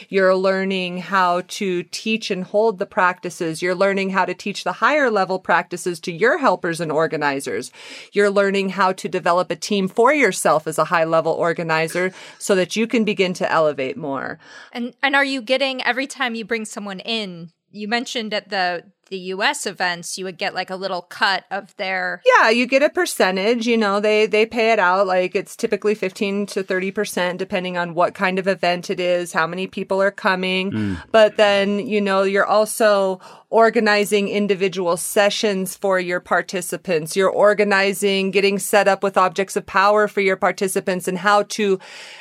[0.09, 3.61] You're learning how to teach and hold the practices.
[3.61, 7.71] You're learning how to teach the higher level practices to your helpers and organizers.
[8.13, 12.55] You're learning how to develop a team for yourself as a high level organizer so
[12.55, 14.39] that you can begin to elevate more.
[14.71, 17.51] And and are you getting every time you bring someone in?
[17.69, 21.75] You mentioned at the the US events you would get like a little cut of
[21.77, 25.55] their Yeah, you get a percentage, you know, they they pay it out like it's
[25.55, 30.01] typically 15 to 30% depending on what kind of event it is, how many people
[30.01, 30.71] are coming.
[30.71, 31.03] Mm.
[31.11, 33.19] But then, you know, you're also
[33.49, 37.15] organizing individual sessions for your participants.
[37.15, 41.79] You're organizing getting set up with objects of power for your participants and how to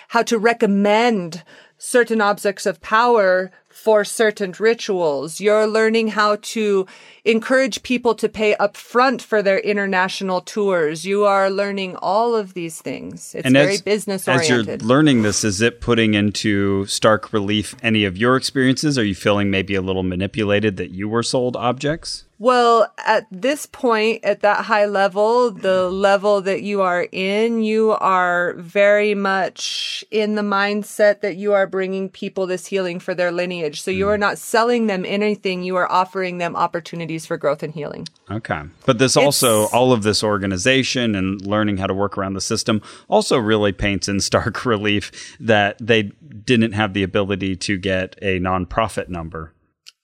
[0.09, 1.43] how to recommend
[1.79, 5.39] certain objects of power for certain rituals.
[5.39, 6.87] You're learning how to
[7.27, 11.05] encourage people to pay upfront for their international tours.
[11.05, 13.35] You are learning all of these things.
[13.35, 14.69] It's very as, business oriented.
[14.69, 18.97] as you're learning this, is it putting into stark relief any of your experiences?
[18.99, 22.25] Are you feeling maybe a little manipulated that you were sold objects?
[22.39, 27.93] Well, at this point, at that high level, the level that you are in, you
[27.93, 33.33] are very much in the mindset that you are bringing people this healing for their
[33.33, 33.66] lineage.
[33.75, 34.21] So you are mm.
[34.21, 35.63] not selling them anything.
[35.63, 38.07] You are offering them opportunities for growth and healing.
[38.31, 38.63] Okay.
[38.85, 42.83] But this also, all of this organization and learning how to work around the system
[43.09, 48.39] also really paints in stark relief that they didn't have the ability to get a
[48.39, 49.53] nonprofit number.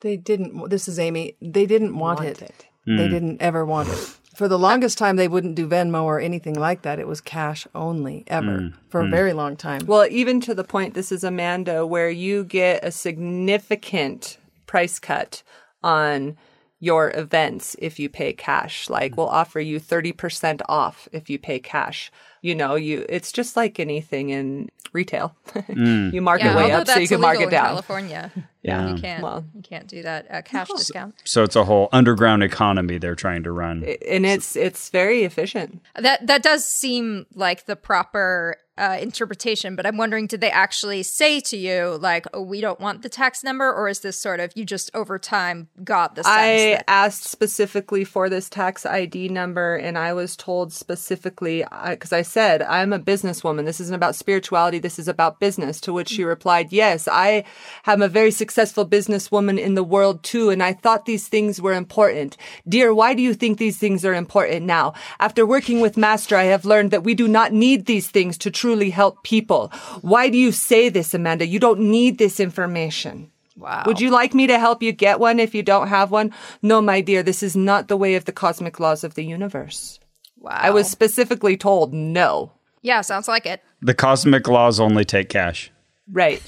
[0.00, 0.68] They didn't.
[0.70, 1.36] This is Amy.
[1.40, 2.42] They didn't want, Want it.
[2.42, 2.66] it.
[2.84, 3.10] They mm.
[3.10, 4.18] didn't ever want it.
[4.42, 6.98] For the longest time, they wouldn't do Venmo or anything like that.
[6.98, 9.10] It was cash only, ever, mm, for a mm.
[9.12, 9.86] very long time.
[9.86, 15.44] Well, even to the point, this is Amanda, where you get a significant price cut
[15.84, 16.36] on
[16.80, 18.90] your events if you pay cash.
[18.90, 22.10] Like we'll offer you 30% off if you pay cash.
[22.42, 25.34] You know, you it's just like anything in retail.
[25.68, 27.66] you mark yeah, it way up so you can mark illegal it in down.
[27.68, 28.32] California.
[28.64, 28.94] Yeah.
[28.94, 31.16] You can't Well- you can't do that uh, cash discount.
[31.24, 33.82] So it's a whole underground economy they're trying to run.
[34.08, 35.82] And it's it's very efficient.
[35.96, 41.04] That that does seem like the proper uh, interpretation, but I'm wondering, did they actually
[41.04, 44.40] say to you like, "Oh, we don't want the tax number," or is this sort
[44.40, 48.84] of you just over time got the sense I that asked specifically for this tax
[48.84, 53.66] ID number, and I was told specifically because I said, I'm a businesswoman.
[53.66, 54.80] This isn't about spirituality.
[54.80, 55.80] This is about business.
[55.82, 57.44] To which she replied, Yes, I
[57.86, 60.50] am a very successful businesswoman in the world too.
[60.50, 62.36] And I thought these things were important.
[62.68, 64.94] Dear, why do you think these things are important now?
[65.20, 68.50] After working with Master, I have learned that we do not need these things to
[68.50, 69.68] truly help people.
[70.02, 71.46] Why do you say this, Amanda?
[71.46, 73.30] You don't need this information.
[73.56, 73.84] wow.
[73.86, 76.32] Would you like me to help you get one if you don't have one?
[76.62, 79.98] No, my dear, this is not the way of the cosmic laws of the universe.
[80.38, 80.58] Wow.
[80.60, 82.52] I was specifically told no.
[82.82, 83.62] yeah, sounds like it.
[83.80, 85.70] The cosmic laws only take cash.
[86.10, 86.42] Right.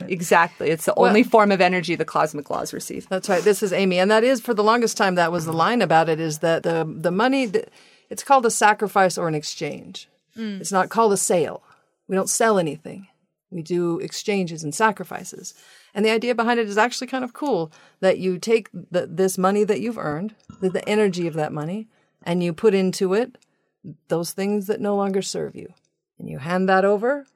[0.00, 0.70] Exactly.
[0.70, 3.08] It's the only form of energy the cosmic laws receive.
[3.08, 3.42] That's right.
[3.42, 5.16] This is Amy, and that is for the longest time.
[5.16, 7.66] That was the line about it: is that the the money, th-
[8.08, 10.08] it's called a sacrifice or an exchange.
[10.36, 10.60] Mm.
[10.60, 11.62] It's not called a sale.
[12.08, 13.08] We don't sell anything.
[13.50, 15.54] We do exchanges and sacrifices.
[15.94, 19.36] And the idea behind it is actually kind of cool that you take the, this
[19.36, 21.88] money that you've earned, the, the energy of that money,
[22.22, 23.36] and you put into it
[24.08, 25.74] those things that no longer serve you.
[26.18, 27.26] And you hand that over,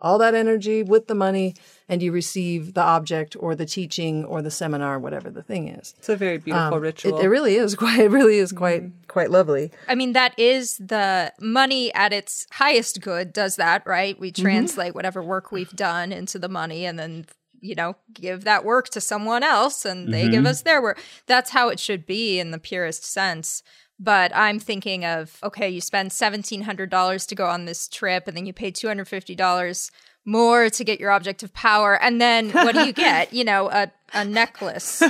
[0.00, 1.54] all that energy with the money,
[1.88, 5.94] and you receive the object or the teaching or the seminar, whatever the thing is.
[5.98, 7.18] It's a very beautiful Um, ritual.
[7.18, 7.98] It, it really is quite.
[7.98, 9.06] It really is quite mm-hmm.
[9.08, 9.70] quite lovely.
[9.88, 14.18] I mean, that is the money at its highest good, does that, right?
[14.18, 14.42] We mm-hmm.
[14.42, 17.26] translate whatever work we've done into the money and then,
[17.60, 20.46] you know, give that work to someone else and they give mm-hmm.
[20.46, 21.02] us their work.
[21.26, 23.62] That's how it should be in the purest sense.
[24.00, 28.46] But I'm thinking of, okay, you spend $1,700 to go on this trip and then
[28.46, 29.90] you pay $250
[30.24, 32.00] more to get your object of power.
[32.00, 33.32] And then what do you get?
[33.32, 34.84] You know, a, a necklace.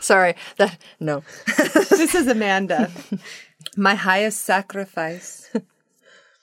[0.00, 1.22] Sorry, that no.
[1.56, 2.90] this is Amanda.
[3.76, 5.54] My highest sacrifice,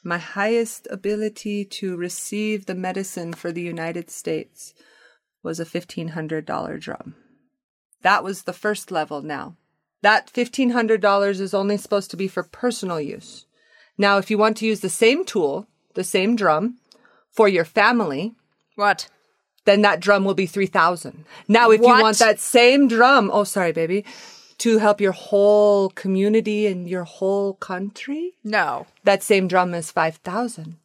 [0.03, 4.73] my highest ability to receive the medicine for the United States
[5.43, 7.15] was a $1,500 drum.
[8.03, 9.57] That was the first level now.
[10.01, 13.45] That $1,500 is only supposed to be for personal use.
[13.97, 16.77] Now, if you want to use the same tool, the same drum,
[17.31, 18.35] for your family,
[18.75, 19.09] What?
[19.65, 21.97] then that drum will be 3000 Now, if What?
[21.97, 24.05] you want that same drum, oh, sorry, baby,
[24.59, 28.85] to help your whole community and your whole country, No.
[29.03, 30.77] that same drum is 5000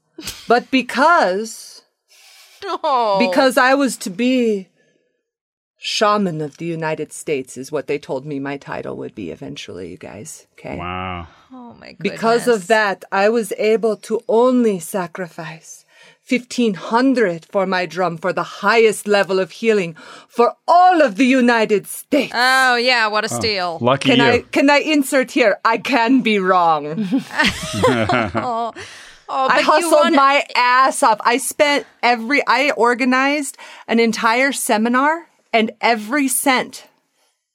[0.49, 1.83] But because,
[2.65, 3.19] Oh.
[3.19, 4.69] because I was to be
[5.85, 9.91] shaman of the United States is what they told me my title would be eventually,
[9.91, 10.47] you guys.
[10.53, 10.77] Okay.
[10.77, 11.27] Wow.
[11.53, 12.13] Oh my goodness.
[12.13, 15.85] Because of that, I was able to only sacrifice
[16.29, 19.97] 1500 for my drum for the highest level of healing
[20.29, 22.33] for all of the United States.
[22.33, 23.79] Oh yeah, what a oh, steal.
[23.81, 24.25] Lucky can you.
[24.25, 25.59] I can I insert here?
[25.65, 26.85] I can be wrong.
[28.35, 28.73] Oh,
[29.29, 31.19] oh I hustled wanna- my ass off.
[31.25, 33.57] I spent every I organized
[33.89, 36.89] an entire seminar and every cent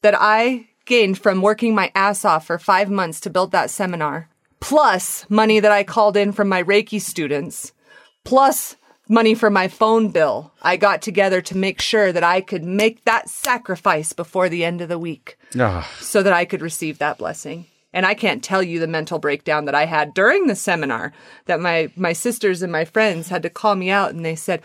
[0.02, 4.30] that I gained from working my ass off for 5 months to build that seminar,
[4.60, 7.74] plus money that I called in from my Reiki students,
[8.24, 8.76] plus
[9.10, 10.52] money for my phone bill.
[10.62, 14.82] I got together to make sure that I could make that sacrifice before the end
[14.82, 17.66] of the week Ah, so that I could receive that blessing.
[17.94, 21.14] And I can't tell you the mental breakdown that I had during the seminar
[21.46, 24.62] that my, my sisters and my friends had to call me out and they said,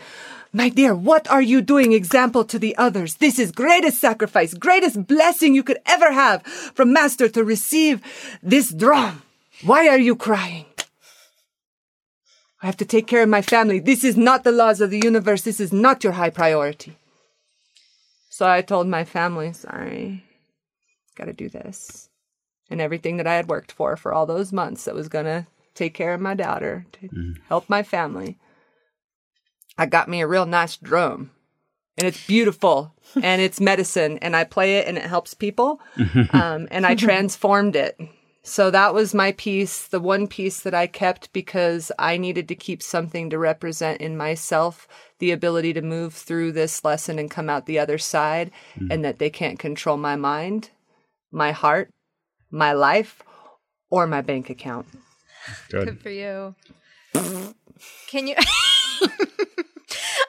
[0.55, 3.15] My dear, what are you doing example to the others?
[3.15, 8.01] This is greatest sacrifice, greatest blessing you could ever have from master to receive
[8.43, 9.23] this drum.
[9.63, 10.65] Why are you crying?
[12.61, 13.79] I have to take care of my family.
[13.79, 15.41] This is not the laws of the universe.
[15.41, 16.95] This is not your high priority.
[18.29, 20.23] So I told my family, sorry,
[21.15, 22.09] got to do this.
[22.69, 25.47] And everything that I had worked for for all those months that was going to
[25.73, 27.31] take care of my daughter, to mm-hmm.
[27.49, 28.37] help my family.
[29.77, 31.31] I got me a real nice drum.
[31.97, 35.81] And it's beautiful and it's medicine and I play it and it helps people.
[36.31, 37.99] Um, and I transformed it.
[38.45, 42.55] So that was my piece, the one piece that I kept because I needed to
[42.55, 44.87] keep something to represent in myself
[45.19, 48.51] the ability to move through this lesson and come out the other side,
[48.89, 50.71] and that they can't control my mind,
[51.31, 51.89] my heart,
[52.51, 53.23] my life,
[53.89, 54.87] or my bank account.
[55.69, 55.85] good.
[55.85, 56.55] Good for you.
[58.07, 58.35] Can you?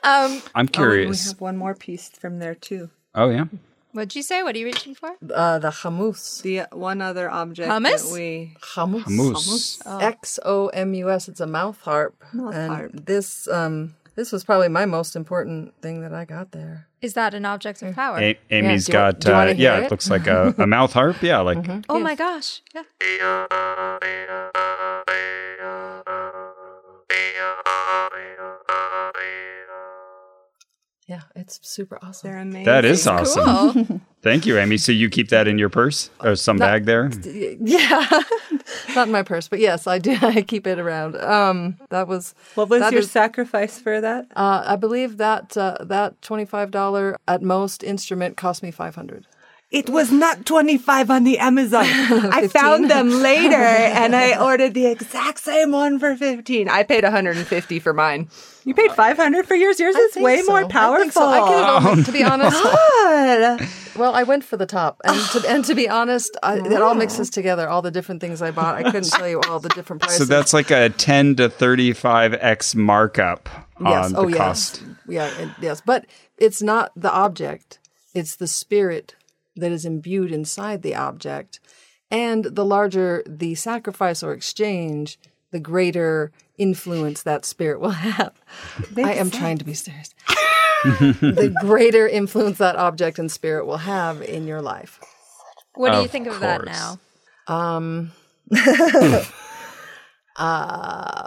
[0.05, 1.25] Um, I'm curious.
[1.25, 2.91] We have one more piece from there too.
[3.15, 3.45] Oh, yeah.
[3.93, 4.43] what'd you say?
[4.43, 5.17] What are you reaching for?
[5.33, 6.43] Uh, the hummus.
[6.43, 8.09] The one other object Hummus?
[8.09, 9.05] that we Hummus.
[9.05, 10.03] Hummus.
[10.03, 11.29] X O M U S.
[11.29, 12.15] It's a mouth harp.
[12.33, 13.07] Mouth and harp.
[13.07, 16.87] This um this was probably my most important thing that I got there.
[17.03, 18.19] Is that an object of power?
[18.19, 19.85] A- Amy's do you- got, do you wanna uh, hear yeah, it?
[19.85, 21.23] it looks like a, a mouth harp.
[21.23, 22.63] Yeah, like oh my gosh!
[22.75, 22.83] Yeah.
[31.07, 32.31] Yeah, it's super awesome.
[32.31, 32.65] they're amazing.
[32.65, 33.85] that is awesome.
[33.85, 34.01] Cool.
[34.23, 34.79] Thank you, Amy.
[34.79, 37.11] So you keep that in your purse or some bag there?
[37.23, 38.09] Yeah,
[38.95, 40.17] not in my purse, but yes, I do.
[40.23, 41.17] I keep it around.
[41.17, 44.29] Um, that was What was your is- sacrifice for that?
[44.35, 48.95] uh, I believe that uh, that twenty five dollar at most instrument cost me five
[48.95, 49.27] hundred.
[49.75, 51.85] It was not 25 on the Amazon.
[51.89, 56.69] I found them later and I ordered the exact same one for 15.
[56.69, 58.29] I paid 150 for mine.
[58.65, 59.81] You paid 500 for yours?
[59.81, 61.03] Yours is way more powerful.
[61.03, 61.27] think so.
[61.27, 62.63] I get it over, oh, to be honest.
[62.63, 63.69] God.
[63.97, 66.95] Well, I went for the top, and to, and to be honest, I, it all
[66.95, 67.69] mixes together.
[67.69, 70.19] All the different things I bought, I couldn't tell you all the different prices.
[70.19, 73.49] So that's like a 10 to 35x markup
[73.81, 74.83] yes, on the oh yes, cost.
[75.07, 75.81] yeah, it, yes.
[75.81, 76.07] But
[76.39, 77.79] it's not the object;
[78.15, 79.15] it's the spirit
[79.57, 81.61] that is imbued inside the object,
[82.11, 85.19] and the larger the sacrifice or exchange,
[85.51, 88.41] the greater influence that spirit will have.
[88.97, 90.15] I am trying to be serious.
[90.85, 95.01] the greater influence that object and spirit will have in your life.
[95.75, 96.99] What do you Of think of that now?
[97.47, 98.13] Um,
[100.37, 101.27] uh,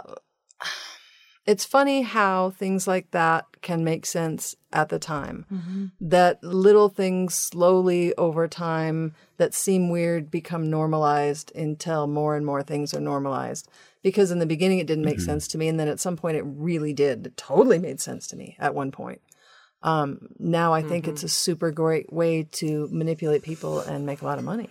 [1.48, 5.46] it's funny how things like that can make sense at the time.
[5.50, 5.86] Mm-hmm.
[5.98, 12.62] That little things slowly over time that seem weird become normalized until more and more
[12.62, 13.66] things are normalized.
[14.02, 15.24] Because in the beginning it didn't make mm-hmm.
[15.24, 17.26] sense to me, and then at some point it really did.
[17.26, 19.22] It totally made sense to me at one point.
[19.82, 21.26] Um, now I think it's mm-hmm.
[21.26, 24.68] a super great way to manipulate people and make a lot of money.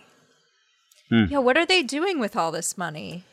[1.10, 1.26] Hmm.
[1.28, 1.40] Yeah.
[1.40, 3.24] What are they doing with all this money?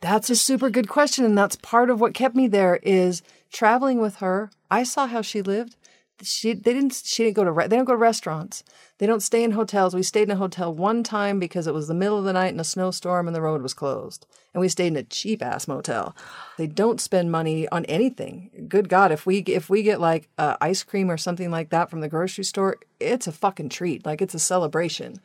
[0.00, 2.78] That's a super good question, and that's part of what kept me there.
[2.82, 4.50] Is traveling with her.
[4.70, 5.76] I saw how she lived.
[6.22, 8.64] She they didn't she didn't go to re- they don't go to restaurants.
[8.98, 9.94] They don't stay in hotels.
[9.94, 12.54] We stayed in a hotel one time because it was the middle of the night
[12.54, 15.68] in a snowstorm and the road was closed, and we stayed in a cheap ass
[15.68, 16.16] motel.
[16.56, 18.66] They don't spend money on anything.
[18.68, 21.90] Good God, if we if we get like uh, ice cream or something like that
[21.90, 24.06] from the grocery store, it's a fucking treat.
[24.06, 25.20] Like it's a celebration.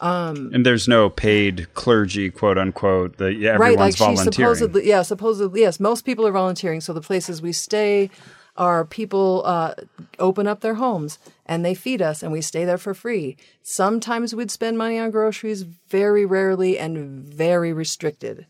[0.00, 3.16] And there's no paid clergy, quote unquote.
[3.16, 4.54] The yeah, right like everyone's she volunteering.
[4.54, 6.80] supposedly yeah supposedly yes most people are volunteering.
[6.80, 8.10] So the places we stay
[8.56, 9.74] are people uh,
[10.18, 13.36] open up their homes and they feed us and we stay there for free.
[13.62, 18.46] Sometimes we'd spend money on groceries very rarely and very restricted.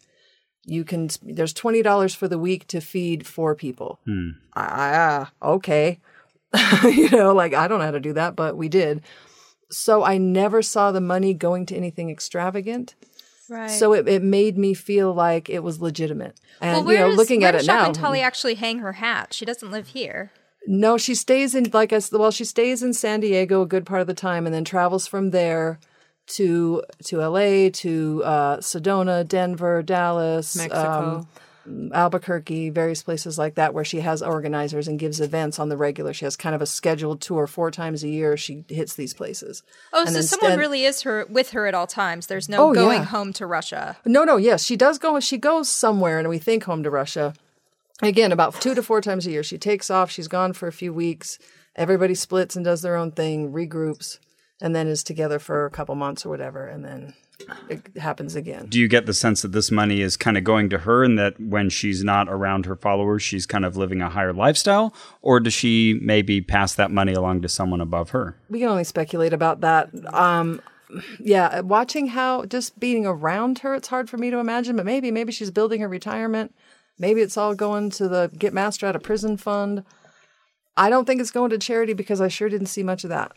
[0.64, 4.00] You can there's $20 for the week to feed four people.
[4.54, 5.98] Ah okay.
[6.84, 9.02] You know like i don't know how to do that but we did
[9.70, 12.94] so i never saw the money going to anything extravagant
[13.48, 13.70] Right.
[13.70, 16.34] so it, it made me feel like it was legitimate.
[16.60, 19.32] And well, you know, does, looking at it now, Shakuntali actually hang her hat?
[19.32, 20.32] She doesn't live here.
[20.66, 24.00] no, she stays in like I well, she stays in San Diego a good part
[24.00, 25.78] of the time, and then travels from there
[26.34, 27.70] to to L.A.
[27.70, 31.18] to uh, Sedona, Denver, Dallas, Mexico.
[31.18, 31.28] um,
[31.92, 36.12] Albuquerque, various places like that, where she has organizers and gives events on the regular.
[36.12, 38.36] She has kind of a scheduled tour four times a year.
[38.36, 39.62] She hits these places.
[39.92, 42.26] Oh, And so then someone really is her with her at all times.
[42.26, 43.04] There's no Oh, going yeah.
[43.06, 43.96] home to Russia.
[44.04, 45.18] No, no, yes, she does go.
[45.20, 47.34] She goes somewhere, and we think home to Russia.
[48.02, 49.42] Again, about two to four times a year.
[49.42, 50.10] She takes off.
[50.10, 51.38] She's gone for a few weeks.
[51.74, 54.18] Everybody splits and does their own thing, regroups,
[54.60, 57.14] and then is together for a couple months or whatever, and then
[57.68, 58.66] it happens again.
[58.68, 61.18] Do you get the sense that this money is kind of going to her and
[61.18, 64.94] that when she's not around her followers, she's kind of living a higher lifestyle?
[65.22, 68.36] Or does she maybe pass that money along to someone above her?
[68.48, 69.90] We can only speculate about that.
[70.14, 70.60] Um,
[71.18, 74.76] yeah, watching how just being around her, it's hard for me to imagine.
[74.76, 76.54] But maybe, maybe she's building her retirement.
[76.98, 79.84] Maybe it's all going to the Get Master Out of Prison Fund.
[80.76, 83.32] I don't think it's going to charity because I sure didn't see much of that.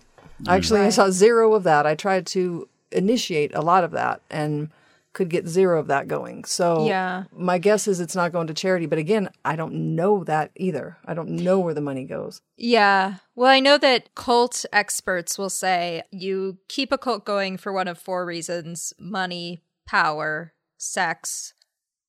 [0.47, 1.85] Actually, I saw zero of that.
[1.85, 4.69] I tried to initiate a lot of that and
[5.11, 6.43] could get zero of that going.
[6.45, 7.23] So Yeah.
[7.35, 8.85] my guess is it's not going to charity.
[8.85, 10.97] But again, I don't know that either.
[11.05, 12.41] I don't know where the money goes.
[12.57, 13.15] Yeah.
[13.35, 17.87] Well, I know that cult experts will say you keep a cult going for one
[17.87, 21.53] of four reasons money, power, sex,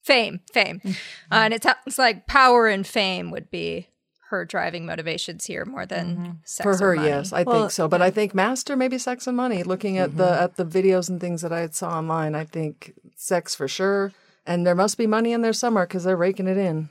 [0.02, 0.80] fame, fame.
[0.80, 1.32] Mm-hmm.
[1.32, 3.88] Uh, and it sounds like power and fame would be
[4.30, 6.78] her driving motivations here more than sex Mm-hmm.
[6.78, 7.08] For or her, money.
[7.08, 7.86] yes, I Well, think so.
[7.88, 9.62] But I think master maybe sex and money.
[9.62, 10.44] Looking at the Mm-hmm.
[10.44, 14.12] at the videos and things that I had saw online, I think sex for sure.
[14.46, 16.88] And there must be money in there somewhere because they're raking it in.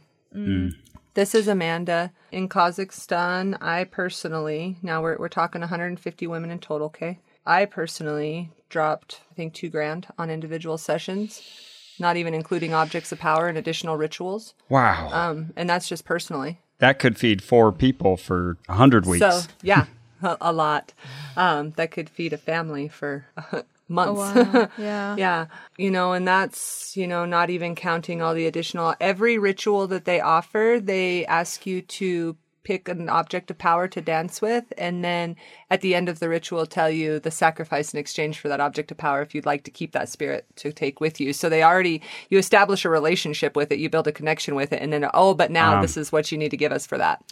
[1.15, 3.57] This is Amanda in Kazakhstan.
[3.61, 7.19] I personally, now we're, we're talking 150 women in total, okay?
[7.45, 11.41] I personally dropped, I think, two grand on individual sessions,
[11.99, 14.53] not even including objects of power and additional rituals.
[14.69, 15.09] Wow.
[15.11, 16.59] Um, and that's just personally.
[16.79, 19.19] That could feed four people for a 100 weeks.
[19.19, 19.85] So, yeah,
[20.21, 20.93] a, a lot.
[21.37, 23.25] Um, that could feed a family for
[23.87, 24.69] months.
[24.77, 25.15] Yeah.
[25.17, 25.45] Yeah.
[25.77, 30.05] You know, and that's, you know, not even counting all the additional, every ritual that
[30.05, 34.65] they offer, they ask you to pick an object of power to dance with.
[34.77, 35.35] And then
[35.69, 38.91] at the end of the ritual, tell you the sacrifice in exchange for that object
[38.91, 41.33] of power if you'd like to keep that spirit to take with you.
[41.33, 44.81] So they already, you establish a relationship with it, you build a connection with it.
[44.81, 47.23] And then, oh, but now this is what you need to give us for that.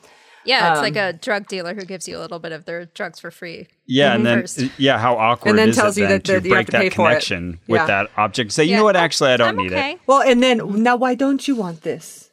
[0.45, 2.86] Yeah, it's like Um, a drug dealer who gives you a little bit of their
[2.86, 3.68] drugs for free.
[3.86, 4.62] yeah, and then first.
[4.78, 6.56] yeah, how awkward And then is tells it you then that- to that you have
[6.56, 7.10] break to that pay for it.
[7.10, 7.86] connection with Yeah.
[7.88, 8.54] that object?
[8.54, 8.78] Say, you Yeah.
[8.78, 8.95] know what?
[8.95, 9.91] Actually, I don't I'm need okay.
[9.94, 9.99] it.
[10.08, 12.27] Well, and then now, why don't you want this?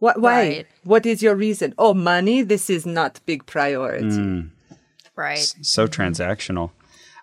[0.00, 0.20] What?
[0.20, 0.34] Why?
[0.34, 0.66] Right.
[0.82, 1.74] What is your reason?
[1.78, 2.42] Oh, money.
[2.42, 4.06] This is not big priority.
[4.06, 4.50] Mm.
[5.14, 5.54] Right.
[5.60, 6.70] so transactional.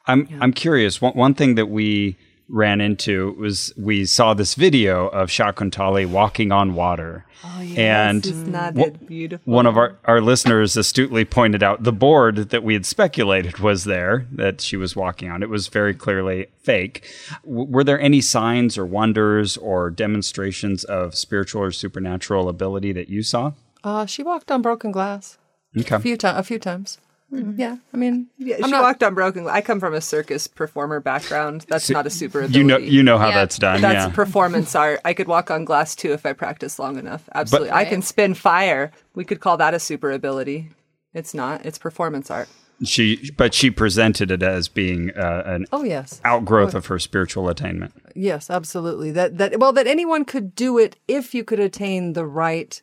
[0.06, 1.02] I'm I'm curious.
[1.02, 2.16] One one thing that we
[2.50, 7.26] ran into was we saw this video of Shakuntali walking on water.
[7.44, 7.78] Oh, yes.
[7.78, 9.54] And This is not wha- it beautiful.
[9.54, 13.84] one of our, our listeners astutely pointed out the board that we had speculated was
[13.84, 15.44] there that she was walking on.
[15.44, 17.06] It was very clearly fake.
[17.46, 23.10] W- were there any signs or wonders or demonstrations of spiritual or supernatural ability that
[23.10, 23.52] you saw?
[23.84, 25.38] Uh, she walked on broken glass
[25.78, 25.96] Okay.
[25.96, 26.40] a few times.
[26.40, 26.98] A few times.
[27.30, 29.48] Yeah, I mean, Yeah, I'm she not- walked on broken.
[29.48, 31.66] I come from a circus performer background.
[31.68, 32.58] That's not a super ability.
[32.60, 33.36] You know you know how Yeah.
[33.36, 33.82] that's done.
[33.82, 34.16] That's yeah.
[34.16, 35.02] performance art.
[35.04, 37.28] I could walk on glass too if I practice long enough.
[37.36, 37.72] Absolutely.
[37.72, 37.90] I Right.
[37.90, 38.92] can spin fire.
[39.14, 40.70] We could call that a super ability.
[41.14, 41.66] It's not.
[41.66, 42.48] It's performance art.
[42.84, 47.50] She, but she presented it as being uh, an Oh yes, outgrowth of her spiritual
[47.50, 47.92] attainment.
[48.16, 49.10] yes, absolutely.
[49.12, 52.80] That that well, that anyone could do it if you could attain the right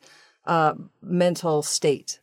[0.46, 2.18] uh, mental state.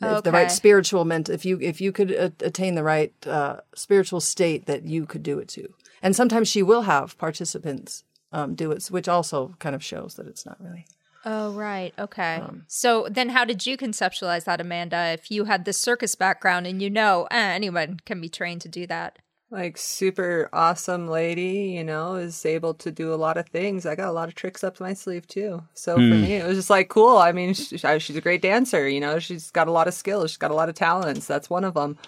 [0.00, 3.60] If the right spiritual mental if you if you could a- attain the right uh,
[3.74, 5.72] spiritual state that you could do it to
[6.02, 10.26] and sometimes she will have participants um, do it which also kind of shows that
[10.26, 10.86] it's not really
[11.24, 11.92] Oh, right.
[11.98, 12.36] Okay.
[12.36, 15.12] Um, so then how did you conceptualize that, Amanda?
[15.12, 18.68] If you had the circus background and you know eh, anyone can be trained to
[18.68, 19.18] do that.
[19.50, 23.84] Like super awesome lady, you know, is able to do a lot of things.
[23.84, 25.64] I got a lot of tricks up my sleeve too.
[25.74, 26.22] So for hmm.
[26.22, 27.18] me, it was just like cool.
[27.18, 28.88] I mean, she, she's a great dancer.
[28.88, 30.30] You know, she's got a lot of skills.
[30.30, 31.26] She's got a lot of talents.
[31.26, 31.98] That's one of them.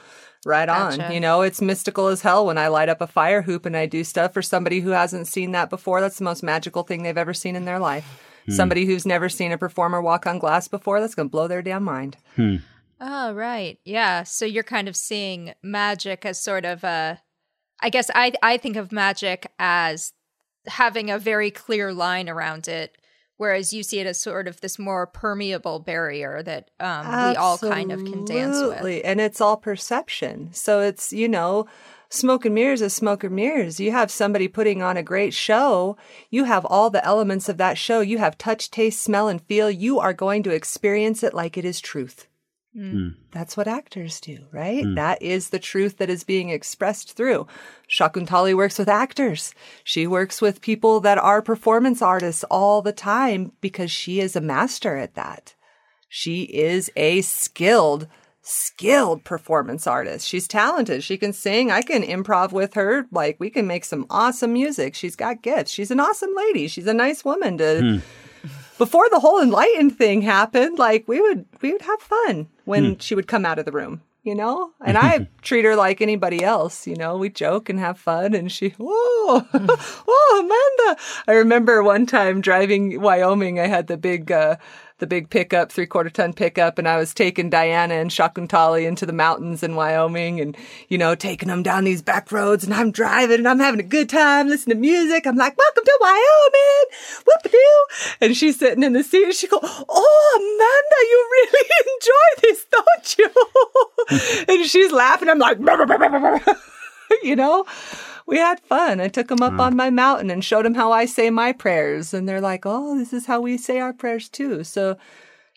[0.44, 0.98] Right on.
[0.98, 1.14] Gotcha.
[1.14, 3.86] You know, it's mystical as hell when I light up a fire hoop and I
[3.86, 6.00] do stuff for somebody who hasn't seen that before.
[6.00, 8.04] That's the most magical thing they've ever seen in their life.
[8.46, 8.52] Hmm.
[8.52, 11.62] Somebody who's never seen a performer walk on glass before, that's going to blow their
[11.62, 12.16] damn mind.
[12.36, 12.56] Hmm.
[13.00, 13.78] Oh, right.
[13.84, 14.22] Yeah.
[14.22, 17.20] So you're kind of seeing magic as sort of a
[17.82, 20.12] I guess I I think of magic as
[20.66, 22.96] having a very clear line around it
[23.42, 27.58] whereas you see it as sort of this more permeable barrier that um, we all
[27.58, 29.02] kind of can dance with.
[29.04, 30.50] And it's all perception.
[30.52, 31.66] So it's, you know,
[32.08, 33.80] smoke and mirrors is smoke and mirrors.
[33.80, 35.96] You have somebody putting on a great show.
[36.30, 37.98] You have all the elements of that show.
[38.00, 39.68] You have touch, taste, smell, and feel.
[39.68, 42.28] You are going to experience it like it is truth.
[42.76, 42.90] Mm.
[42.92, 43.08] Hmm.
[43.32, 44.82] That's what actors do, right?
[44.82, 44.94] Hmm.
[44.94, 47.46] That is the truth that is being expressed through.
[47.88, 49.54] Shakuntali works with actors.
[49.84, 54.40] She works with people that are performance artists all the time because she is a
[54.40, 55.54] master at that.
[56.08, 58.06] She is a skilled,
[58.42, 60.26] skilled performance artist.
[60.26, 61.04] She's talented.
[61.04, 61.70] She can sing.
[61.70, 63.06] I can improv with her.
[63.10, 64.94] Like, we can make some awesome music.
[64.94, 65.70] She's got gifts.
[65.70, 66.68] She's an awesome lady.
[66.68, 67.80] She's a nice woman to.
[67.80, 67.98] Hmm.
[68.78, 73.14] Before the whole enlightened thing happened, like we would we would have fun when she
[73.14, 74.72] would come out of the room, you know?
[74.84, 77.16] And I treat her like anybody else, you know.
[77.16, 81.00] We joke and have fun and she whoa oh Amanda.
[81.28, 84.56] I remember one time driving Wyoming, I had the big uh
[85.02, 89.04] the big pickup, three quarter ton pickup, and I was taking Diana and Shakuntali into
[89.04, 90.56] the mountains in Wyoming and,
[90.88, 93.82] you know, taking them down these back roads and I'm driving and I'm having a
[93.82, 95.26] good time, listening to music.
[95.26, 97.84] I'm like, welcome to Wyoming, whoop-a-doo.
[98.20, 101.68] And she's sitting in the seat and she go, oh, Amanda, you really
[101.98, 103.18] enjoy this, don't
[104.46, 104.46] you?
[104.54, 105.28] and she's laughing.
[105.28, 105.58] I'm like,
[107.24, 107.66] you know?
[108.26, 109.00] We had fun.
[109.00, 112.14] I took them up on my mountain and showed them how I say my prayers.
[112.14, 114.64] And they're like, oh, this is how we say our prayers too.
[114.64, 114.96] So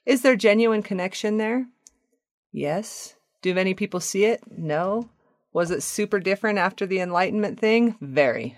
[0.06, 1.68] is there genuine connection there?
[2.52, 3.16] Yes.
[3.42, 4.42] Do many people see it?
[4.50, 5.10] No.
[5.54, 7.96] Was it super different after the Enlightenment thing?
[8.02, 8.58] Very.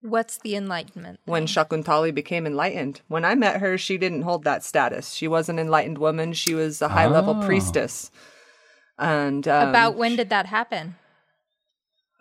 [0.00, 1.18] What's the enlightenment?
[1.24, 3.00] When Shakuntali became enlightened.
[3.08, 5.12] When I met her, she didn't hold that status.
[5.12, 6.32] She was an enlightened woman.
[6.34, 7.44] She was a high level Oh.
[7.44, 8.12] priestess.
[8.96, 10.94] And um, About when did that happen?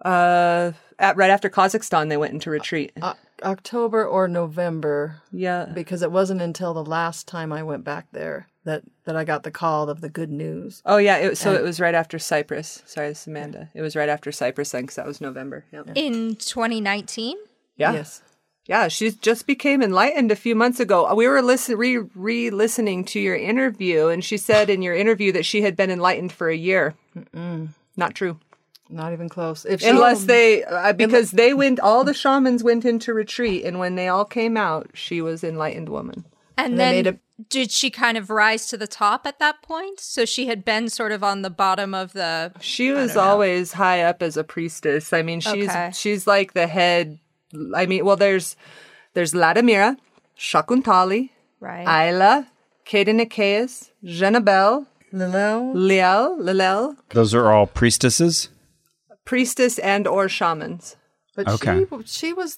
[0.04, 2.92] uh, at, right after Kazakhstan, they went into retreat.
[3.02, 5.66] O- October or November, yeah.
[5.66, 9.44] because it wasn't until the last time I went back there that, that I got
[9.44, 10.82] the call of the good news.
[10.86, 12.82] Oh yeah, it, so it was right after Cyprus.
[12.88, 13.70] Sorry, this is Amanda.
[13.76, 15.66] It was right after Cyprus then, because that was November.
[15.72, 15.92] Yep.
[15.96, 17.38] In 2019?
[17.76, 18.24] Yeah, Yes.
[18.66, 18.88] yeah.
[18.88, 21.14] She just became enlightened a few months ago.
[21.14, 25.32] We were listen re re listening to your interview, and she said in your interview
[25.34, 26.96] that she had been enlightened for a year.
[27.96, 28.40] Not true.
[28.90, 29.66] Not even close.
[29.66, 33.80] If she, Unless they, uh, because they went, all the shamans went into retreat, and
[33.80, 36.26] when they all came out, she was enlightened woman.
[36.58, 40.00] And, they then a- did she kind of rise to the top at that point?
[40.00, 44.02] So she had been sort of on the bottom of the She was always high
[44.02, 45.14] up as a priestess.
[45.14, 45.92] I mean, she's Okay.
[45.94, 47.20] she's like the head.
[47.76, 48.56] I mean, well, there's
[49.14, 49.98] there's Vladimira,
[50.38, 52.10] Shakuntali, right.
[52.10, 52.48] Isla,
[52.86, 58.50] Kate Nicaeus, Jenabel, Lilel, Liel, Lilel, Those are all priestesses.
[59.28, 60.96] Priestess and or shamans.
[61.36, 61.86] but Okay.
[61.92, 62.58] she she was.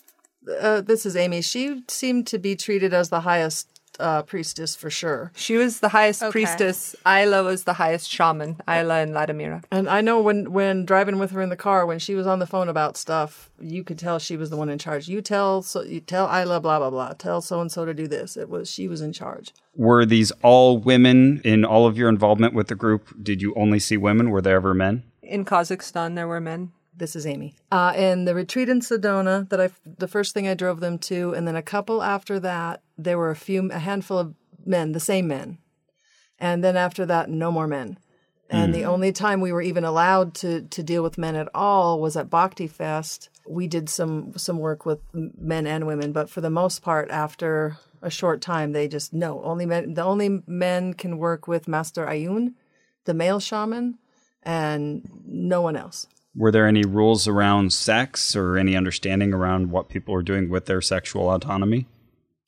[0.62, 1.42] Uh, this is Amy.
[1.42, 3.68] She seemed to be treated as the highest
[4.00, 5.32] uh, priestess for sure.
[5.36, 6.32] She was the highest Okay.
[6.32, 6.96] priestess.
[7.06, 8.56] Isla was the highest shaman.
[8.78, 9.62] Isla and Vladimira.
[9.70, 12.40] And I know when when driving with her in the car, when she was on
[12.40, 15.10] the phone about stuff, you could tell she was the one in charge.
[15.10, 17.14] You tell so you tell Isla blah blah blah.
[17.26, 18.38] Tell so and so to do this.
[18.38, 19.48] It was she was in charge.
[19.76, 23.02] Were these all women in all of your involvement with the group?
[23.22, 24.30] Did you only see women?
[24.30, 25.04] Were there ever men?
[25.30, 26.72] In Kazakhstan, there were men.
[26.98, 27.56] This is Amy.
[27.72, 31.34] Uh, and the retreat in Sedona that I, the first thing I drove them to,
[31.34, 34.34] and then a couple after that, there were a few, a handful of
[34.66, 35.60] men, the same men.
[36.40, 38.00] And then after that, no more men.
[38.50, 42.02] And the only time we were even allowed to, to deal with men at all
[42.02, 43.30] was at Bhakti Fest.
[43.48, 47.78] We did some, some work with men and women, but for the most part, after
[48.02, 52.08] a short time, they just, no, only men, the only men can work with Master
[52.08, 52.56] Ayun,
[53.06, 54.00] the male shaman,
[54.44, 56.08] and no one else.
[56.36, 60.66] Were there any rules around sex or any understanding around what people were doing with
[60.66, 61.88] their sexual autonomy?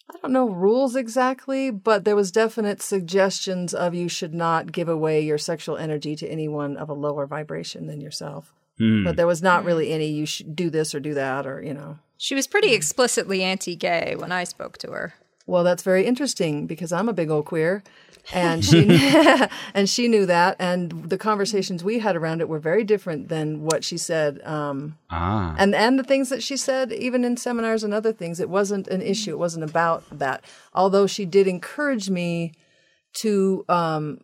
[0.09, 4.89] I don't know rules exactly, but there was definite suggestions of you should not give
[4.89, 8.53] away your sexual energy to anyone of a lower vibration than yourself.
[8.77, 9.03] Hmm.
[9.03, 11.73] But there was not really any you should do this or do that or, you
[11.73, 11.99] know.
[12.17, 15.13] She was pretty explicitly anti-gay when I spoke to her.
[15.51, 17.83] Well, that's very interesting because I'm a big old queer
[18.33, 18.87] and she
[19.73, 23.63] and she knew that and the conversations we had around it were very different than
[23.63, 25.55] what she said um, Ah.
[25.57, 28.87] and and the things that she said even in seminars and other things it wasn't
[28.87, 32.53] an issue it wasn't about that although she did encourage me
[33.13, 34.21] to um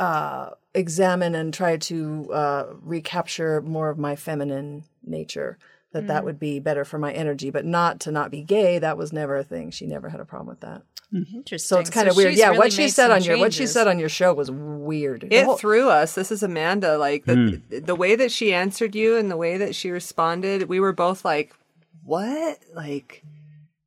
[0.00, 5.56] uh examine and try to uh, recapture more of my feminine nature.
[5.94, 6.24] That that mm.
[6.26, 8.80] would be better for my energy, but not to not be gay.
[8.80, 9.70] That was never a thing.
[9.70, 10.82] She never had a problem with that.
[11.14, 11.58] Interesting.
[11.58, 12.34] So it's kind of weird.
[12.34, 14.50] Yeah, really what she said some on your what she said on your show was
[14.50, 15.28] weird.
[15.30, 16.16] It whole- threw us.
[16.16, 16.98] This is Amanda.
[16.98, 17.78] Like the hmm.
[17.84, 21.24] the way that she answered you and the way that she responded, we were both
[21.24, 21.54] like,
[22.02, 22.58] "What?
[22.74, 23.22] Like,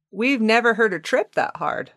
[0.09, 1.91] we've never heard her trip that hard."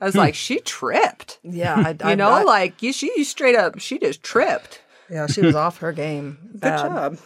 [0.00, 0.18] I was hmm.
[0.18, 3.78] like, "She tripped." yeah, I, I You know, I- like you, she you straight up,
[3.78, 4.80] she just tripped.
[5.08, 6.38] yeah, she was off her game.
[6.54, 7.18] Good job.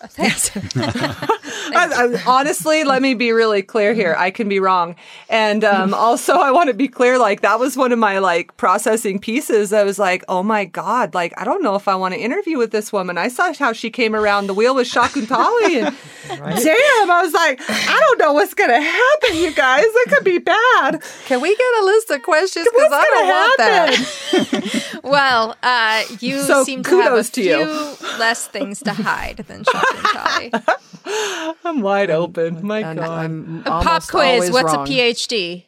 [0.08, 0.50] Thanks.
[0.56, 1.28] I,
[1.74, 4.14] I, honestly, let me be really clear here.
[4.18, 4.96] I can be wrong,
[5.28, 7.18] and um, also I want to be clear.
[7.18, 9.74] Like that was one of my like processing pieces.
[9.74, 12.56] I was like, oh my god, like I don't know if I want to interview
[12.56, 13.18] with this woman.
[13.18, 15.82] I saw how she came around the wheel with Shakuntali,
[16.30, 19.84] and damn, I was like, I don't know what's gonna happen, you guys.
[19.86, 21.02] It could be bad.
[21.26, 22.66] Can we get a list of questions?
[22.72, 25.00] Because What's I don't want gonna that.
[25.04, 27.96] well, uh, you So seem to have a to few you.
[28.18, 29.89] less things to hide than Shakuntali.
[31.64, 32.64] I'm wide open.
[32.66, 33.08] My And god.
[33.08, 34.50] I'm Pop quiz.
[34.50, 34.86] What's wrong.
[34.86, 35.64] a PhD?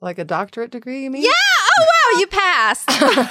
[0.00, 1.04] Like a doctorate degree?
[1.04, 1.22] You mean?
[1.24, 1.30] Yeah.
[1.78, 2.90] Oh wow, you passed.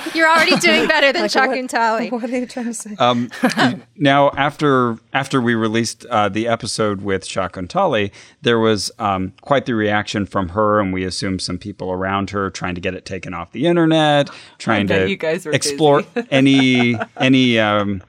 [0.16, 2.12] You're already doing better than Shakuntali.
[2.12, 2.96] What are you trying to say?
[3.00, 3.30] Um,
[3.98, 8.12] now, after after we released uh, the episode with Shakuntali,
[8.42, 12.50] there was um, quite the reaction from her, and we assumed some people around her
[12.50, 17.60] trying to get it taken off the internet, trying to you guys explore any any
[17.60, 18.04] um,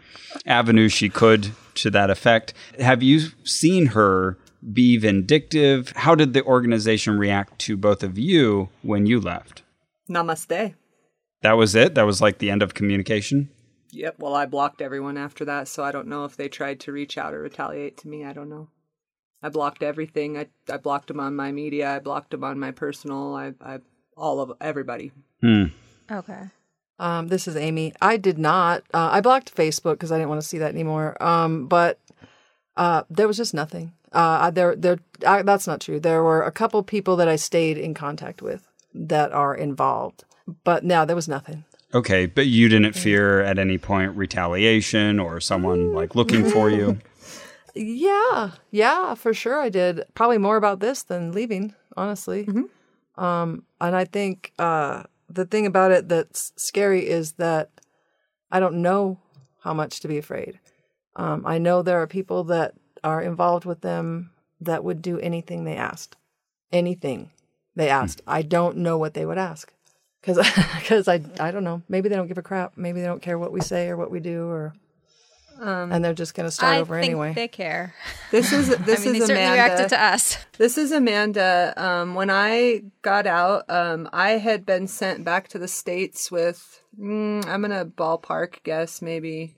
[0.45, 2.53] avenue she could to that effect.
[2.79, 4.37] Have you seen her
[4.73, 5.93] be vindictive?
[5.97, 9.63] How did the organization react to both of you when you left?
[10.09, 10.75] Namaste.
[11.43, 11.95] That was it.
[11.95, 13.51] That was like the end of communication.
[13.93, 14.17] Yep.
[14.19, 17.17] Well, I blocked everyone after that, so I don't know if they tried to reach
[17.17, 18.25] out or retaliate to me.
[18.25, 18.69] I don't know.
[19.43, 20.37] I blocked everything.
[20.37, 21.95] I I blocked them on my media.
[21.95, 23.35] I blocked them on my personal.
[23.35, 23.79] I I
[24.17, 25.13] all of everybody.
[25.41, 25.67] Hmm.
[26.11, 26.51] Okay.
[26.99, 27.93] Um, this is Amy.
[28.01, 28.83] I did not.
[28.95, 31.23] Uh, I blocked Facebook because I didn't want to see that anymore.
[31.23, 32.01] Um, but
[32.77, 33.93] uh, there was just nothing.
[34.13, 34.99] Uh, there, there.
[35.27, 36.01] I, that's not true.
[36.01, 38.66] There were a couple people that I stayed in contact with
[38.97, 40.25] that are involved,
[40.65, 41.65] but no, there was nothing.
[41.95, 46.99] Okay, but you didn't fear at any point retaliation or someone like looking for you.
[47.75, 49.61] Yeah, yeah, for sure.
[49.61, 52.49] I did probably more about this than leaving, honestly.
[53.17, 57.71] Um, and I think uh, the thing about it that's scary is that
[58.51, 59.19] I don't know
[59.61, 60.59] how much to be afraid.
[61.17, 65.65] Um, I know there are people that are involved with them that would do anything
[65.65, 66.17] they asked,
[66.73, 67.31] anything
[67.77, 68.23] they asked.
[68.27, 69.73] I don't know what they would ask
[70.21, 70.39] because
[70.81, 71.83] because I I don't know.
[71.89, 72.73] Maybe they don't give a crap.
[72.77, 74.75] Maybe they don't care what we say or what we do or.
[75.61, 77.33] and they're just going to start I over think anyway.
[77.33, 77.95] they care.
[78.31, 79.53] This is this I mean, they is certainly Amanda.
[79.53, 80.37] reacted to us.
[80.59, 81.73] This is Amanda.
[81.77, 86.83] Um, when I got out, um, I had been sent back to the states with
[87.01, 89.55] mm, I'm gonna ballpark guess maybe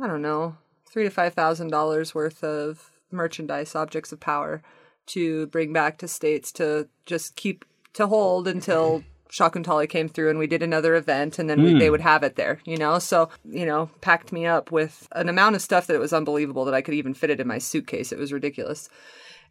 [0.00, 0.56] I don't know
[0.92, 4.62] three to five thousand dollars worth of merchandise, objects of power,
[5.06, 7.64] to bring back to states to just keep
[7.94, 9.02] to hold until.
[9.30, 11.90] Shakuntali came through and we did another event and then we, they hmm.
[11.90, 13.00] would have it there, you know?
[13.00, 16.64] So, you know, packed me up with an amount of stuff that it was unbelievable
[16.66, 18.12] that I could even fit it in my suitcase.
[18.12, 18.88] It was ridiculous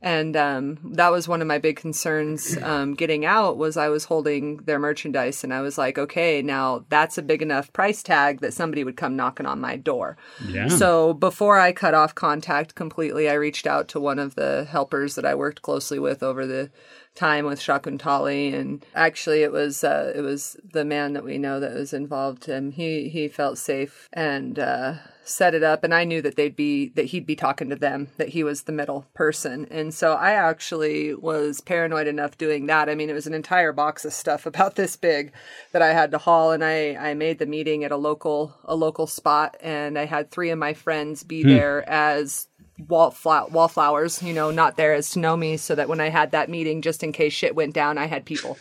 [0.05, 4.03] and um, that was one of my big concerns um, getting out was i was
[4.05, 8.41] holding their merchandise and i was like okay now that's a big enough price tag
[8.41, 10.17] that somebody would come knocking on my door
[10.47, 10.67] Yeah.
[10.67, 15.15] so before i cut off contact completely i reached out to one of the helpers
[15.15, 16.69] that i worked closely with over the
[17.15, 21.59] time with Shakuntali and actually it was uh, it was the man that we know
[21.59, 26.03] that was involved and he he felt safe and uh, set it up and I
[26.03, 29.05] knew that they'd be that he'd be talking to them that he was the middle
[29.13, 29.67] person.
[29.69, 32.89] And so I actually was paranoid enough doing that.
[32.89, 35.31] I mean it was an entire box of stuff about this big
[35.71, 38.75] that I had to haul and I I made the meeting at a local a
[38.75, 42.47] local spot and I had three of my friends be there as
[42.87, 46.31] wallflower wallflowers, you know, not there as to know me, so that when I had
[46.31, 48.57] that meeting, just in case shit went down, I had people.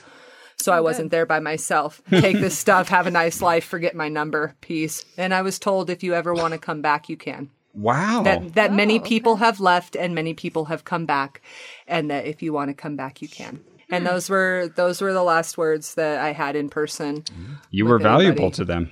[0.59, 2.01] So I oh, wasn't there by myself.
[2.11, 5.05] Take this stuff, have a nice life, forget my number, peace.
[5.17, 7.51] And I was told if you ever want to come back, you can.
[7.75, 8.23] Wow.
[8.23, 11.41] That that oh, many people have left and many people have come back,
[11.87, 13.61] and that if you want to come back, you can.
[13.91, 14.11] And hmm.
[14.11, 17.25] those were those were the last words that I had in person.
[17.71, 18.57] you were valuable anybody.
[18.57, 18.91] to them.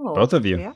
[0.00, 0.58] Oh, Both of you.
[0.58, 0.72] Yeah,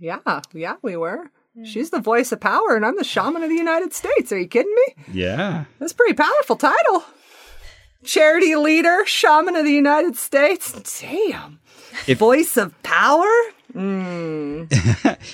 [0.00, 0.76] yeah, yeah.
[0.82, 1.30] We were.
[1.56, 1.64] Hmm.
[1.64, 4.30] She's the voice of power, and I'm the shaman of the United States.
[4.32, 5.04] Are you kidding me?
[5.12, 5.64] Yeah.
[5.78, 7.04] That's a pretty powerful title.
[8.04, 11.00] Charity leader, shaman of the United States.
[11.00, 11.60] Damn.
[12.06, 13.28] If- Voice of power?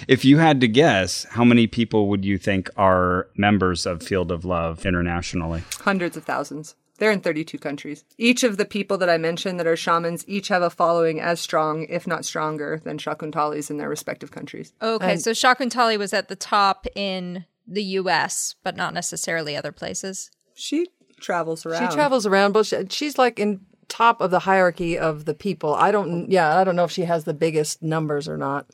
[0.08, 4.30] If you had to guess, how many people would you think are members of Field
[4.30, 5.62] of Love internationally?
[5.80, 6.74] Hundreds of thousands.
[6.96, 8.04] They're in 32 countries.
[8.18, 11.40] Each of the people that I mentioned that are shamans each have a following as
[11.40, 14.72] strong, if not stronger, than Shakuntalis in their respective countries.
[14.80, 20.30] Okay, so Shakuntali was at the top in the U.S., but not necessarily other places.
[20.54, 20.88] She
[21.20, 21.88] travels around.
[21.90, 25.74] She travels around, but she, she's like in top of the hierarchy of the people.
[25.74, 28.66] I don't, yeah, I don't know if she has the biggest numbers or not.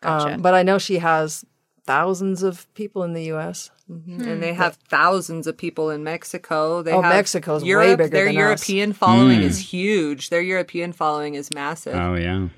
[0.00, 0.34] Gotcha.
[0.34, 1.44] Um, but I know she has
[1.84, 3.70] thousands of people in the U.S.
[3.90, 4.22] Mm-hmm.
[4.22, 4.28] Hmm.
[4.28, 6.82] and they have thousands of people in Mexico.
[6.82, 8.40] They Oh, have Mexico's way bigger Their than us.
[8.40, 9.64] European following is hmm.
[9.64, 10.30] huge.
[10.30, 11.94] Their European following is massive.
[11.94, 12.48] Oh yeah.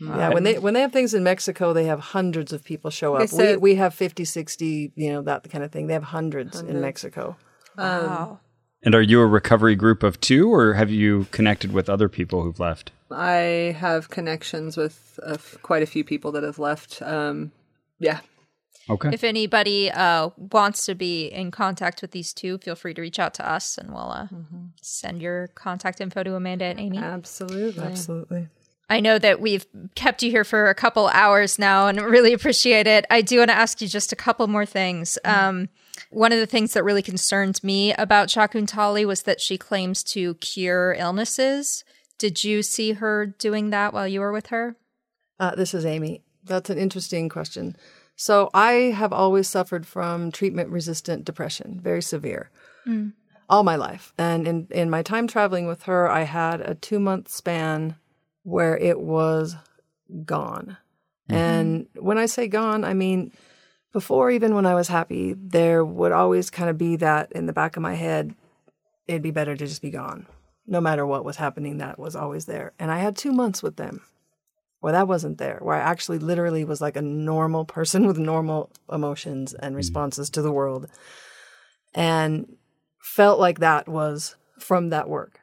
[0.00, 0.16] Mm.
[0.16, 3.14] Yeah, when they when they have things in Mexico, they have hundreds of people show
[3.14, 3.28] I up.
[3.28, 5.86] said- we we have 50, 60, you know, that kind of thing.
[5.86, 7.36] They have hundreds, in Mexico.
[7.78, 8.40] Um, wow.
[8.82, 12.42] And are you a recovery group of two, or have you connected with other people
[12.42, 12.90] who've left?
[13.12, 17.00] I have connections with uh, quite a few people that have left.
[17.02, 17.52] Um,
[18.00, 18.20] yeah,
[18.90, 19.10] Okay.
[19.12, 23.18] If anybody uh, wants to be in contact with these two, feel free to reach
[23.18, 24.26] out to us and we'll uh,
[24.80, 26.98] send your contact info to Amanda and Amy.
[26.98, 27.84] absolutely.
[27.84, 28.48] Absolutely.
[28.90, 29.64] I know that we've
[29.94, 33.06] kept you here for a couple hours now and really appreciate it.
[33.08, 35.18] I do want to ask you just a couple more things.
[35.24, 35.68] Um,
[36.10, 40.34] one of the things that really concerned me about Shakuntali was that she claims to
[40.34, 41.84] cure illnesses.
[42.18, 44.76] Did you see her doing that while you were with her?
[45.40, 46.22] Uh, this is Amy.
[46.44, 47.76] That's an interesting question.
[48.22, 52.50] So I have always suffered from treatment resistant depression, very severe,
[52.86, 53.14] mm.
[53.48, 54.12] all my life.
[54.16, 57.96] And in in my time traveling with her, I had a two month span
[58.44, 59.56] where it was
[60.24, 60.76] gone.
[61.28, 61.34] Mm-hmm.
[61.34, 63.32] And when I say gone, I mean
[63.92, 67.52] before even when I was happy, there would always kind of be that in the
[67.52, 68.36] back of my head,
[69.08, 70.26] it'd be better to just be gone.
[70.64, 72.72] No matter what was happening, that was always there.
[72.78, 74.02] And I had two months with them
[74.82, 78.68] where that wasn't there, where I actually literally was like a normal person with normal
[78.92, 79.76] emotions and mm-hmm.
[79.76, 80.88] responses to the world.
[81.94, 82.56] And
[83.00, 85.38] felt like that was from that work.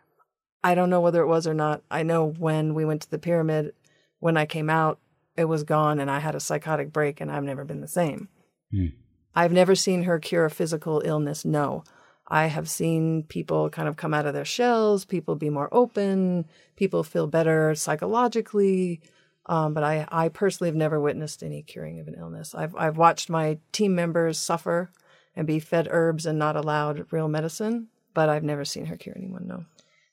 [0.61, 1.83] I don't know whether it was or not.
[1.89, 3.73] I know when we went to the pyramid,
[4.19, 4.99] when I came out,
[5.37, 8.27] it was gone and I had a psychotic break and I've never been the same.
[8.71, 8.87] Hmm.
[9.33, 11.45] I've never seen her cure a physical illness.
[11.45, 11.85] No.
[12.27, 16.45] I have seen people kind of come out of their shells, people be more open,
[16.75, 19.01] people feel better psychologically.
[19.49, 22.53] Um, but I, I personally have never witnessed any curing of an illness.
[22.53, 24.91] I've, I've watched my team members suffer
[25.35, 29.15] and be fed herbs and not allowed real medicine, but I've never seen her cure
[29.17, 29.65] anyone, no.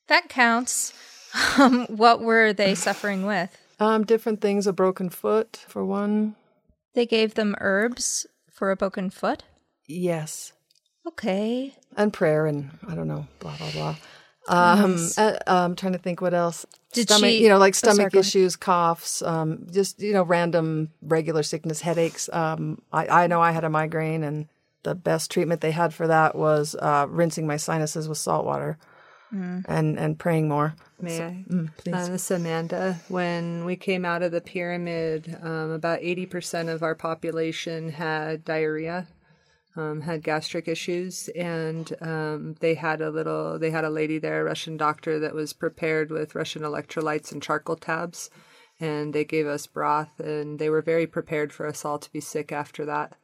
[0.09, 0.93] That counts.
[1.59, 3.55] Um, what were they suffering with?
[3.79, 6.35] Um, different things, a broken foot for one.
[6.95, 9.43] They gave them herbs for a broken foot.
[9.87, 10.55] Yes.
[11.07, 11.75] Okay.
[11.95, 13.97] And prayer and I don't know, blah, blah, blah.
[14.49, 16.65] Um, uh, I'm trying to think what else.
[16.93, 20.13] Did stomach, she- you know, like Oh, sorry, stomach go issues, coughs, um, just you
[20.13, 22.29] know, random regular sickness, headaches.
[22.33, 24.49] Um, I, I know I had a migraine, and
[24.83, 28.79] the best treatment they had for that was uh, rinsing my sinuses with salt water,
[29.35, 29.65] Mm.
[29.69, 30.77] and and praying more.
[31.01, 31.45] May I?
[31.79, 31.93] please.
[31.95, 33.01] Uh, this Amanda.
[33.09, 39.09] When we came out of the pyramid, um, about 80% of our population had diarrhea,
[39.77, 44.41] um, had gastric issues, and um, they had a little, they had a lady there,
[44.41, 48.31] a Russian doctor, that was prepared with Russian electrolytes and charcoal tabs.
[48.79, 52.21] And they gave us broth, and they were very prepared for us all to be
[52.21, 53.15] sick after that.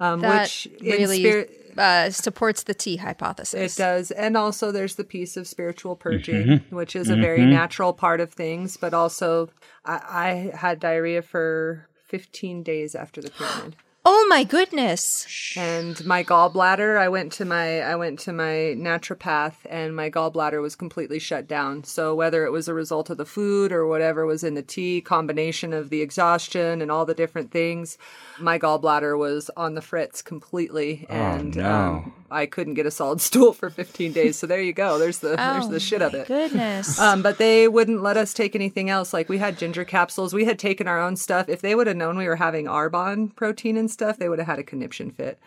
[0.00, 3.78] Um, That which really spirit, uh, supports the tea hypothesis.
[3.78, 4.10] it does.
[4.10, 8.32] And also, there's the piece of spiritual purging, which is a very natural part of
[8.32, 8.76] things.
[8.76, 9.50] But also,
[9.84, 13.76] I, I had diarrhea for 15 days after the pyramid.
[14.06, 15.54] Oh my goodness.
[15.56, 20.60] And my gallbladder, I went to my I went to my naturopath and my gallbladder
[20.60, 21.84] was completely shut down.
[21.84, 25.00] So whether it was a result of the food or whatever was in the tea,
[25.00, 27.96] combination of the exhaustion and all the different things,
[28.38, 31.72] my gallbladder was on the fritz completely and no.
[31.72, 34.36] um, I couldn't get a solid stool for 15 days.
[34.36, 34.98] So there you go.
[34.98, 36.26] There's the there's Oh the shit of it.
[36.28, 36.98] Goodness.
[36.98, 39.12] Um, but they wouldn't let us take anything else.
[39.12, 40.34] Like we had ginger capsules.
[40.34, 41.48] We had taken our own stuff.
[41.48, 44.48] If they would have known we were having Arbonne protein and stuff, they would have
[44.48, 45.38] had a conniption fit.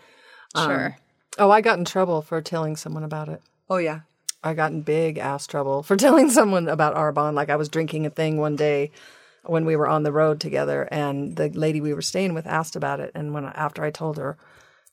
[0.55, 0.97] sure.
[1.37, 3.41] Oh, I got in trouble for telling someone about it.
[3.69, 4.01] Oh yeah.
[4.43, 7.33] I got in big ass trouble for telling someone about Arbonne.
[7.33, 8.91] Like I was drinking a thing one day
[9.43, 12.75] when we were on the road together, and the lady we were staying with asked
[12.75, 13.11] about it.
[13.15, 14.37] And when after I told her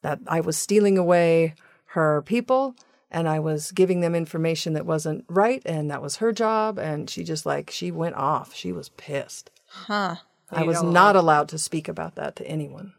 [0.03, 1.55] that I was stealing away
[1.95, 2.77] her people
[3.15, 7.09] and I was giving them information that wasn't right, and that was her job, and
[7.09, 8.53] she just like she went off.
[8.55, 9.53] She was pissed.
[9.69, 10.17] Huh.
[10.51, 12.93] I You was don't not allowed to speak about that to anyone.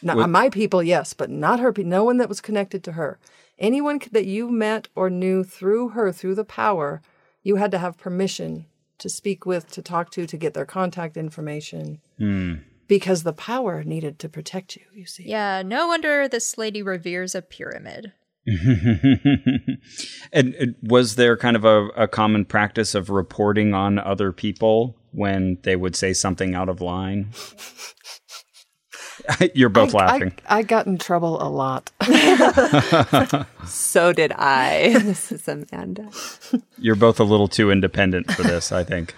[0.00, 1.72] Not my people, yes, but not her.
[1.72, 3.18] pe- No one that was connected to her.
[3.58, 7.02] Anyone that you met or knew through her, through the power,
[7.42, 8.66] you had to have permission
[8.98, 12.54] to speak with, to talk to, to get their contact information, hmm.
[12.86, 14.84] because the power needed to protect you.
[14.92, 15.24] You see.
[15.24, 18.12] Yeah, no wonder this lady reveres a pyramid.
[20.32, 24.96] and uh, was there kind of a, a common practice of reporting on other people
[25.12, 27.30] when they would say something out of line?
[29.54, 30.32] You're both I- laughing.
[30.46, 31.90] I, I got in trouble a lot.
[33.66, 34.98] So did I.
[35.02, 36.10] this is Amanda.
[36.78, 39.14] You're both a little too independent for this, I think.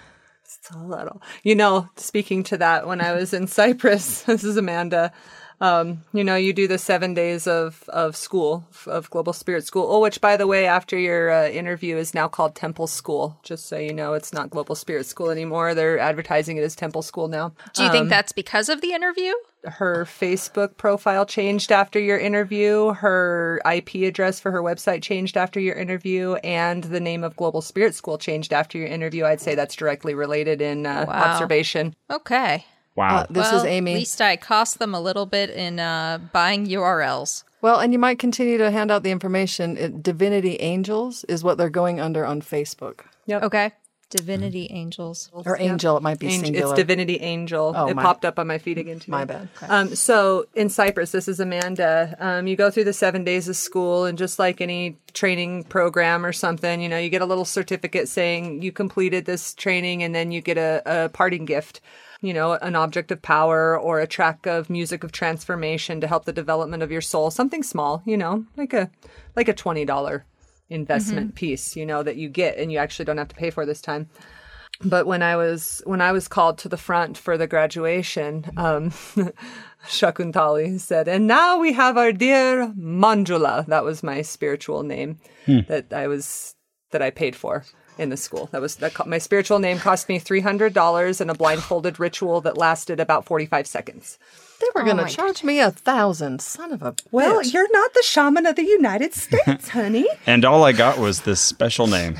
[0.75, 1.21] a little.
[1.43, 5.13] You know, speaking to that, when I was in Cyprus, this is Amanda.
[5.61, 9.87] Um, you know, you do the seven days of of school of Global Spirit School.
[9.89, 13.39] Oh, which by the way, after your uh, interview is now called Temple School.
[13.43, 15.75] Just so you know, it's not Global Spirit School anymore.
[15.75, 17.53] They're advertising it as Temple School now.
[17.75, 19.33] Do you think that's because of the interview?
[19.63, 22.93] Her Facebook profile changed after your interview.
[22.93, 27.61] Her IP address for her website changed after your interview, and the name of Global
[27.61, 29.25] Spirit School changed after your interview.
[29.25, 31.13] I'd say that's directly related in uh, Wow.
[31.33, 31.95] observation.
[32.09, 32.65] Okay.
[32.95, 33.17] Wow.
[33.17, 33.93] Uh, this well, is Amy.
[33.93, 37.43] At least I cost them a little bit in uh, buying URLs.
[37.61, 39.77] Well, and you might continue to hand out the information.
[39.77, 43.01] It, Divinity Angels is what they're going under on Facebook.
[43.27, 43.43] Yep.
[43.43, 43.71] Okay.
[44.09, 45.29] Divinity Angels.
[45.31, 46.73] Or Angel, it might be Angel, singular.
[46.73, 47.73] it's Divinity Angel.
[47.75, 49.11] Oh, it my- popped up on my feed again today.
[49.11, 49.47] My bad.
[49.69, 52.15] Um, so in Cyprus, this is Amanda.
[52.19, 56.25] Um, you go through the seven days of school, and just like any training program
[56.25, 60.13] or something, you know, you get a little certificate saying you completed this training, and
[60.13, 61.79] then you get a, a parting gift.
[62.21, 66.25] You know, an object of power or a track of music of transformation to help
[66.25, 67.31] the development of your soul.
[67.31, 68.91] Something small, you know, like a
[69.35, 70.25] like a twenty dollar
[70.69, 73.65] investment piece, you know, that you get and you actually don't have to pay for
[73.65, 74.07] this time
[74.83, 78.89] but when I was when I was called to the front for the graduation, um,
[79.87, 85.19] Shakuntali said, "And now we have our dear Manjula." That was my spiritual name
[85.67, 86.55] that I was
[86.91, 87.63] that I paid for
[87.97, 88.47] in the school.
[88.51, 92.41] That was that my spiritual name cost me three hundred dollars and a blindfolded ritual
[92.41, 94.17] that lasted about forty five seconds.
[94.59, 96.41] they were going to my charge me a thousand.
[96.41, 100.07] Son of a Well, you're not the shaman of the United States, honey.
[100.25, 102.17] and all I got was this special name.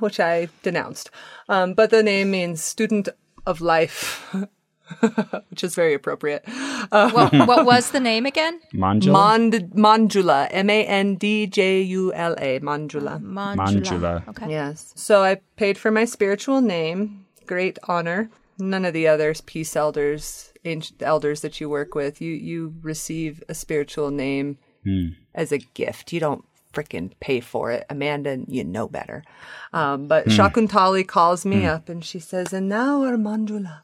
[0.00, 1.10] which I denounced.
[1.48, 3.08] Um, but the name means student
[3.46, 4.32] of life,
[5.50, 6.44] which is very appropriate.
[6.90, 8.60] Um, what, what was the name again?
[8.74, 9.12] Manjula?
[9.12, 13.16] Mand- Mandula, M A N D J U L A, Mandula.
[13.16, 14.28] Uh, Manjula.
[14.28, 14.50] Okay.
[14.50, 14.92] Yes.
[14.96, 17.26] So I paid for my spiritual name.
[17.46, 18.30] Great honor.
[18.58, 23.42] None of the others, peace elders, ancient elders that you work with, you you receive
[23.48, 25.08] a spiritual name hmm.
[25.34, 26.12] as a gift.
[26.12, 28.38] You don't frickin' pay for it, Amanda.
[28.48, 29.24] You know better.
[29.72, 30.30] Um, but hmm.
[30.30, 31.66] Shakuntali calls me hmm.
[31.66, 33.82] up and she says, "And now our Mandula."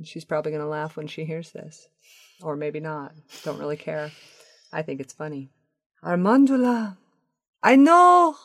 [0.00, 1.86] And she's probably gonna laugh when she hears this,
[2.40, 3.12] or maybe not.
[3.44, 4.10] Don't really care.
[4.72, 5.50] I think it's funny.
[6.02, 6.96] Armandula,
[7.62, 8.36] I know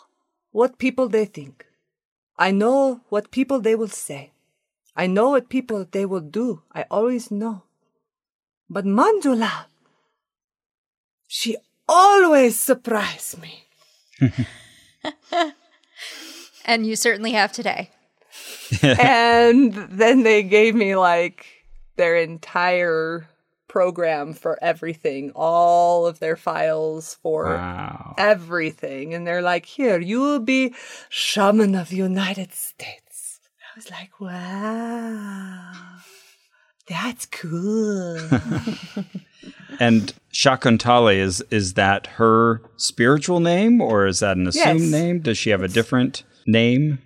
[0.51, 1.65] what people they think.
[2.37, 4.33] I know what people they will say.
[4.97, 6.63] I know what people they will do.
[6.73, 7.63] I always know.
[8.69, 9.67] But Mandula,
[11.25, 11.55] she
[11.87, 13.63] always surprise me.
[16.67, 17.91] And you certainly have today.
[18.99, 21.45] and then they gave me like
[21.97, 23.27] their entire
[23.67, 28.15] program for everything, all of their files for Wow.
[28.17, 29.13] everything.
[29.13, 30.73] And they're like, here, you will be
[31.09, 33.39] shaman of the United States.
[33.61, 35.71] I was like, wow,
[36.87, 38.29] that's cool.
[39.77, 44.91] And Shakuntali is is that her spiritual name or is that an assumed Yes.
[44.91, 45.19] name?
[45.19, 46.99] Does she have a different name?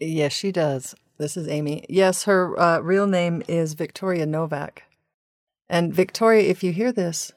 [0.00, 0.96] Yes, she does.
[1.18, 1.84] This is Amy.
[1.88, 4.82] Yes, her uh, real name is Victoria Novak.
[5.68, 7.32] And Victoria, if you hear this,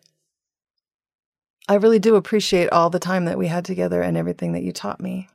[1.70, 4.72] I really do appreciate all the time that we had together and everything that you
[4.72, 5.30] taught me.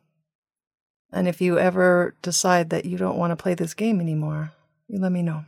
[1.11, 4.53] And if you ever decide that you don't want to play this game anymore,
[4.89, 5.45] you let me know.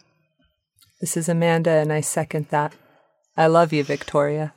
[1.01, 2.73] this is Amanda, and I second that.
[3.36, 4.55] I love you, Victoria.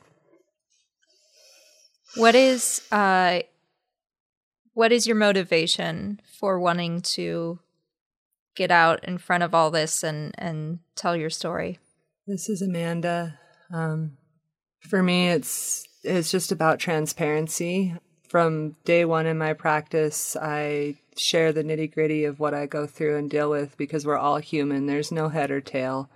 [2.15, 3.41] What is uh
[4.73, 7.59] what is your motivation for wanting to
[8.59, 11.79] get out in front of all this and and tell your story?
[12.27, 13.39] This is Amanda.
[13.73, 14.17] Um,
[14.81, 17.95] for me, it's it's just about transparency.
[18.27, 22.85] From day one in my practice, I share the nitty gritty of what I go
[22.85, 24.85] through and deal with because we're all human.
[24.85, 26.09] There's no head or tail.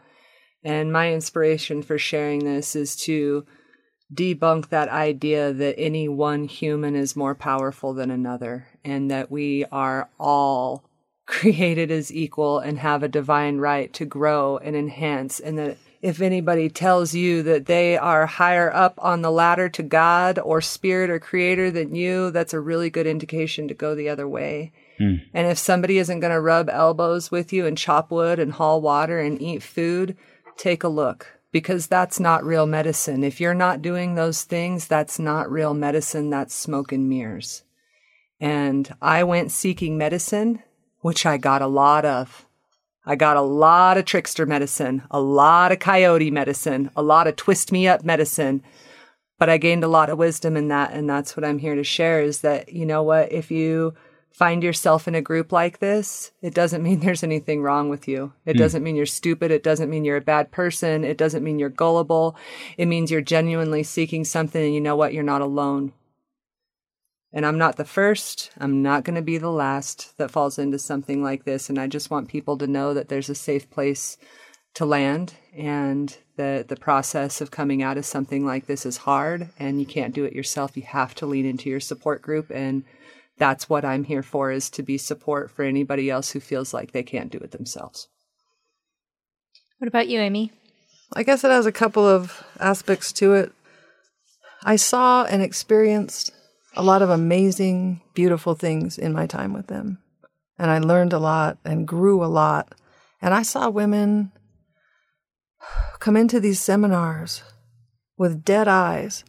[0.64, 3.46] And my inspiration for sharing this is to
[4.14, 9.66] debunk that idea that any one human is more powerful than another and that we
[9.72, 10.84] are all
[11.26, 16.20] created as equal and have a divine right to grow and enhance and that if
[16.20, 21.10] anybody tells you that they are higher up on the ladder to God or spirit
[21.10, 24.74] or creator than you, that's a really good indication to go the other way.
[24.98, 25.16] Hmm.
[25.34, 28.82] And if somebody isn't going to rub elbows with you and chop wood and haul
[28.82, 30.18] water and eat food,
[30.58, 33.24] take a look because that's not real medicine.
[33.24, 36.30] If you're not doing those things, that's not real medicine.
[36.30, 37.64] That's smoke and mirrors.
[38.42, 40.62] And I went seeking medicine,
[41.04, 42.48] which I got a lot of.
[43.06, 47.36] I got a lot of trickster medicine, a lot of coyote medicine, a lot of
[47.36, 48.64] twist me up medicine.
[49.38, 50.94] But I gained a lot of wisdom in that.
[50.94, 53.94] And that's what I'm here to share is that, you know what, if you
[54.32, 58.32] find yourself in a group like this, it doesn't mean there's anything wrong with you.
[58.46, 58.60] It hmm.
[58.60, 59.52] doesn't mean you're stupid.
[59.52, 61.04] It doesn't mean you're a bad person.
[61.04, 62.38] It doesn't mean you're gullible.
[62.78, 65.14] It means you're genuinely seeking something and you know what?
[65.14, 65.92] You're not alone.
[67.34, 68.52] And I'm not the first.
[68.60, 71.68] I'm not going to be the last that falls into something like this.
[71.68, 74.18] And I just want people to know that there's a safe place
[74.76, 79.50] to land and that the process of coming out of something like this is hard
[79.58, 80.78] and you can't do it yourself.
[80.78, 82.52] You have to lean into your support group.
[82.52, 82.84] And
[83.38, 86.92] that's what I'm here for is to be support for anybody else who feels like
[86.92, 88.08] they can't do it themselves.
[89.80, 90.52] What about you, Amy?
[91.16, 93.52] I guess it has a couple of aspects to it.
[94.64, 96.32] I saw and experienced
[96.76, 100.00] a lot of amazing, beautiful things in my time with them.
[100.58, 102.74] And I learned a lot and grew a lot.
[103.22, 104.32] And I saw women
[106.00, 107.44] come into these seminars
[108.18, 109.24] with dead eyes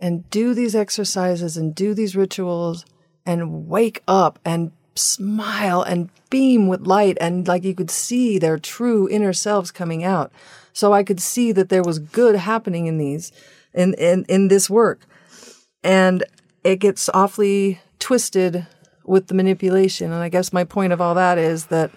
[0.00, 2.84] and do these exercises and do these rituals
[3.26, 8.58] and wake up and smile and beam with light and like you could see their
[8.58, 10.32] true inner selves coming out.
[10.72, 13.32] So I could see that there was good happening in these
[13.74, 15.06] in in, in this work.
[15.82, 16.24] And
[16.68, 18.66] it gets awfully twisted
[19.02, 20.12] with the manipulation.
[20.12, 21.90] And I guess my point of all that is that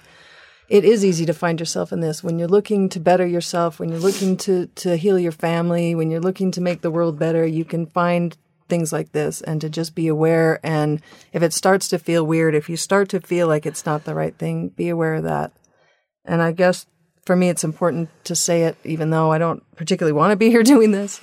[0.70, 3.90] it is easy to find yourself in this when you're looking to better yourself, when
[3.90, 7.46] you're looking to, to heal your family, when you're looking to make the world better,
[7.46, 8.38] you can find
[8.70, 10.62] things like this and to just be aware.
[10.64, 11.02] And
[11.34, 14.16] if it starts to feel weird, if you start to feel like it's not the
[14.16, 15.52] right thing, be aware of that.
[16.24, 16.86] And I guess
[17.26, 20.50] for me, it's important to say it, even though I don't particularly want to be
[20.50, 21.20] here doing this.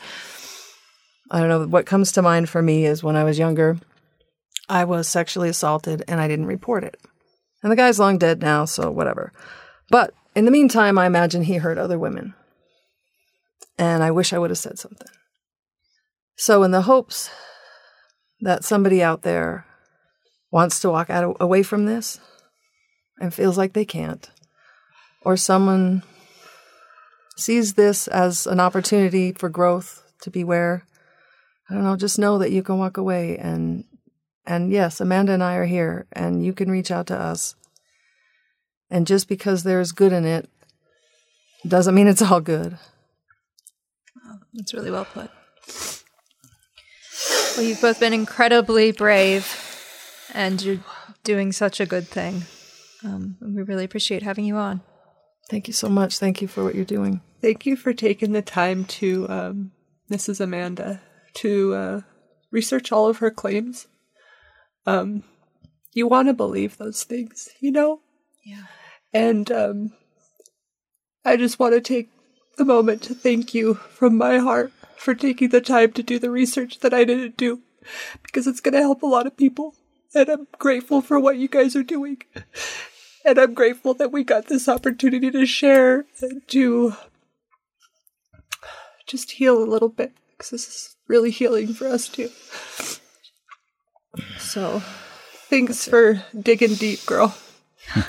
[1.30, 1.66] I don't know.
[1.66, 3.78] What comes to mind for me is when I was younger,
[4.68, 6.98] I was sexually assaulted and I didn't report it.
[7.62, 9.32] And the guy's long dead now, so whatever.
[9.90, 12.34] But in the meantime, I imagine he hurt other women.
[13.78, 15.08] And I wish I would have said something.
[16.36, 17.30] So, in the hopes
[18.40, 19.66] that somebody out there
[20.50, 22.20] wants to walk out away from this
[23.20, 24.30] and feels like they can't,
[25.22, 26.02] or someone
[27.36, 30.84] sees this as an opportunity for growth to beware,
[31.68, 33.84] I don't know, just know that you can walk away and
[34.46, 37.54] and yes, Amanda and I are here and you can reach out to us.
[38.90, 40.48] And just because there's good in it
[41.66, 42.78] doesn't mean it's all good.
[44.54, 45.30] That's really well put.
[47.56, 49.52] Well, you've both been incredibly brave,
[50.32, 50.78] and you're
[51.24, 52.42] doing such a good thing.
[53.04, 54.80] Um, we really appreciate having you on.
[55.50, 56.18] Thank you so much.
[56.18, 57.20] Thank you for what you're doing.
[57.40, 59.72] Thank you for taking the time to, um,
[60.10, 60.40] Mrs.
[60.40, 61.00] Amanda,
[61.38, 62.00] to uh,
[62.50, 63.86] research all of her claims.
[64.86, 65.24] Um,
[65.92, 68.00] you want to believe those things, you know?
[68.44, 68.64] Yeah.
[69.12, 69.92] And um,
[71.24, 72.10] I just want to take
[72.56, 76.30] the moment to thank you from my heart for taking the time to do the
[76.30, 77.62] research that I didn't do
[78.22, 79.74] because it's going to help a lot of people.
[80.14, 82.22] And I'm grateful for what you guys are doing.
[83.24, 86.94] And I'm grateful that we got this opportunity to share and to
[89.06, 92.30] just heal a little bit because this is really healing for us too.
[94.38, 94.80] So
[95.48, 97.36] thanks for digging deep, girl.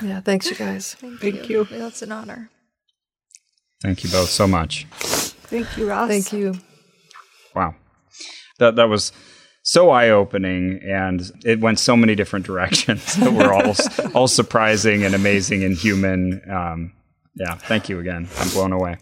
[0.02, 0.94] Yeah, thanks, you guys.
[1.20, 1.64] Thank you.
[1.64, 2.50] That's an honor.
[3.82, 4.84] Thank you both so much.
[4.90, 6.08] Thank you, Ross.
[6.08, 6.54] Thank you.
[7.54, 7.74] Wow.
[8.58, 9.10] That that was
[9.62, 13.74] so eye-opening and it went so many different directions that were all
[14.14, 16.42] all surprising and amazing and human.
[16.50, 16.92] Um,
[17.34, 18.28] yeah, thank you again.
[18.38, 18.98] I'm blown away.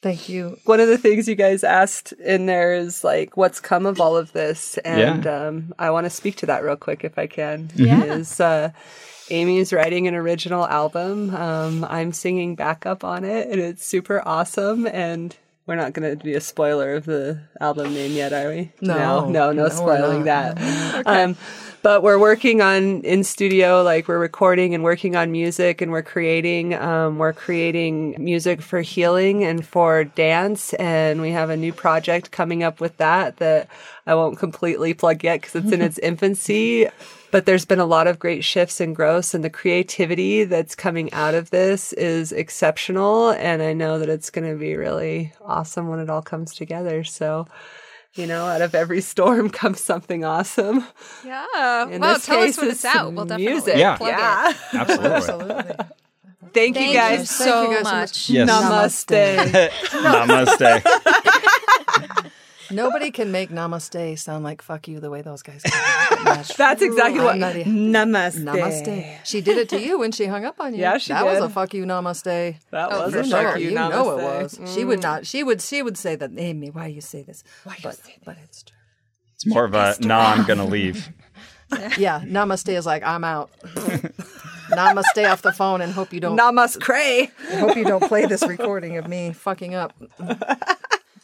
[0.00, 0.56] Thank you.
[0.64, 4.16] one of the things you guys asked in there is like what's come of all
[4.16, 4.78] of this?
[4.78, 7.70] And um, i want to speak to that real quick if i can.
[7.74, 8.04] Yeah.
[8.04, 8.70] is uh,
[9.30, 11.34] amy's writing an original album.
[11.34, 14.86] Um, i'm singing backup on it and it's super awesome.
[14.86, 18.72] And we're not going to be a spoiler of the album name yet are we?
[18.80, 18.96] No.
[18.96, 19.28] no?
[19.28, 20.56] No, No, we're spoiling not.
[20.56, 21.36] that um,
[21.82, 26.02] but we're working on in studio like we're recording and working on music and we're
[26.02, 30.74] creating um, we're creating music for healing and for dance.
[30.74, 33.68] And we have a new project coming up with that that
[34.06, 36.88] i won't completely plug yet because it's in its infancy.
[37.30, 41.12] But there's been a lot of great shifts and growths and the creativity that's coming
[41.12, 43.30] out of this is exceptional.
[43.30, 47.04] And i know that it's going to be really awesome when it all comes together.
[47.04, 47.46] So
[48.14, 50.84] you know out of every storm comes something awesome
[51.24, 51.88] Yeah.
[51.88, 53.12] In well, this tell us case, when it's it's out.
[53.12, 53.76] We'll definitely music.
[53.76, 53.96] Yeah.
[53.96, 54.50] plug Yeah.
[54.50, 54.56] it.
[54.74, 55.10] Absolutely.
[55.16, 55.74] Absolutely.
[56.54, 57.92] Thank, you guys you so so you so much.
[57.92, 58.30] much.
[58.30, 58.48] Yes.
[58.50, 59.68] Namaste.
[60.02, 61.44] Namaste.
[62.70, 66.24] Nobody can make namaste sound like fuck you the way those guys can.
[66.56, 67.34] That's exactly what.
[67.34, 67.54] I'm not
[68.08, 68.42] Namaste.
[68.44, 69.16] Namaste.
[69.24, 70.80] She did it to you when she hung up on you.
[70.80, 72.56] Yeah, she That was a fuck you namaste.
[72.70, 73.42] That Oh, was for a sure.
[73.52, 74.60] fuck you, you know it namaste.
[74.60, 74.74] was.
[74.74, 75.02] She would mm.
[75.02, 75.26] not.
[75.26, 75.62] She would.
[75.62, 76.30] She would say that.
[76.36, 77.42] Amy, why you say this?
[77.64, 78.76] Why you but, say But it's true.
[79.34, 81.08] It's more of a nah, I'm gonna leave.
[81.98, 83.50] Yeah, namaste is like I'm out.
[84.70, 86.34] namaste off the phone and hope you don't.
[86.34, 87.30] Namas cray.
[87.58, 89.92] hope you don't play this recording of me fucking up.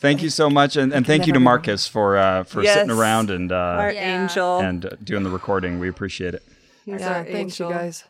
[0.05, 2.75] Thank you so much, and, and thank you to Marcus for uh, for Yes.
[2.75, 4.23] sitting around and Our uh, Yeah.
[4.23, 4.59] angel.
[4.61, 5.79] and uh, doing the recording.
[5.79, 6.43] We appreciate it.
[6.85, 8.05] He's Yeah, our thanks you guys.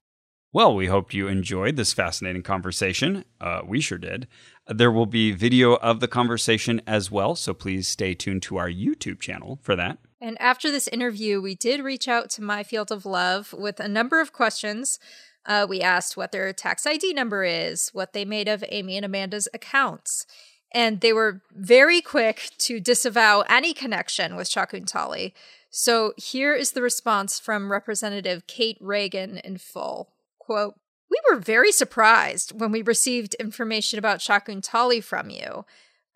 [0.53, 3.25] Well, we hope you enjoyed this fascinating conversation.
[3.41, 4.27] Uh, we sure did.
[4.67, 8.69] There will be video of the conversation as well, so please stay tuned to our
[8.69, 9.99] YouTube channel for that.
[10.21, 13.89] And after this interview, we did reach out to My Field of Love with a
[13.89, 14.99] number of questions.
[15.47, 19.05] Uh, we asked what their tax ID number is, what they made of Amy and
[19.05, 20.27] Amanda's accounts.
[20.75, 25.33] And they were very quick to disavow any connection with Shakuntali.
[25.71, 30.11] So here is the response from Representative Kate Reagan in full.
[30.39, 30.75] Quote,
[31.11, 35.65] we were very surprised when we received information about Shakuntali from you.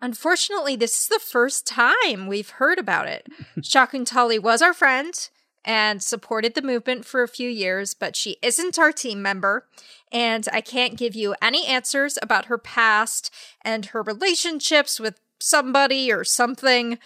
[0.01, 3.27] Unfortunately, this is the first time we've heard about it.
[3.59, 5.29] Shakuntali was our friend
[5.65, 9.65] and supported the movement for a few years, but she isn't our team member.
[10.11, 16.11] And I can't give you any answers about her past and her relationships with somebody
[16.11, 16.97] or something.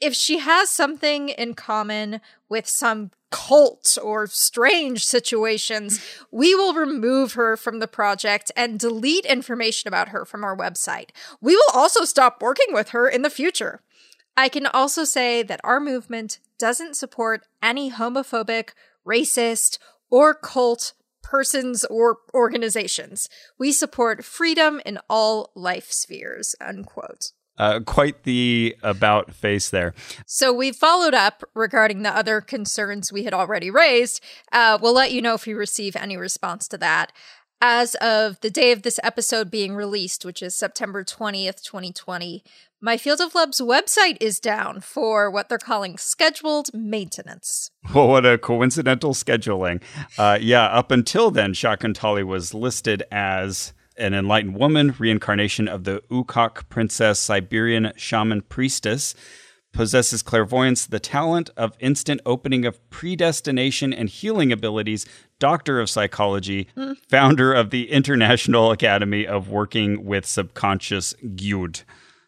[0.00, 6.00] If she has something in common with some cult or strange situations,
[6.30, 11.10] we will remove her from the project and delete information about her from our website.
[11.40, 13.80] We will also stop working with her in the future.
[14.36, 18.70] I can also say that our movement doesn't support any homophobic,
[19.06, 19.78] racist,
[20.10, 23.28] or cult persons or organizations.
[23.58, 27.32] We support freedom in all life spheres, unquote.
[27.56, 29.94] Uh, quite the about face there.
[30.26, 34.20] So we followed up regarding the other concerns we had already raised.
[34.52, 37.12] Uh, we'll let you know if we receive any response to that.
[37.66, 42.44] As of the day of this episode being released, which is September 20th, 2020,
[42.82, 47.70] my Field of Love's website is down for what they're calling scheduled maintenance.
[47.94, 49.82] Well, what a coincidental scheduling.
[50.18, 56.02] Uh, yeah, up until then, Shakuntali was listed as an enlightened woman, reincarnation of the
[56.10, 59.14] Ukok princess, Siberian shaman priestess,
[59.74, 65.04] possesses clairvoyance, the talent of instant opening of predestination and healing abilities,
[65.38, 66.68] doctor of psychology,
[67.08, 71.82] founder of the International Academy of Working with Subconscious Gyud.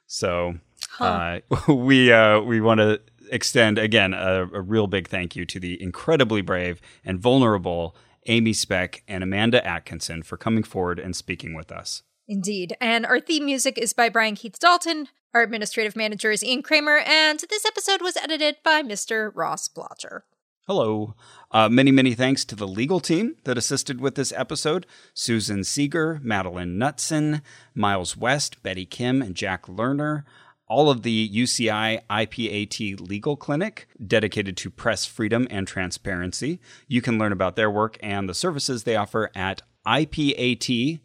[0.06, 0.56] So
[1.00, 3.00] uh, we uh, we want to
[3.30, 7.96] extend again a, a real big thank you to the incredibly brave and vulnerable
[8.26, 12.02] Amy Speck and Amanda Atkinson for coming forward and speaking with us.
[12.28, 12.76] Indeed.
[12.80, 15.08] And our theme music is by Brian Keith Dalton.
[15.34, 19.30] Our administrative manager is Ian Kramer, and this episode was edited by Mr.
[19.34, 20.22] Ross Blotcher.
[20.66, 21.14] Hello.
[21.52, 26.18] Uh, many, many thanks to the legal team that assisted with this episode Susan Seager,
[26.22, 27.42] Madeline Knutson,
[27.74, 30.24] Miles West, Betty Kim, and Jack Lerner.
[30.68, 36.58] All of the UCI IPAT Legal Clinic, dedicated to press freedom and transparency.
[36.88, 40.98] You can learn about their work and the services they offer at ipat.law.uci.edu.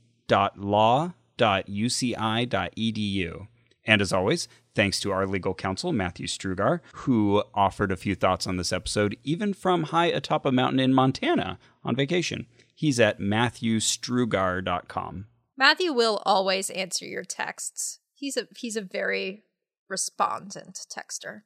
[3.86, 8.46] And as always, thanks to our legal counsel, Matthew Strugar, who offered a few thoughts
[8.46, 12.46] on this episode, even from high atop a mountain in Montana on vacation.
[12.76, 15.26] He's at matthewstrugar.com.
[15.58, 18.00] Matthew will always answer your texts.
[18.14, 19.44] He's a he's a very
[19.90, 21.42] respondent texter.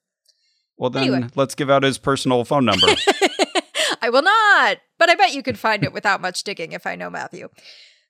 [0.78, 1.28] Well, then Anyway.
[1.36, 2.88] let's give out his personal phone number.
[4.02, 6.96] I will not, but I bet you could find it without much digging if I
[6.96, 7.50] know Matthew.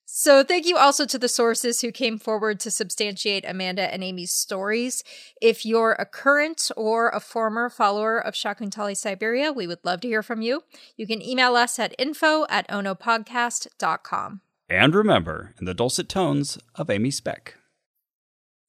[0.08, 4.32] So, thank you also to the sources who came forward to substantiate Amanda and Amy's
[4.32, 5.04] stories.
[5.42, 10.08] If you're a current or a former follower of Shakuntali Siberia, we would love to
[10.08, 10.64] hear from you.
[10.96, 14.42] You can email us at info at ohnopodcast.com.
[14.70, 17.56] and remember, in the dulcet tones of Amy Speck.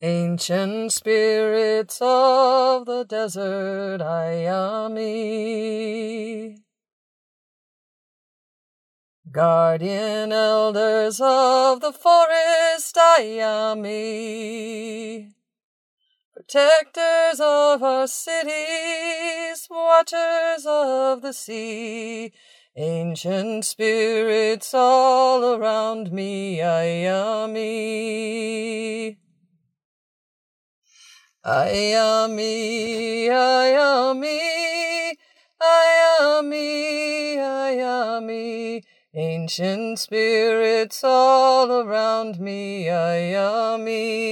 [0.03, 4.57] Ancient spirits of the desert, Ayami.
[9.37, 13.93] Guardian elders of the forest, Ayami.
[16.33, 22.33] Protectors of our cities, watchers of the sea.
[22.75, 27.59] Ancient spirits all around me, Ayami.
[31.45, 34.41] Ayami, Ayami,
[35.61, 38.83] Ayami, Ayami,
[39.19, 44.31] Ancient spirits all around me, ayami.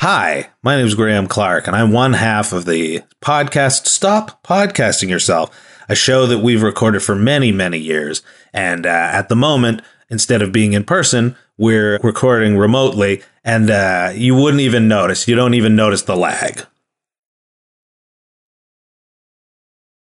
[0.00, 5.08] Hi, my name is Graham Clark, and I'm one half of the podcast Stop Podcasting
[5.08, 5.50] Yourself,
[5.88, 8.22] a show that we've recorded for many, many years.
[8.52, 14.12] And uh, at the moment, instead of being in person, we're recording remotely, and uh,
[14.14, 15.26] you wouldn't even notice.
[15.26, 16.66] You don't even notice the lag.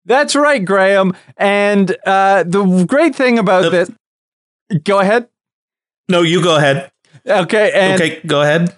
[0.05, 1.13] That's right, Graham.
[1.37, 3.91] And uh, the great thing about Uh, this.
[4.83, 5.27] Go ahead.
[6.09, 6.91] No, you go ahead.
[7.27, 7.71] Okay.
[7.73, 8.73] And, okay, go ahead.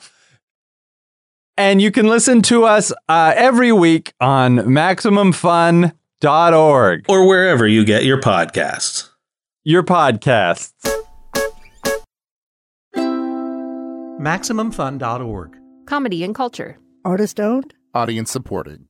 [1.56, 4.56] and you can listen to us uh, every week on
[6.28, 9.10] MaximumFun.org, Or wherever you get your podcasts.
[9.64, 10.72] your podcasts.
[14.20, 15.58] MaximumFun.org.
[15.86, 16.78] Comedy and culture.
[17.04, 17.74] Artist owned?
[17.94, 18.86] Audience supported.